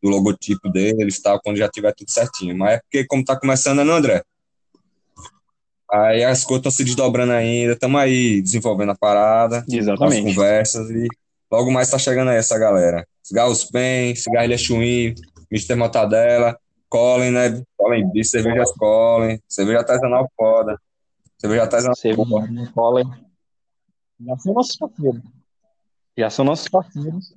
[0.02, 2.56] do logotipo deles e tal, quando já tiver tudo certinho.
[2.56, 4.22] Mas é porque como tá começando, né, André?
[6.04, 10.34] Aí as coisas estão se desdobrando ainda, estamos aí desenvolvendo a parada, as Exatamente.
[10.34, 11.06] conversas e
[11.50, 13.06] logo mais tá chegando aí essa galera.
[13.22, 15.14] Cigarros Pen, Cigarrilha Chuim,
[15.50, 15.74] Mr.
[15.74, 16.58] Mortadela,
[16.88, 17.62] Colin, né?
[17.76, 20.76] Colin B, cervejas Colin, cerveja artesanal foda.
[21.38, 21.94] Cerveja artesanal
[22.74, 23.08] cola, hein?
[24.26, 25.20] Já são nossos parceiros.
[26.18, 27.34] Já são nossos parceiros.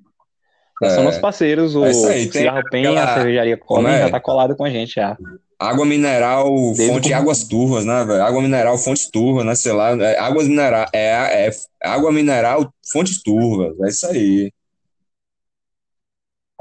[0.81, 0.89] Já É.
[0.95, 1.75] são nossos parceiros.
[1.75, 3.99] O É aí, Cigarro Pen, aquela- a cervejaria Colin é?
[3.99, 5.17] já tá colado com a gente já.
[5.59, 8.23] Água mineral, Desde fonte o- águas turvas, né, velho?
[8.23, 9.55] Água mineral, fontes turvas, né?
[9.55, 11.51] Sei lá, é, águas mineral, é, é
[11.83, 14.51] água mineral, fontes turvas, é isso aí.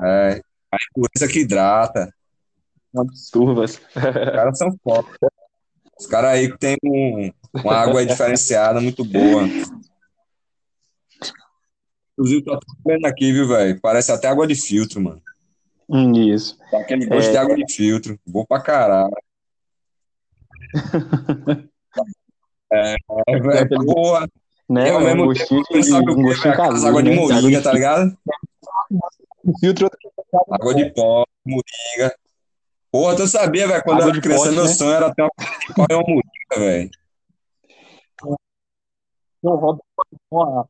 [0.00, 0.40] É,
[0.72, 2.12] a impureza que hidrata.
[2.92, 3.76] Umas turvas.
[3.76, 5.08] Os caras são foda.
[5.98, 9.48] Os caras aí que tem um, uma água diferenciada, muito boa.
[12.12, 13.80] Inclusive, tô até vendo aqui, viu, velho?
[13.80, 15.22] Parece até água de filtro, mano.
[15.88, 16.58] Isso.
[16.70, 17.32] Tá aquele gosto É.
[17.32, 18.18] de água de filtro.
[18.26, 19.14] Bom pra caralho.
[22.70, 22.96] É,
[23.28, 24.28] é, Aquele- porra.
[24.68, 24.90] Né?
[24.90, 27.16] É um mesmo gostinho tempo, sabe o um caseiro, águas de né?
[27.16, 28.18] moída, tá ligado?
[29.60, 29.88] Filtro
[30.50, 32.14] Água de pó, moringa.
[32.92, 33.82] Porra, tu sabia, velho?
[33.82, 34.70] Quando Água eu era de criança, pote, meu né?
[34.74, 36.22] sonho era ter uma água de pó e uma moringa,
[36.58, 36.90] velho.
[39.42, 39.80] Rodo
[40.28, 40.66] com a,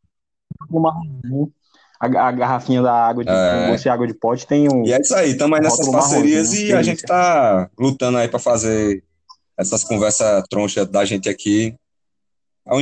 [0.70, 1.52] marronzinho.
[2.00, 3.76] A, a garrafinha da água de É.
[3.84, 4.84] e água de pote tem um.
[4.86, 8.28] E é isso aí, estamos aí nessas parcerias marronzinho, e a gente tá lutando aí
[8.28, 9.02] para fazer
[9.56, 11.74] essas conversas tronchas da gente aqui.
[12.66, 12.76] A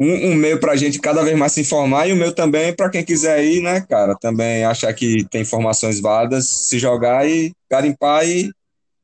[0.00, 2.88] Um, um meio pra gente cada vez mais se informar e o meu também para
[2.88, 4.16] quem quiser ir, né, cara?
[4.20, 8.50] Também achar que tem informações válidas, se jogar e garimpar e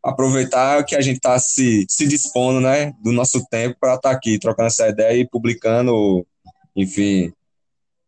[0.00, 4.38] aproveitar que a gente tá se, se dispondo, né, do nosso tempo para estar aqui
[4.38, 6.24] trocando essa ideia e publicando,
[6.76, 7.32] enfim,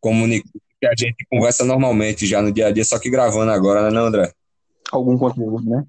[0.00, 3.82] comunicando que a gente conversa normalmente já no dia a dia, só que gravando agora,
[3.82, 4.32] né, não, André?
[4.92, 5.84] Algum conteúdo, né?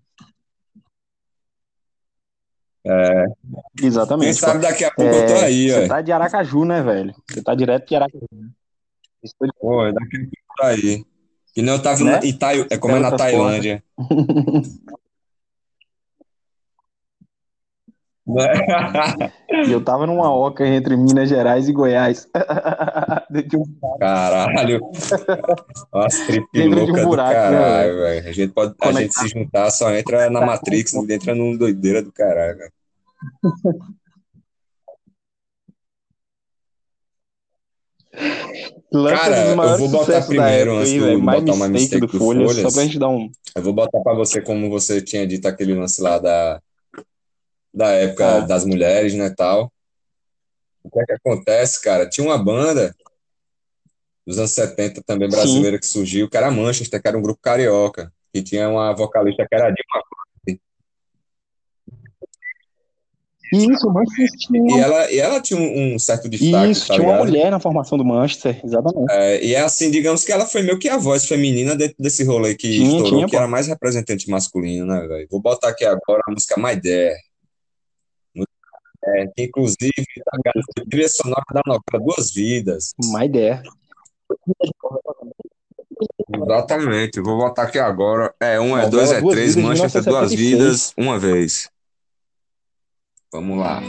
[2.86, 3.26] É.
[3.78, 4.36] Quem Exatamente.
[4.40, 7.14] sabe daqui a pouco eu tô É, aí, você tá de Aracaju, né, velho?
[7.30, 8.26] Você tá direto de Aracaju.
[9.22, 11.06] Isso foi- Pô, daqui a pouco eu tô aí.
[11.54, 12.20] Que nem eu tava Né?
[12.24, 13.84] em Tai- é como é na Tailândia.
[19.66, 22.28] E eu tava numa oca entre Minas Gerais e Goiás.
[23.30, 23.66] De um-
[24.00, 24.80] Caralho.
[25.94, 28.30] Nossa, trip Dentro de um buraco, né, caralho, velho.
[28.30, 29.02] A gente pode, a Conectado.
[29.02, 32.72] gente se juntar, só entra na Matrix, entra num doideira do caralho, velho.
[38.92, 42.52] Cara, eu vou botar primeiro, época antes de botar uma Mistake mistake do do Folhas,
[42.54, 42.72] Folhas.
[42.72, 43.30] só pra gente dar um.
[43.56, 46.62] Eu vou botar pra você como você tinha dito aquele lance lá da,
[47.74, 48.40] da época Ah.
[48.42, 49.72] das mulheres, né, tal.
[50.84, 52.08] O que é que acontece, cara?
[52.10, 52.96] Tinha uma banda
[54.28, 58.12] dos anos 70 também brasileira que surgiu, que era Manchester, que era um grupo carioca,
[58.34, 60.04] que tinha uma vocalista que era Dilma.
[63.54, 64.82] Isso, o Manchester E tinha.
[64.84, 67.28] ela, e ela tinha um, um certo destaque, Isso, tá tinha uma ligado?
[67.30, 69.10] mulher na formação do Manchester, exatamente.
[69.10, 72.26] É, e é assim, digamos que ela foi meio que a voz feminina dentro desse
[72.26, 73.38] rolê que Tinha, estourou, tinha, que pô.
[73.38, 75.28] era mais representante masculino, né, velho?
[75.32, 77.16] Vou botar aqui agora a música My Dare.
[79.06, 79.94] É, que inclusive
[80.26, 80.52] tá
[80.90, 82.94] trilha sonora da novela Duas Vidas.
[83.02, 83.64] Uma ideia.
[86.34, 88.34] Exatamente, vou botar aqui agora.
[88.40, 90.40] É, um é dois, é três, Vidas, Manchester, duas 1976.
[90.40, 91.70] vidas, uma vez.
[93.32, 93.82] Vamos lá.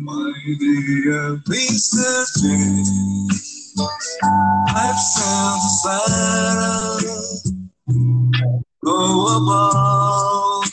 [0.00, 2.32] Maybe pieces
[3.78, 4.08] change.
[4.74, 7.04] Life sounds silent.
[8.84, 8.96] Go
[9.36, 10.64] about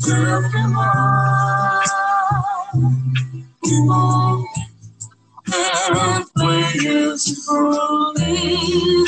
[0.00, 1.84] Tell me why.
[3.64, 4.46] Keep on
[5.52, 9.06] and players rolling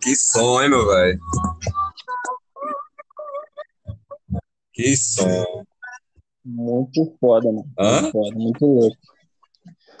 [0.00, 1.18] Que som, hein, meu velho?
[4.72, 5.64] Que som.
[6.44, 7.66] Muito foda, mano.
[7.78, 8.00] Hã?
[8.02, 8.96] Muito foda, muito louco.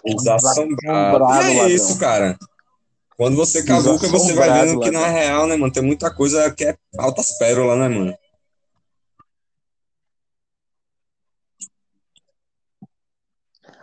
[0.04, 1.24] Desassombrado.
[1.50, 2.38] E é isso, cara.
[3.16, 5.14] Quando você cavuca, você vai vendo que na ladrão.
[5.18, 8.14] real, né, mano, tem muita coisa que é altas pérolas, né, mano?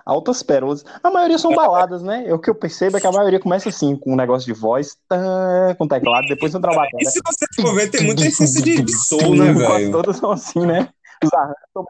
[0.08, 0.86] Altas pérolas.
[1.04, 2.34] A maioria são baladas, né?
[2.34, 4.96] O que eu percebo é que a maioria começa assim, com um negócio de voz,
[5.06, 7.10] tã, com teclado, depois entra a E bateria.
[7.10, 9.92] se você for ver, tem muita influência de, de soul, né, Quase velho?
[9.92, 10.88] Todas são assim, né?
[11.22, 11.86] Os arranjos são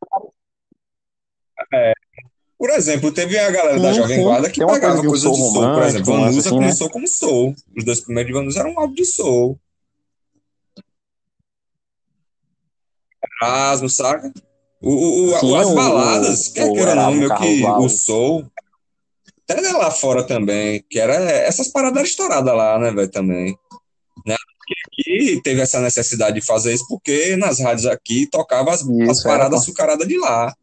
[2.57, 4.23] Por exemplo, teve a galera da Jovem sim.
[4.23, 5.73] Guarda que pegava coisa de soul.
[5.75, 6.55] Por exemplo, Vanusa assim, né?
[6.55, 7.55] começou como soul.
[7.77, 9.59] Os dois primeiros de Vanusa eram um álbum de soul.
[13.43, 14.33] Erasmo, saca?
[14.81, 14.91] O,
[15.31, 18.45] o, Sim, as baladas, o- quer o queira não, meio que o soul,
[19.49, 23.57] até lá fora também, que era essas paradas estouradas lá, né, velho, também.
[24.25, 24.35] Né?
[25.07, 29.23] E teve essa necessidade de fazer isso porque nas rádios aqui tocava as, Isso, as
[29.23, 29.57] paradas era, pô.
[29.57, 30.53] açucaradas de lá.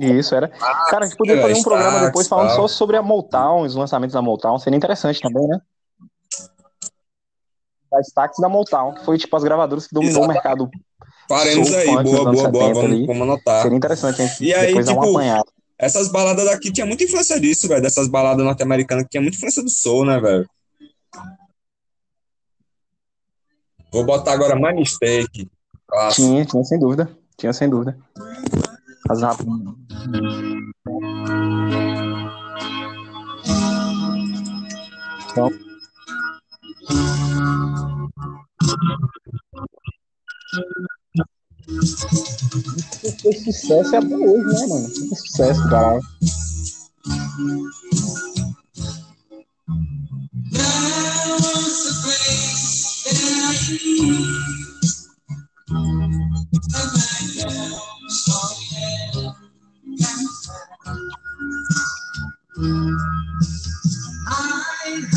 [0.00, 0.48] Isso, era.
[0.48, 3.76] Cara, a gente podia é, fazer um programa depois falando só sobre a Motown, os
[3.76, 4.58] lançamentos da Motown.
[4.58, 5.60] Seria interessante também, né?
[7.92, 10.68] As destaques da Motown, que foi tipo as gravadoras que dominou o mercado.
[11.28, 13.62] Paremos aí, boa, boa, boa, 70 vamos, vamos anotar.
[13.62, 14.44] Seria interessante a gente Tá.
[14.44, 15.46] E aí, depois dar tipo, uma apanhada.
[15.78, 17.82] Essas baladas daqui tinha muita influência disso, velho.
[17.82, 20.48] Dessas baladas norte-americanas que tinha muita influência do soul, né, velho?
[23.92, 25.50] Vou botar agora My Mistake.
[26.12, 27.10] Tinha, tinha sem dúvida.
[27.36, 27.96] Tinha sem dúvida.
[29.08, 29.38] As rap...
[35.30, 35.50] Então,
[43.22, 44.88] foi sucesso até hoje, né, mano?
[44.88, 46.00] Que sucesso, cara.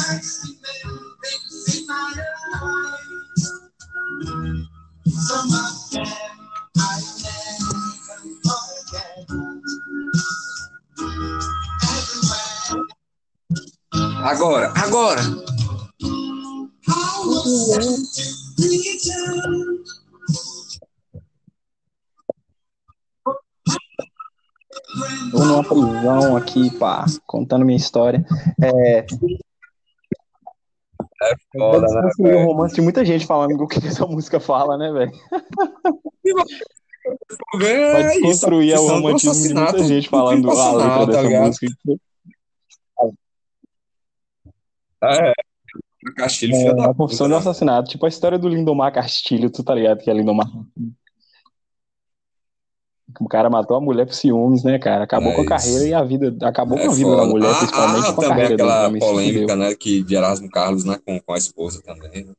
[0.02, 0.56] I seen
[1.22, 2.14] things in my
[2.62, 3.52] eyes.
[14.24, 15.22] Agora, agora.
[25.32, 28.26] Tô numa prisão aqui, pá, contando minha história.
[28.62, 29.06] É,
[31.58, 34.92] Foda, deve né, o romance de muita gente falando o que essa música fala, né,
[34.92, 35.12] velho?
[37.60, 41.06] Vai É desconstruir o do romantismo de muita gente do falando a letra passional, tá
[41.06, 41.48] dessa ligado?
[41.48, 41.68] música.
[45.04, 45.34] É.
[46.16, 47.40] Castilho, filho É, a confissão de né?
[47.40, 47.90] assassinato.
[47.90, 50.48] Tipo a história do Lindomar Castilho, tu tá ligado que é Lindomar?
[53.20, 55.04] O cara matou a mulher por ciúmes, né, cara?
[55.04, 56.36] Acabou É com a carreira e a vida.
[56.48, 57.28] Acabou É com a vida da foda.
[57.28, 59.00] mulher, Ah, principalmente ah, com a também carreira aquela também.
[59.00, 62.26] polêmica, né, que de Erasmo Carlos, né, com, com a esposa também.
[62.26, 62.34] né?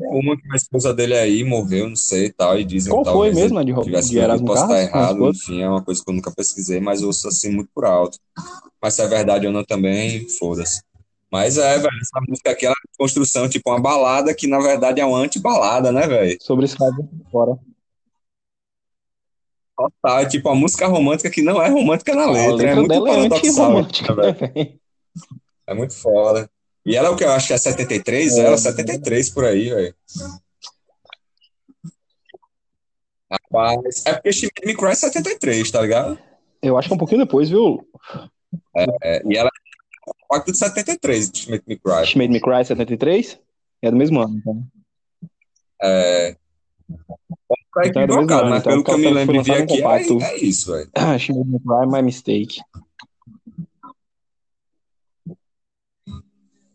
[0.00, 3.32] Uma que a esposa dele aí morreu, não sei e tal, e dizem Qual foi
[3.32, 4.94] mesmo, de, tivesse de Erasmo posso estar Carlos?
[4.94, 7.84] a errado, enfim, é uma coisa que eu nunca pesquisei, mas ouço assim muito por
[7.84, 8.16] alto.
[8.80, 10.82] Mas se é verdade ou não também, foda-se.
[11.30, 15.04] Mas é, velho, essa música aqui é construção, tipo uma balada que na verdade é
[15.04, 16.38] uma anti-balada, né, velho?
[16.40, 17.58] Sobre caso fora.
[19.76, 22.76] Total, é tipo uma música romântica que não é romântica na A letra, é letra
[22.76, 24.80] muito dela é antirromântica, né, né, velho?
[25.66, 26.50] É muito foda.
[26.84, 28.40] E ela é o que eu acho que é 73, É.
[28.46, 29.94] ela 73 por aí, velho.
[33.30, 36.18] Rapaz, é porque She Made Me Cry é 73, tá ligado?
[36.62, 37.86] Eu acho que é um pouquinho depois, viu?
[39.02, 39.67] É, e ela é
[40.28, 42.06] pacto de 73, She Made Me Cry.
[42.06, 43.40] She Made Me Cry 73?
[43.82, 44.62] É do mesmo ano, então.
[45.80, 46.36] É,
[47.74, 49.50] tá Então é do mesmo equivocado, ano, mas então pelo que eu me lembro de
[49.50, 50.90] um aqui, é, é isso, velho.
[50.96, 52.60] Made Me Cry, My Mistake.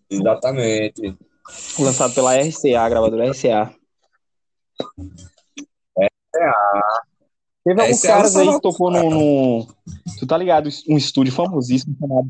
[0.10, 1.18] Exatamente.
[1.80, 3.74] Lançado pela RCA, gravadora RCA.
[7.66, 9.68] Teve alguns RCA caras aí que tocou no, no-
[10.20, 10.70] Tu tá ligado?
[10.88, 12.30] Um estúdio famosíssimo chamado.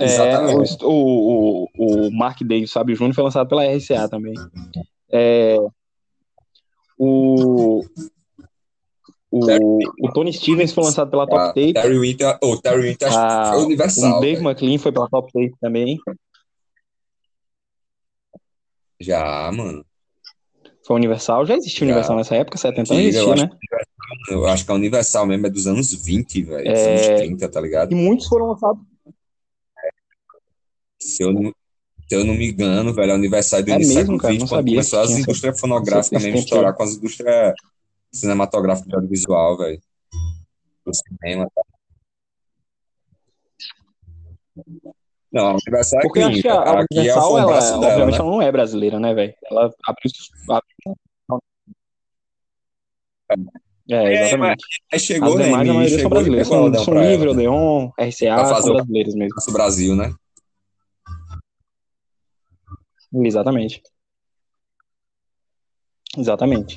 [0.00, 0.62] É, o, Exatamente.
[0.62, 2.94] est- o, o, o Mark Davis, sabe?
[2.94, 4.34] Júnior foi lançado pela RCA também.
[5.10, 5.56] É,
[6.96, 7.84] o,
[9.30, 11.72] o, o Tony Stevens foi lançado pela Top Ah, Tape.
[11.72, 14.18] Terry Winter, ou Terry Winter A, foi Universal.
[14.18, 14.48] o Dave velho.
[14.48, 15.98] McLean foi pela Top Tape também.
[19.00, 19.84] Já, mano.
[20.86, 21.44] Foi Universal.
[21.46, 21.84] Já existia.
[21.84, 22.56] Universal nessa época?
[22.56, 23.50] 70 não Eu existia, né?
[24.30, 26.70] Eu acho que a Universal mesmo é dos anos 20, velho.
[26.72, 26.90] Dos É.
[26.90, 27.92] anos 30, tá ligado?
[27.92, 28.82] E muitos foram lançados.
[31.00, 31.52] Se eu não,
[32.08, 34.40] se eu não me engano, velho, a Universal é do É início mesmo, cara, XX,
[34.40, 37.54] não quando sabia começou as indústrias fonográficas mesmo estourar com as indústrias
[38.12, 39.80] cinematográficas e audiovisual, velho.
[40.84, 41.48] Do cinema.
[41.54, 41.62] tá?
[45.30, 46.84] Não, a Universal é Porque acho que a, a clínica.
[46.84, 48.18] Aqui é Universal, o ela, dela, obviamente, né?
[48.18, 49.34] ela não é brasileira, né, velho?
[49.50, 50.10] Ela abriu.
[50.48, 50.96] abriu-
[53.90, 54.64] É, exatamente.
[54.92, 55.44] Aí As chegou, né?
[55.44, 57.30] demais, a Me maioria são pegou o São, são Livre, né?
[57.30, 59.34] Odeon, RCA, são brasileiras mesmo.
[59.34, 60.12] Nosso Brasil, né?
[63.14, 63.82] Exatamente.
[66.16, 66.76] Exatamente.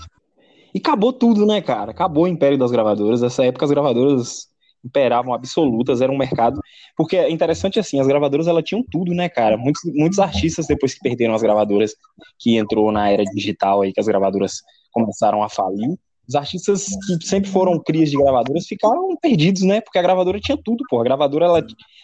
[0.74, 1.92] E acabou tudo, né, cara?
[1.92, 3.22] Acabou o império das gravadoras.
[3.22, 4.48] Nessa época, as gravadoras
[4.84, 6.62] imperavam absolutas, era um mercado.
[6.96, 9.58] Porque é interessante assim, as gravadoras elas tinham tudo, né, cara?
[9.58, 11.94] Muitos, muitos artistas, depois que perderam as gravadoras,
[12.40, 14.62] que entrou na era digital aí, que as gravadoras
[14.92, 15.98] começaram a falir,
[16.32, 16.86] os artistas
[17.20, 19.82] que sempre foram crias de gravadoras ficaram perdidos, né?
[19.82, 21.02] Porque a gravadora tinha tudo, pô.
[21.02, 21.62] A gravadora ela,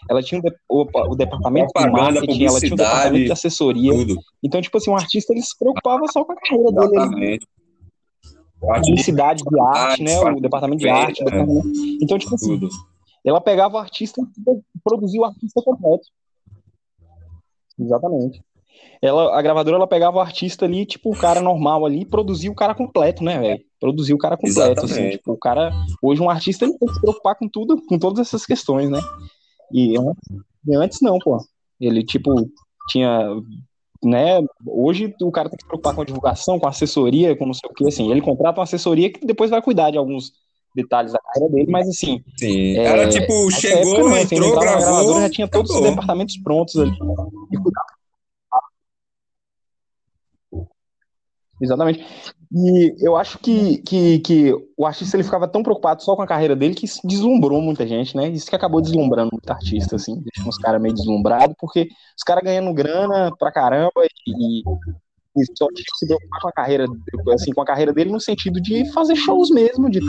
[0.09, 0.81] ela tinha o, de- o,
[1.11, 3.91] o departamento de marketing, ela tinha o departamento de assessoria.
[3.93, 4.15] Tudo.
[4.43, 6.81] Então, tipo assim, um artista ele se preocupava só com a carreira dele.
[6.83, 6.95] ali.
[6.97, 7.47] Exatamente.
[8.69, 10.19] Arte de Publicidade de arte, né?
[10.19, 11.21] O departamento de arte.
[11.21, 11.67] o departamento-
[12.01, 12.69] Então, tipo assim, tudo.
[13.25, 16.05] ela pegava o artista e produzia o artista completo.
[17.79, 18.41] Exatamente.
[19.01, 22.51] Ela, a gravadora ela pegava o artista ali, tipo, o cara normal ali, e produzia
[22.51, 23.63] o cara completo, né, velho?
[23.79, 25.17] Produzia o cara completo, assim, Exatamente.
[25.17, 25.71] tipo, o cara,
[26.01, 28.99] hoje um artista ele tem que se preocupar com tudo, com todas essas questões, né?
[29.71, 29.93] E
[30.75, 31.37] antes, não, pô.
[31.79, 32.33] Ele, tipo,
[32.89, 33.27] tinha,
[34.03, 37.45] né, hoje o cara tem que se preocupar com a divulgação, com a assessoria, com
[37.45, 40.31] não sei o que, assim, ele contrata uma assessoria que depois vai cuidar de alguns
[40.75, 42.77] detalhes da carreira dele, mas assim, Sim.
[42.77, 44.81] É, Era tipo, chegou, época não, assim, entrou, na gravou.
[44.81, 46.91] gravadora, já tinha todos os departamentos prontos ali.
[46.91, 47.96] E cuidava.
[51.61, 52.05] Exatamente.
[52.51, 56.27] E eu acho que, que, que o artista ele ficava tão preocupado só com a
[56.27, 58.29] carreira dele que isso deslumbrou muita gente, né?
[58.29, 62.43] Isso que acabou deslumbrando muito artista, assim, deixando os caras meio deslumbrados, porque os caras
[62.43, 63.91] ganhando grana pra caramba
[64.25, 66.85] e, e só tinha que se preocupar com a carreira,
[67.33, 69.99] assim, com a carreira dele no sentido de fazer shows mesmo, de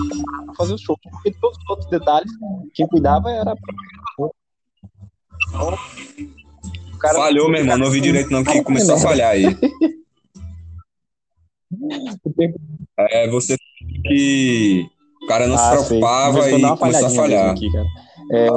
[0.56, 2.30] fazer os shows, porque todos os outros detalhes,
[2.74, 3.54] quem cuidava era
[5.48, 5.74] então,
[6.94, 7.78] o cara- Falhou, meu irmão.
[7.78, 9.44] Não ouvi direito, não, que começou a falhar aí.
[12.98, 13.56] É, você
[14.06, 14.86] que
[15.22, 16.00] o cara não se Ah, sei.
[16.00, 17.50] preocupava e começou a falhar.
[17.50, 17.86] aqui, cara.
[18.32, 18.48] É,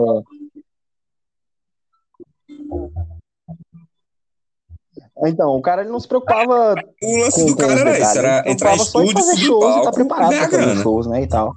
[5.27, 8.43] Então, o cara ele não se preocupava O lance com, do cara era isso, era
[8.43, 11.27] se entrar em estúdio, fazer shows e estar palco, preparado para fazer shows, né, e
[11.27, 11.53] tal.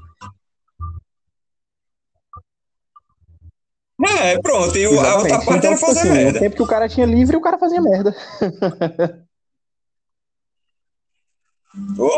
[4.21, 5.47] É, pronto, e o- a outra Exatamente.
[5.47, 6.39] parte Então, era tipo fazer assim, merda.
[6.41, 8.15] tempo que o cara tinha livre, o cara fazia merda,
[11.99, 12.11] Ô,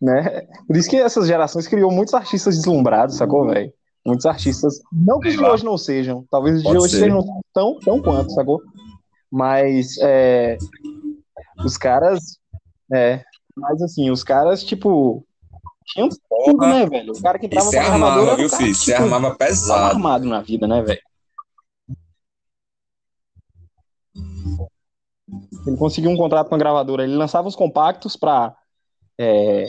[0.00, 0.42] né?
[0.66, 3.72] Por isso que essas gerações criou muitos artistas deslumbrados, sacou, velho?
[4.04, 7.00] Muitos artistas, não que os de hoje não sejam, talvez os de hoje ser.
[7.04, 7.24] sejam
[7.54, 8.60] tão, tão quanto, sacou?
[9.30, 10.58] Mas, é,
[11.64, 12.38] os caras,
[12.92, 13.24] é,
[13.56, 15.24] mas assim, os caras, tipo,
[15.86, 16.08] tinham
[16.44, 17.12] tudo, né, velho?
[17.12, 18.74] O cara que pra gravadora armava, viu, filho?
[18.74, 19.96] Você armava tava pesado.
[19.96, 21.00] armado na vida, né, velho?
[25.66, 28.54] Ele conseguiu um contrato com a gravadora, ele lançava os compactos pra,
[29.18, 29.68] é,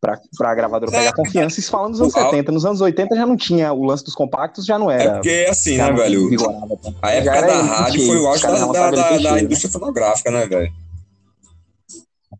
[0.00, 1.58] pra, pra gravadora pegar confiança.
[1.60, 2.20] Isso falando dos anos É.
[2.20, 2.52] O- 70.
[2.52, 5.12] Nos anos 80 já não tinha o lance dos compactos, já não É era.
[5.14, 6.28] porque, assim, né, velho?
[6.28, 6.78] vigorava.
[7.02, 9.40] A época da rádio foi o auge da, da, da- da né?
[9.42, 10.72] indústria fonográfica, né, velho?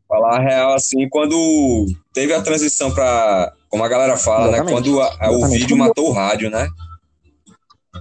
[0.08, 3.52] Falar a real, assim, quando teve a transição pra.
[3.68, 4.58] Como a galera fala, né?
[4.58, 4.72] Exatamente.
[4.74, 6.68] Quando a- a- o vídeo matou o rádio, né?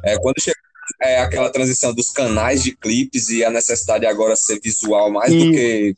[0.04, 0.56] É, quando chegou
[1.02, 5.38] é, aquela transição dos canais de clipes e a necessidade agora ser visual mais do
[5.46, 5.96] E- que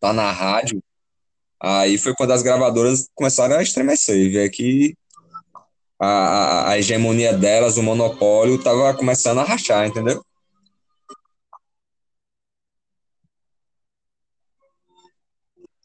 [0.00, 0.80] tá na rádio,
[1.60, 4.94] aí foi quando as gravadoras começaram a estremecer, ver que
[6.00, 10.22] a, a, hegemonia delas, o monopólio, tava começando a rachar, entendeu?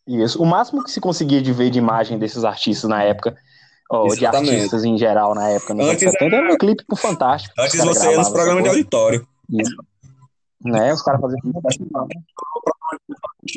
[0.06, 0.42] Isso.
[0.42, 3.36] O máximo que se conseguia de ver de imagem desses artistas na época,
[3.90, 6.96] ó, de artistas em geral na época, nos Antes anos 70, era um clipe pro
[6.96, 7.54] Fantástico.
[7.58, 9.28] Antes você ia nos programas de auditório.
[10.62, 10.94] Né?
[10.94, 11.40] Os caras faziam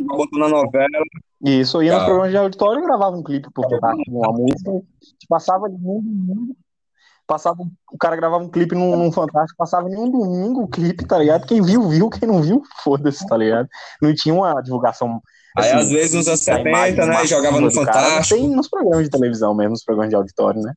[0.07, 0.89] Botou na novela.
[1.43, 2.07] Isso, ia nos Tá.
[2.07, 4.71] programas de auditório e gravava um clipe por Fantástico, uma música,
[5.29, 6.57] passava de mundo em mundo,
[7.27, 11.07] passava, o cara gravava um clipe num, num Fantástico, passava em um domingo o clipe,
[11.07, 11.47] tá ligado?
[11.47, 13.69] Quem viu, viu, quem não viu, foda-se, tá ligado?
[14.01, 15.21] Não tinha uma divulgação.
[15.57, 17.13] Aí, assim, às vezes, nos anos da imagem 70, né?
[17.13, 18.41] massiva Jogava no Fantástico.
[18.41, 20.75] Tem nos programas de televisão mesmo, nos programas de auditório, né?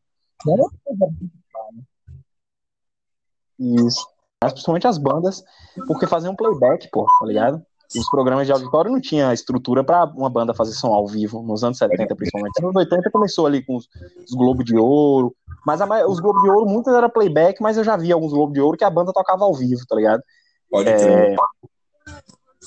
[3.59, 4.07] Isso.
[4.41, 5.43] Mas principalmente as bandas,
[5.85, 7.61] porque faziam playback, pô, tá ligado?
[7.97, 11.63] Os programas de auditório não tinha estrutura pra uma banda fazer som ao vivo, nos
[11.63, 12.61] anos 70 principalmente.
[12.61, 13.87] Nos anos 80 começou ali com os,
[14.27, 15.35] os Globo de Ouro,
[15.65, 18.53] mas a os Globo de Ouro, muitas era playback, mas eu já vi alguns Globo
[18.53, 20.21] de Ouro que a banda tocava ao vivo, tá ligado?
[20.69, 20.87] Pode.
[20.87, 21.35] É,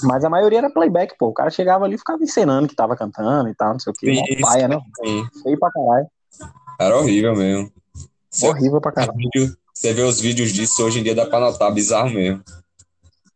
[0.03, 1.29] mas a maioria era playback, pô.
[1.29, 4.23] O cara chegava ali e ficava encenando que tava cantando e tal, não sei o
[4.25, 4.41] Isso.
[4.41, 4.81] paia, né?
[5.05, 5.25] Sim.
[5.43, 6.07] Feio pra caralho.
[6.81, 7.71] Era horrível mesmo.
[8.29, 9.17] Você, Horrível pra caralho.
[9.17, 12.43] vídeo- você vê os vídeos disso hoje em dia, dá pra notar, bizarro mesmo.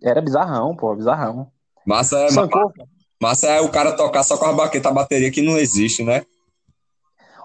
[0.03, 1.47] Era bizarrão, pô, bizarrão.
[1.87, 2.73] Massa é, Sancou?
[3.21, 6.25] massa é o cara tocar só com a baqueta, a bateria que não existe, né?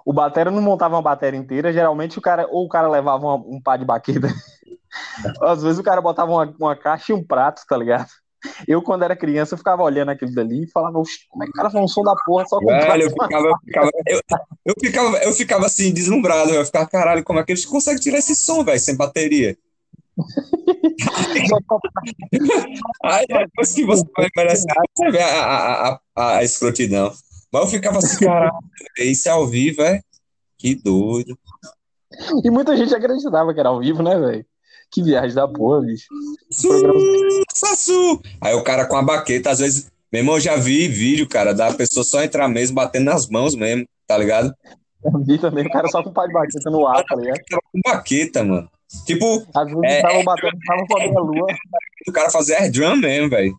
[0.04, 3.36] O batera não montava uma bateria inteira, geralmente o cara, ou o cara levava uma-
[3.36, 4.28] um pá de baqueta.
[5.44, 8.08] Às vezes o cara botava uma, uma caixa e um prato, tá ligado?
[8.68, 11.52] Eu, quando era criança, eu ficava olhando aquilo dali e falava, "Oxe, como é que
[11.52, 13.92] o cara faz um som da porra só com Velho, eu prato?" ficava, eu ficava,
[14.08, 14.22] eu,
[14.66, 16.52] eu ficava, eu ficava assim, deslumbrado.
[16.52, 19.56] Eu ficava, caralho, como é que eles conseguem tirar esse som, velho, sem bateria?
[23.04, 24.66] Aí depois que você vai envelhecer,
[24.96, 27.12] você vê a, a, a, a, escrotidão.
[27.52, 28.54] Mas eu ficava assim, caralho,
[29.00, 30.02] isso é ao vivo, é?
[30.58, 31.38] Que doido.
[32.44, 34.46] E muita gente acreditava que era ao vivo, né, velho?
[34.92, 36.08] Que viagem da porra, bicho.
[36.52, 36.70] Su,
[37.54, 38.22] Sassu.
[38.42, 41.54] Aí o cara com a baqueta, às vezes, meu irmão, eu já vi vídeo, cara,
[41.54, 44.54] da pessoa só entrar mesmo, batendo nas mãos mesmo, tá ligado?
[45.04, 47.40] Eu vi também, o cara só com o pá de baqueta no ar, tá ligado?
[47.72, 48.70] Com baqueta, mano.
[49.06, 51.48] Tipo, Às vezes É, batendo, tava com a lua.
[52.08, 53.54] o cara fazer air drum mesmo, velho.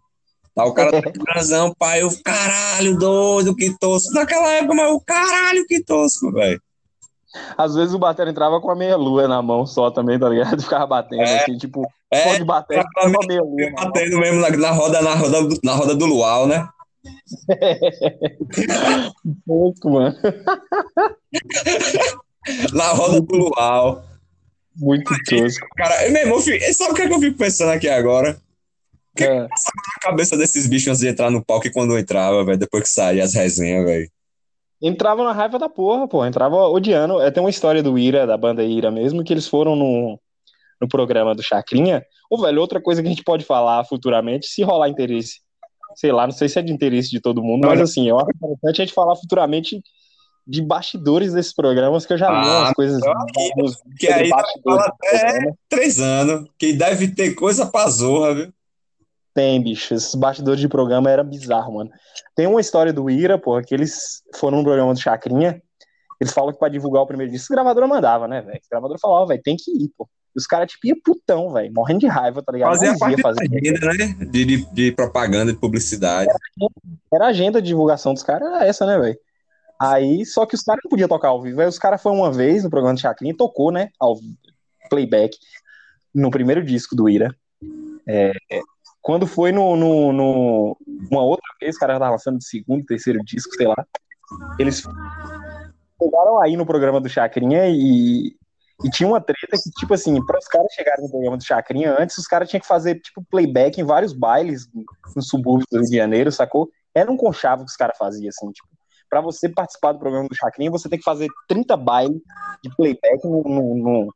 [0.55, 4.13] Tá o cara transão, pai, eu, caralho, doido, que tosco.
[4.13, 6.61] Naquela época, mas o caralho, que tosco, velho.
[7.57, 10.61] Às vezes o batera entrava com a meia lua na mão só também, tá ligado?
[10.63, 11.41] Ficava batendo, É.
[11.43, 11.83] assim, tipo,
[12.13, 13.57] É, pode bater com a meia lua.
[13.57, 13.85] na mão.
[13.87, 16.69] batendo mesmo na, na roda, na roda, do- na roda do luau, né?
[19.47, 20.15] Pouco, mano.
[22.75, 24.03] Na roda do luau.
[24.77, 25.67] Muito tosco.
[25.77, 28.41] Cara, meu irmão, sabe o que, é que eu fico pensando aqui agora?
[29.19, 29.41] É.
[29.41, 29.49] A
[30.01, 33.23] cabeça desses bichos antes de entrar no palco e quando entrava, velho, depois que saía
[33.23, 34.11] as resenhas, velho.
[34.81, 36.25] Entrava na raiva da porra, pô.
[36.25, 37.21] Entrava odiando.
[37.21, 40.19] É, tem uma história do Ira, da banda Ira mesmo, que eles foram no,
[40.81, 42.03] no programa do Chacrinha.
[42.31, 45.41] Ô, velho, outra coisa que a gente pode falar futuramente, se rolar interesse.
[45.95, 48.31] Sei lá, não sei se é de interesse de todo mundo, mas assim, eu acho
[48.35, 49.83] interessante a gente falar futuramente
[50.47, 53.01] de bastidores desses programas, que eu já li Ah, umas coisas.
[53.03, 54.29] eu uns- Que aí
[54.63, 54.87] programa.
[54.87, 58.53] até três anos, que deve ter coisa pra zorra, viu?
[59.35, 59.95] Tem, bicho.
[59.95, 61.91] Esses bastidores de programa era bizarro, mano.
[62.35, 65.63] Tem uma história do Ira, porra, que eles foram no programa do Chacrinha.
[66.21, 68.59] Eles falam que pra divulgar o primeiro disco, a gravadora mandava, né, velho?
[68.59, 70.09] A gravadora falava, velho, tem que ir, pô.
[70.35, 72.79] E os caras, tipo, iam putão, velho, morrendo de raiva, tá ligado?
[72.99, 73.43] Parte fazer.
[73.43, 74.27] agenda, né?
[74.31, 76.31] De, de, de propaganda, de publicidade.
[77.13, 79.19] Era a agenda de divulgação dos caras, era essa, né, velho?
[79.85, 81.61] Aí, só que os caras não podiam tocar ao vivo.
[81.61, 84.17] Aí os caras foram uma vez no programa do Chacrinha e tocou, né, ao
[84.89, 85.37] playback,
[86.15, 87.35] no primeiro disco do Ira.
[88.07, 88.33] É,
[89.01, 90.77] quando foi no, no, no-
[91.11, 93.85] Uma outra vez, os caras estavam lançando o segundo, terceiro disco, sei lá.
[94.59, 94.83] Eles
[96.01, 98.37] chegaram aí no programa do Chacrinha e,
[98.85, 101.97] e tinha uma treta que, tipo assim, para os caras chegarem no programa do Chacrinha
[101.99, 104.69] antes, os caras tinham que fazer, tipo, playback em vários bailes
[105.17, 106.71] no subúrbio do Rio de Janeiro, sacou?
[106.95, 108.69] Era um conchavo que os caras faziam, assim, tipo,
[109.13, 112.17] pra você participar do programa do Chacrinha, você tem que fazer 30 bailes
[112.65, 114.15] de playback no, no, no,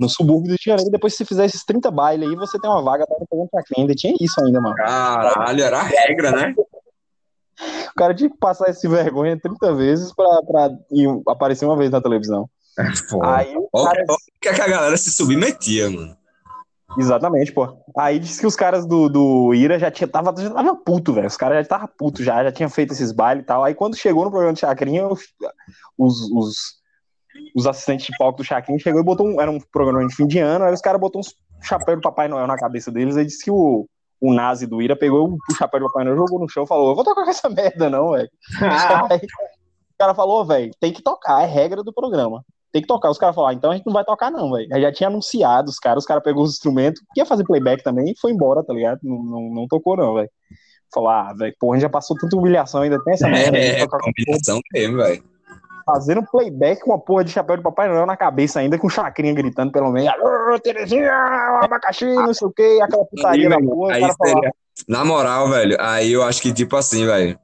[0.00, 0.90] no subúrbio do Janeiro.
[0.90, 3.48] Depois, se você fizer esses 30 bailes aí, você tem uma vaga para o programa
[3.52, 3.84] do Chacrinha.
[3.84, 4.74] Ainda tinha isso ainda, mano.
[4.74, 6.54] Caralho, era a regra, né?
[6.58, 10.70] O cara tinha que passar esse vergonha 30 vezes pra, pra
[11.28, 12.50] aparecer uma vez na televisão.
[13.08, 13.24] Pô.
[13.24, 16.15] Aí o Olha cara o que, é que a galera se submetia, mano.
[16.98, 17.76] Exatamente, pô.
[17.96, 21.26] Aí disse que os caras do, do Ira já tinha, tava, já tava puto, velho.
[21.26, 23.64] Os caras já estavam puto já, já tinham feito esses bailes e tal.
[23.64, 25.22] Aí quando chegou no programa do Chacrinha, os,
[25.98, 26.56] os, os,
[27.54, 29.40] os assistentes de palco do Chacrinha chegou e botou um.
[29.40, 32.28] Era um programa de fim de ano, aí os caras botou uns chapéu do Papai
[32.28, 33.16] Noel na cabeça deles.
[33.16, 33.86] Aí disse que o,
[34.20, 36.90] o Nazi do Ira pegou o chapéu do Papai Noel, jogou no chão e falou:
[36.90, 38.30] Eu vou tocar com essa merda, não, velho.
[39.10, 42.44] Aí o cara falou, velho, tem que tocar, é regra do programa.
[42.72, 43.10] Tem que tocar.
[43.10, 44.68] Os caras falaram, ah, então a gente não vai tocar, não, velho.
[44.70, 48.18] Já tinha anunciado os caras, os caras pegou os instrumentos, ia fazer playback também e
[48.20, 48.98] foi embora, tá ligado?
[49.02, 50.28] Não, não, não tocou, não, velho.
[50.92, 53.56] Falou, ah, velho, porra, a gente já passou tanta humilhação, ainda tem essa merda.
[53.58, 55.22] É, com- combinação mesmo, velho.
[55.84, 59.32] fazendo playback com uma porra de chapéu de Papai Noel na cabeça ainda, com chacrinha
[59.32, 60.10] gritando pelo meio.
[60.62, 61.12] Terezinha,
[61.62, 63.48] abacaxi, não sei o que, aquela putaria.
[63.48, 64.52] Aí falava, seria-
[64.88, 67.38] Na moral, velho, aí eu acho que, tipo assim, velho,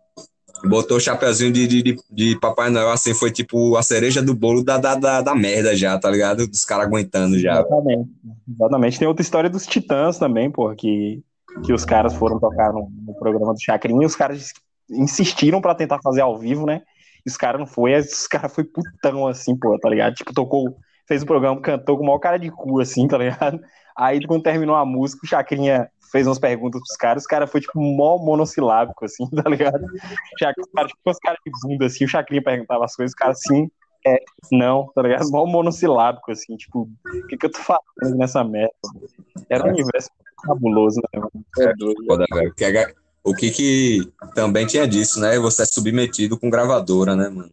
[0.65, 4.65] botou o chapeuzinho de, de, de, Papai Noel, assim, foi tipo a cereja do bolo
[4.65, 6.47] da, da, da, da merda já, tá ligado?
[6.47, 7.53] Dos caras aguentando já.
[7.61, 8.11] Exatamente.
[8.49, 8.99] Exatamente.
[8.99, 11.23] Tem outra história dos Titãs também, pô, que,
[11.65, 14.53] que os caras foram tocar no, no programa do Chacrinha e os caras
[14.91, 16.83] insistiram pra tentar fazer ao vivo, né?
[17.25, 20.15] E os caras não foi, os caras foi putão assim, pô, tá ligado?
[20.15, 20.77] Tipo, tocou,
[21.07, 23.61] fez o programa, cantou com o maior cara de cu, assim, tá ligado?
[23.97, 27.61] Aí quando terminou a música, o Chacrinha fez umas perguntas pros caras, os caras foi
[27.61, 29.85] tipo mó monossilábico, assim, tá ligado?
[30.39, 33.13] Já que os caras, tipo, os caras de bunda, assim, o Chacrinha perguntava as coisas,
[33.13, 33.69] os caras sim,
[34.07, 34.19] é,
[34.53, 35.31] não, tá ligado?
[35.31, 38.73] Mó monossilábico, assim, tipo, o que, que eu tô falando nessa merda?
[39.49, 40.11] Era um universo
[40.45, 41.45] cabuloso, né, mano?
[41.59, 42.05] É doido.
[42.07, 42.55] Foda, velho.
[42.55, 42.95] Que é-
[43.25, 45.39] O que que também tinha disso, né?
[45.39, 47.53] Você é submetido com gravadora, né, mano?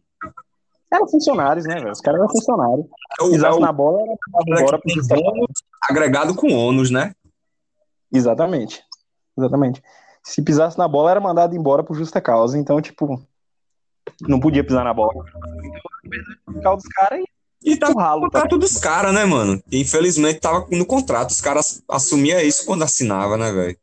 [0.92, 1.92] Eram funcionários, né, velho?
[1.92, 2.86] Os caras eram funcionários.
[3.20, 5.46] É é Pisasse o na bola, era embora pro
[5.88, 7.14] agregado com ônus, né?
[8.12, 8.82] Exatamente.
[9.36, 9.82] Exatamente.
[10.22, 12.58] Se pisasse na bola, era mandado embora por justa causa.
[12.58, 13.22] Então, tipo,
[14.22, 15.24] não podia pisar na bola.
[16.48, 17.24] Então, dos caras
[17.62, 18.40] E tá e o no ralo, tá?
[18.40, 19.62] contrato dos caras, né, mano?
[19.70, 21.30] E, infelizmente tava no contrato.
[21.30, 23.78] Os caras assumiam isso quando assinava, né, velho?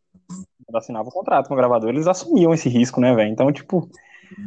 [0.66, 3.32] Quando assinava o contrato com o gravador, eles assumiam esse risco, né, velho?
[3.32, 3.90] Então, tipo,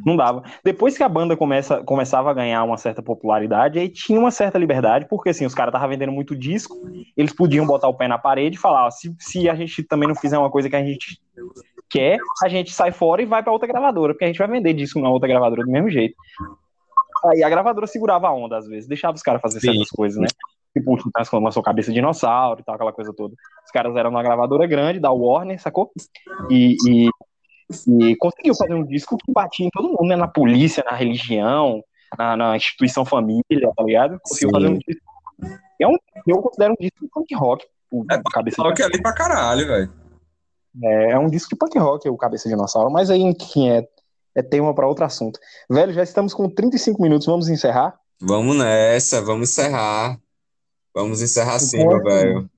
[0.04, 0.42] não dava.
[0.64, 4.58] Depois que a banda começa, começava a ganhar uma certa popularidade, aí tinha uma certa
[4.58, 6.76] liberdade, porque assim, os caras estavam vendendo muito disco,
[7.16, 10.08] eles podiam botar o pé na parede e falar, ó, se, se a gente também
[10.08, 11.20] não fizer uma coisa que a gente
[11.88, 14.72] quer, a gente sai fora e vai pra outra gravadora, porque a gente vai vender
[14.72, 16.14] disco na outra gravadora do mesmo jeito.
[17.26, 19.72] Aí a gravadora segurava a onda, às vezes, deixava os caras fazer Sim.
[19.72, 20.28] certas coisas, né?
[20.72, 23.34] Tipo, o Titãs quando lançou Cabeça de Dinossauro e tal, aquela coisa toda.
[23.64, 25.90] Os caras eram uma gravadora grande, da Warner, sacou?
[26.48, 27.10] E, e,
[27.86, 30.16] e conseguiu fazer um disco que batia em todo mundo, né?
[30.16, 31.82] Na polícia, na religião,
[32.18, 33.42] na, na instituição família,
[33.76, 34.18] tá ligado?
[34.22, 34.54] Conseguiu Sim.
[34.54, 35.02] fazer um disco.
[35.80, 37.66] É um, eu considero um disco de punk rock.
[37.90, 39.92] O É Cabeça que ali pra caralho, velho.
[40.82, 43.88] é, é um disco de punk rock, o Cabeça de Dinossauro, mas aí, enfim, é,
[44.34, 45.40] é tema para outro assunto.
[45.68, 47.98] Velho, já estamos com 35 minutos, vamos encerrar?
[48.20, 50.18] Vamos nessa, vamos encerrar.
[50.94, 52.50] Vamos encerrar sim, meu velho.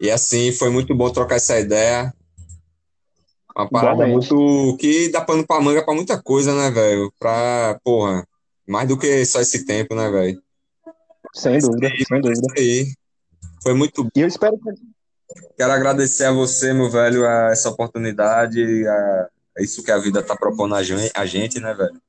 [0.00, 2.12] E assim, foi muito bom trocar essa ideia.
[3.56, 4.32] Uma parada Igualmente.
[4.34, 4.76] muito.
[4.78, 7.12] que dá pano pra manga pra muita coisa, né, velho?
[7.18, 8.26] Pra, porra,
[8.66, 10.42] mais do que só esse tempo, né, velho?
[11.32, 12.46] Sem dúvida, sem dúvida.
[12.58, 12.86] aí.
[13.62, 14.70] Foi muito E eu espero que.
[15.56, 19.28] Quero agradecer a você, meu velho, a essa oportunidade, a
[19.60, 22.00] isso que a vida tá propondo a gen- a gente, né, velho?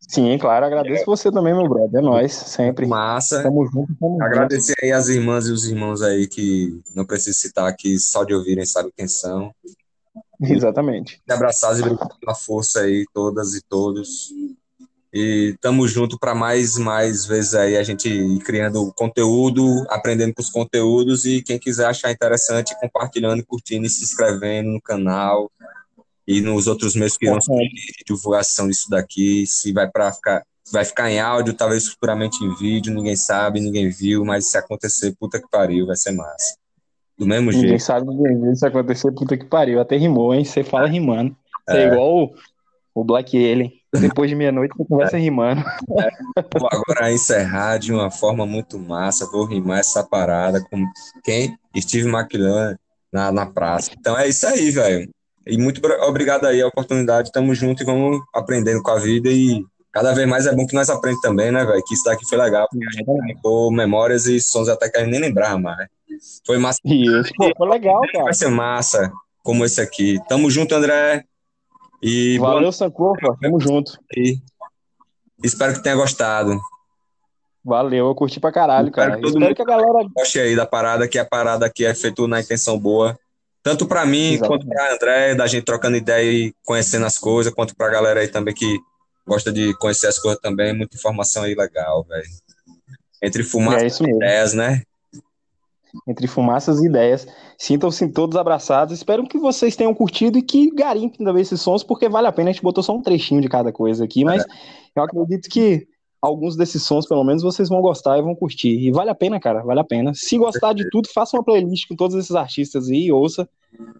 [0.00, 2.00] Sim, claro, agradeço você também, meu brother.
[2.00, 2.86] É nóis, sempre.
[2.86, 3.42] Massa.
[3.42, 4.22] Tamo junto, tamo junto.
[4.24, 8.32] Agradecer aí as irmãs e os irmãos aí que não preciso citar aqui, só de
[8.34, 9.52] ouvirem sabe quem são.
[10.42, 11.20] Exatamente.
[11.26, 14.32] E abraçados e obrigado pela força aí, todas e todos.
[15.12, 20.42] E tamo junto para mais mais vezes aí a gente ir criando conteúdo, aprendendo com
[20.42, 25.50] os conteúdos e quem quiser achar interessante, compartilhando, curtindo e se inscrevendo no canal
[26.26, 30.44] e nos outros meios que irão surgir de divulgação disso daqui, se vai para ficar
[30.70, 35.16] vai ficar em áudio, talvez futuramente em vídeo, ninguém sabe, ninguém viu, mas se acontecer,
[35.18, 36.58] puta que pariu, vai ser massa.
[37.18, 37.82] Do mesmo Ninguém jeito.
[37.82, 39.80] sabe ninguém isso acontecer, puta que pariu.
[39.80, 40.44] Até rimou, hein?
[40.44, 41.34] Você fala rimando.
[41.68, 42.34] Você é, igual o,
[42.94, 43.72] o Black Alien.
[43.92, 45.64] Depois de meia-noite você conversa rimando.
[45.88, 49.26] Vou agora encerrar de uma forma muito massa.
[49.30, 50.84] Vou rimar essa parada com
[51.24, 51.56] quem?
[51.76, 52.76] Steve McLaren
[53.12, 53.90] na, na praça.
[53.98, 55.10] Então é isso aí, velho.
[55.46, 57.32] E muito obrigado aí a oportunidade.
[57.32, 59.30] Tamo junto e vamos aprendendo com a vida.
[59.30, 61.82] E cada vez mais é bom que nós aprendemos também, né, velho?
[61.84, 62.68] Que isso daqui foi legal.
[62.70, 65.88] Porque a gente ficou memórias e sons até que a gente nem lembrava mais.
[66.46, 66.78] Foi massa.
[66.84, 68.24] Isso, pô, foi legal, cara.
[68.24, 69.12] Vai ser massa
[69.42, 70.18] como esse aqui.
[70.28, 71.24] Tamo junto, André.
[72.02, 73.36] E boa Valeu, Sankofa.
[73.40, 73.92] Tamo junto.
[74.16, 74.42] noite.
[75.42, 76.58] Espero que tenha gostado.
[77.64, 79.16] Valeu, eu curti pra caralho, Espero cara.
[79.16, 80.08] que todo Espero mundo- que a galera.
[80.16, 83.18] goste aí da parada, que a parada aqui é feita na intenção boa.
[83.62, 84.48] Tanto pra mim, Exatamente.
[84.64, 88.28] quanto pra André, da gente trocando ideia e conhecendo as coisas, quanto pra galera aí
[88.28, 88.78] também que
[89.26, 90.72] gosta de conhecer as coisas também.
[90.74, 92.24] Muita informação aí legal, velho.
[93.22, 94.82] Entre É fumaça isso e ideias, né?
[96.06, 97.26] Entre fumaças e ideias.
[97.56, 98.94] Sintam-se todos abraçados.
[98.94, 102.50] Espero que vocês tenham curtido e que garimpem também esses sons, porque vale a pena.
[102.50, 104.44] A gente botou só um trechinho de cada coisa aqui, mas
[104.94, 105.86] eu acredito que
[106.20, 108.76] alguns desses sons, pelo menos, vocês vão gostar e vão curtir.
[108.76, 110.12] E vale a pena, cara, vale a pena.
[110.14, 113.48] Se gostar de tudo, faça uma playlist com todos esses artistas aí e ouça,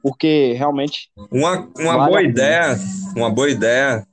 [0.02, 2.78] porque realmente Uma, uma Vale boa ideia,
[3.16, 4.06] uma boa ideia,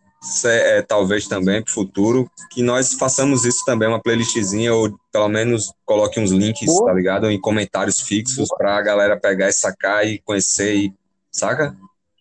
[0.44, 5.72] é, talvez também pro futuro, que nós façamos isso também, uma playlistzinha, ou pelo menos
[5.86, 6.88] coloque uns links, Boa.
[6.88, 7.30] tá ligado?
[7.30, 10.94] Em comentários fixos pra galera pegar e sacar e conhecer e,
[11.32, 11.76] saca?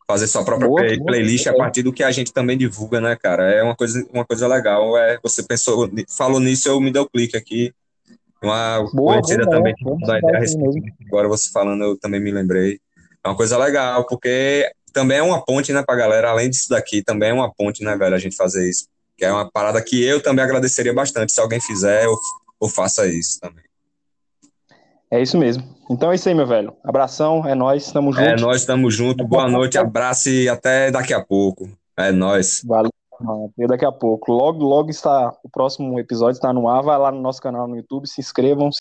[0.07, 3.17] Fazer sua própria Boa, play- playlist a partir do que a gente também divulga, né,
[3.17, 3.51] cara?
[3.51, 4.99] É uma coisa, uma coisa legal.
[4.99, 7.73] É, você pensou, falou nisso, eu me dei o clique aqui.
[8.43, 12.79] Uma Boa, conhecida também ideia, da a respeito agora você falando, eu também me lembrei.
[13.25, 17.03] É uma coisa legal, porque também é uma ponte, né, pra galera, além disso daqui,
[17.03, 18.87] também é uma ponte, né, velho, a gente fazer isso.
[19.19, 22.17] Que é uma parada que eu também agradeceria bastante se alguém fizer ou,
[22.61, 23.65] ou faça isso também.
[25.11, 25.63] É isso mesmo.
[25.91, 26.75] Então é isso aí, meu velho.
[26.83, 28.25] Abração, é nóis, tamo junto.
[28.25, 31.69] É, nós estamos juntos, boa noite, abraço e até daqui a pouco.
[31.97, 32.63] É nóis.
[32.65, 32.91] Valeu.
[33.21, 33.53] mano.
[33.57, 34.33] Até daqui a pouco.
[34.33, 36.83] Logo, logo está o próximo episódio está no ar.
[36.83, 38.73] Vai lá no nosso canal no YouTube, se inscrevam,